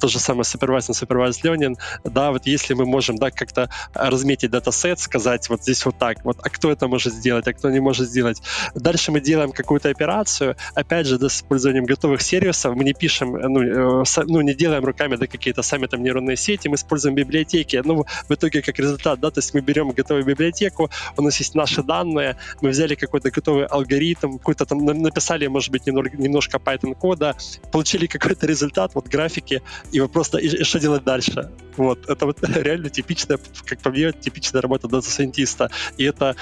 то 0.00 0.08
же 0.08 0.18
самое 0.18 0.44
supervised 0.44 0.90
supervised 0.90 1.42
learning, 1.42 1.76
да, 2.04 2.30
вот 2.32 2.46
если 2.46 2.74
мы 2.74 2.86
можем, 2.86 3.16
да, 3.16 3.30
как-то 3.30 3.70
разметить 3.94 4.50
датасет, 4.50 4.98
сказать 5.00 5.48
вот 5.48 5.62
здесь 5.62 5.84
вот 5.84 5.98
так, 5.98 6.24
вот, 6.24 6.38
а 6.42 6.50
кто 6.50 6.70
это 6.70 6.88
может 6.88 7.12
сделать, 7.12 7.31
сделать, 7.32 7.48
а 7.48 7.52
кто 7.52 7.70
не 7.70 7.80
может 7.80 8.08
сделать. 8.08 8.42
Дальше 8.74 9.12
мы 9.12 9.20
делаем 9.20 9.52
какую-то 9.52 9.88
операцию, 9.88 10.56
опять 10.74 11.06
же, 11.06 11.18
да, 11.18 11.28
с 11.28 11.36
использованием 11.36 11.86
готовых 11.86 12.20
сервисов, 12.20 12.76
мы 12.76 12.84
не 12.84 12.92
пишем, 12.92 13.36
э, 13.36 13.48
ну, 13.48 14.02
э, 14.02 14.04
ну 14.26 14.40
не 14.42 14.54
делаем 14.54 14.84
руками 14.84 15.16
да, 15.16 15.26
какие-то 15.26 15.62
сами 15.62 15.86
там 15.86 16.02
нейронные 16.02 16.36
сети, 16.36 16.68
мы 16.68 16.74
используем 16.74 17.14
библиотеки. 17.14 17.82
Ну, 17.84 18.04
в 18.28 18.34
итоге, 18.34 18.62
как 18.62 18.78
результат, 18.78 19.20
да, 19.20 19.30
то 19.30 19.38
есть 19.38 19.54
мы 19.54 19.60
берем 19.60 19.90
готовую 19.90 20.26
библиотеку, 20.26 20.90
у 21.16 21.22
нас 21.22 21.40
есть 21.40 21.54
наши 21.54 21.82
данные, 21.82 22.36
мы 22.60 22.70
взяли 22.70 22.94
какой-то 22.94 23.30
готовый 23.30 23.64
алгоритм, 23.64 24.38
какой-то 24.38 24.66
там 24.66 24.84
написали, 24.84 25.46
может 25.48 25.70
быть, 25.70 25.86
немножко 25.86 26.58
Python 26.58 26.94
кода, 26.94 27.34
получили 27.72 28.06
какой-то 28.06 28.46
результат, 28.46 28.94
вот 28.94 29.08
графики, 29.08 29.62
и 29.92 30.00
вы 30.00 30.08
просто, 30.08 30.38
и, 30.38 30.46
и 30.46 30.64
что 30.64 30.78
делать 30.78 31.04
дальше? 31.04 31.50
Вот, 31.76 32.10
это 32.10 32.26
вот 32.26 32.38
реально 32.56 32.90
типичная, 32.90 33.38
как 33.64 33.78
по 33.80 33.90
мне, 33.90 34.12
типичная 34.12 34.60
работа 34.60 34.88
data 34.88 35.09
scientist 35.09 35.55
'а. 35.55 35.70
И 35.96 36.04
это 36.04 36.36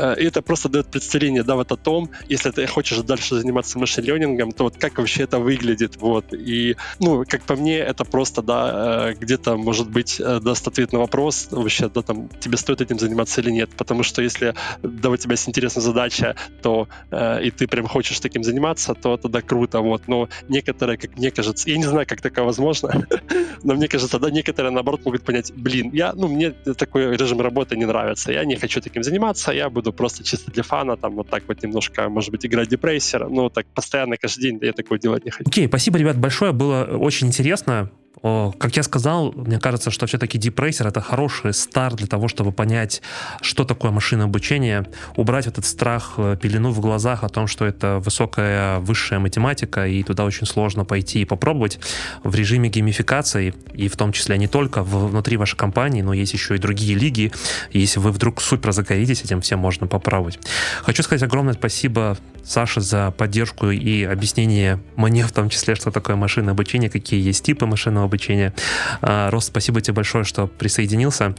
это 0.00 0.42
просто 0.42 0.68
дает 0.68 0.86
представление, 0.88 1.42
да, 1.42 1.54
вот 1.54 1.72
о 1.72 1.76
том, 1.76 2.10
если 2.28 2.50
ты 2.50 2.66
хочешь 2.66 2.98
дальше 2.98 3.36
заниматься 3.36 3.78
machine 3.78 4.05
learning 4.05 4.36
'ом, 4.36 4.52
то 4.52 4.64
вот 4.64 4.76
как 4.76 4.98
вообще 4.98 5.24
это 5.24 5.38
выглядит, 5.38 5.96
вот. 5.96 6.32
И, 6.32 6.76
ну, 6.98 7.24
как 7.28 7.42
по 7.42 7.56
мне, 7.56 7.78
это 7.78 8.04
просто, 8.04 8.42
да, 8.42 9.10
э, 9.10 9.14
где-то, 9.14 9.56
может 9.56 9.90
быть, 9.90 10.20
э, 10.20 10.40
даст 10.40 10.66
ответ 10.68 10.92
на 10.92 10.98
вопрос, 10.98 11.48
вообще, 11.50 11.88
да, 11.88 12.02
там, 12.02 12.28
тебе 12.40 12.56
стоит 12.56 12.80
этим 12.80 12.98
заниматься 12.98 13.40
или 13.40 13.50
нет, 13.50 13.70
потому 13.76 14.02
что 14.02 14.22
если, 14.22 14.54
да, 14.82 15.10
у 15.10 15.16
тебя 15.16 15.32
есть 15.32 15.48
интересная 15.48 15.82
задача, 15.82 16.36
то, 16.62 16.88
и 17.12 17.50
ты 17.50 17.66
прям 17.66 17.86
хочешь 17.86 18.20
таким 18.20 18.42
заниматься, 18.42 18.94
то 18.94 19.16
тогда 19.16 19.40
круто, 19.40 19.80
вот. 19.80 20.08
Но 20.08 20.28
некоторые, 20.48 20.98
как 20.98 21.16
мне 21.16 21.30
кажется, 21.30 21.68
я 21.70 21.76
не 21.76 21.84
знаю, 21.84 22.06
как 22.06 22.20
такое 22.20 22.44
возможно, 22.44 23.06
но 23.62 23.74
мне 23.74 23.88
кажется, 23.88 24.18
да, 24.18 24.30
некоторые, 24.30 24.72
наоборот, 24.72 25.04
могут 25.04 25.22
понять, 25.22 25.52
блин, 25.54 25.90
я, 25.92 26.12
ну, 26.12 26.28
мне 26.28 26.50
такой 26.50 27.16
режим 27.16 27.40
работы 27.40 27.76
не 27.76 27.84
нравится, 27.84 28.32
я 28.32 28.44
не 28.44 28.56
хочу 28.56 28.80
таким 28.80 29.02
заниматься, 29.02 29.52
я 29.52 29.70
буду 29.70 29.85
буду 29.86 29.96
просто 29.96 30.24
чисто 30.24 30.50
для 30.50 30.62
фана, 30.62 30.96
там 30.96 31.14
вот 31.14 31.30
так 31.30 31.44
вот 31.48 31.62
немножко, 31.62 32.08
может 32.08 32.30
быть, 32.30 32.44
играть 32.44 32.68
депрессер, 32.68 33.28
но 33.28 33.48
так 33.48 33.66
постоянно 33.66 34.16
каждый 34.16 34.42
день 34.42 34.58
я 34.62 34.72
такое 34.72 34.98
делать 34.98 35.24
не 35.24 35.30
хочу. 35.30 35.48
Окей, 35.48 35.66
okay, 35.66 35.68
спасибо, 35.68 35.98
ребят, 35.98 36.18
большое, 36.18 36.52
было 36.52 36.84
очень 36.84 37.28
интересно. 37.28 37.90
Как 38.22 38.76
я 38.76 38.82
сказал, 38.82 39.32
мне 39.32 39.58
кажется, 39.58 39.90
что 39.90 40.06
все-таки 40.06 40.38
Racer 40.38 40.88
это 40.88 41.00
хороший 41.00 41.52
старт 41.52 41.96
для 41.96 42.06
того, 42.06 42.28
чтобы 42.28 42.50
понять, 42.50 43.02
что 43.42 43.64
такое 43.64 43.90
машинное 43.90 44.24
обучение, 44.24 44.86
убрать 45.16 45.46
этот 45.46 45.64
страх, 45.64 46.14
э, 46.16 46.36
пелену 46.40 46.70
в 46.70 46.80
глазах 46.80 47.24
о 47.24 47.28
том, 47.28 47.46
что 47.46 47.66
это 47.66 47.98
высокая 47.98 48.80
высшая 48.80 49.18
математика, 49.18 49.86
и 49.86 50.02
туда 50.02 50.24
очень 50.24 50.46
сложно 50.46 50.84
пойти 50.84 51.20
и 51.20 51.24
попробовать 51.24 51.78
в 52.24 52.34
режиме 52.34 52.68
геймификации, 52.68 53.54
и 53.74 53.88
в 53.88 53.96
том 53.96 54.12
числе 54.12 54.38
не 54.38 54.48
только 54.48 54.82
внутри 54.82 55.36
вашей 55.36 55.56
компании, 55.56 56.02
но 56.02 56.12
есть 56.12 56.32
еще 56.32 56.56
и 56.56 56.58
другие 56.58 56.98
лиги. 56.98 57.32
Если 57.72 58.00
вы 58.00 58.12
вдруг 58.12 58.40
супер 58.40 58.72
загоритесь 58.72 59.22
этим, 59.22 59.40
всем 59.40 59.58
можно 59.58 59.86
попробовать. 59.86 60.38
Хочу 60.82 61.02
сказать 61.02 61.22
огромное 61.22 61.54
спасибо 61.54 62.16
Саше 62.46 62.80
за 62.80 63.10
поддержку 63.10 63.70
и 63.70 64.04
объяснение 64.04 64.78
мне 64.94 65.24
в 65.24 65.32
том 65.32 65.48
числе, 65.48 65.74
что 65.74 65.90
такое 65.90 66.14
машинное 66.16 66.52
обучение, 66.52 66.88
какие 66.88 67.20
есть 67.20 67.44
типы 67.44 67.66
машинного 67.66 68.06
обучения. 68.06 68.54
А, 69.02 69.30
Рост, 69.30 69.48
спасибо 69.48 69.80
тебе 69.80 69.94
большое, 69.94 70.24
что 70.24 70.46
присоединился. 70.46 71.34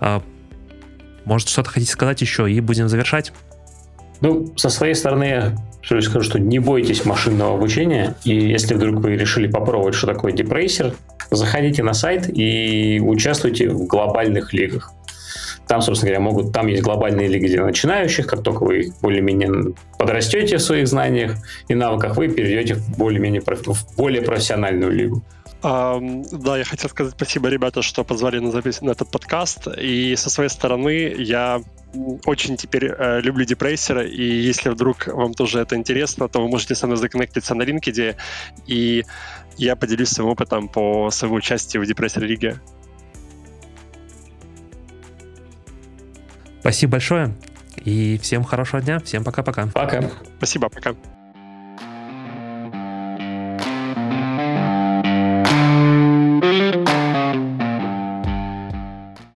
А, 0.00 0.22
может, 1.24 1.48
что-то 1.48 1.70
хотите 1.70 1.92
сказать 1.92 2.20
еще, 2.20 2.50
и 2.50 2.60
будем 2.60 2.88
завершать? 2.88 3.32
Ну, 4.20 4.52
со 4.56 4.68
своей 4.68 4.94
стороны, 4.94 5.24
я 5.24 5.56
скажу, 5.82 6.22
что 6.22 6.38
не 6.38 6.58
бойтесь 6.58 7.04
машинного 7.04 7.56
обучения, 7.56 8.14
и 8.24 8.34
если 8.34 8.74
вдруг 8.74 9.02
вы 9.02 9.16
решили 9.16 9.48
попробовать, 9.48 9.94
что 9.94 10.06
такое 10.06 10.32
депрессер, 10.32 10.94
заходите 11.30 11.82
на 11.82 11.94
сайт 11.94 12.28
и 12.28 13.00
участвуйте 13.02 13.68
в 13.68 13.86
глобальных 13.86 14.52
лигах. 14.52 14.92
Там, 15.68 15.80
собственно 15.80 16.12
говоря, 16.12 16.30
могут, 16.30 16.52
там 16.52 16.66
есть 16.66 16.82
глобальные 16.82 17.28
лиги 17.28 17.46
для 17.46 17.64
начинающих. 17.64 18.26
Как 18.26 18.42
только 18.42 18.64
вы 18.64 18.92
более-менее 19.00 19.74
подрастете 19.98 20.56
в 20.56 20.62
своих 20.62 20.88
знаниях 20.88 21.36
и 21.68 21.74
навыках, 21.74 22.16
вы 22.16 22.28
перейдете 22.28 22.74
в 22.74 22.98
более-менее 22.98 23.40
в 23.42 23.96
более 23.96 24.22
профессиональную 24.22 24.92
лигу. 24.92 25.22
Um, 25.62 26.26
да, 26.32 26.58
я 26.58 26.64
хотел 26.64 26.90
сказать 26.90 27.14
спасибо, 27.16 27.48
ребята, 27.48 27.82
что 27.82 28.02
позвали 28.02 28.40
на 28.40 28.50
запись 28.50 28.80
на 28.80 28.90
этот 28.90 29.10
подкаст. 29.12 29.68
И 29.78 30.16
со 30.16 30.28
своей 30.28 30.50
стороны 30.50 31.14
я 31.16 31.62
очень 32.24 32.56
теперь 32.56 32.86
э, 32.86 33.20
люблю 33.20 33.44
депрессера, 33.44 34.02
и 34.02 34.22
если 34.22 34.70
вдруг 34.70 35.06
вам 35.06 35.34
тоже 35.34 35.60
это 35.60 35.76
интересно, 35.76 36.28
то 36.28 36.40
вы 36.40 36.48
можете 36.48 36.74
со 36.74 36.86
мной 36.86 36.96
законнектиться 36.96 37.54
на 37.54 37.62
LinkedIn, 37.62 38.16
и 38.66 39.04
я 39.56 39.76
поделюсь 39.76 40.08
своим 40.08 40.30
опытом 40.30 40.68
по 40.68 41.10
своему 41.10 41.36
участию 41.36 41.82
в 41.82 41.86
депрессер 41.86 42.22
лиге. 42.22 42.60
Спасибо 46.62 46.92
большое. 46.92 47.34
И 47.84 48.18
всем 48.22 48.44
хорошего 48.44 48.80
дня. 48.80 49.00
Всем 49.00 49.24
пока-пока. 49.24 49.66
Пока. 49.74 50.00
Спасибо, 50.38 50.68
пока. 50.68 50.94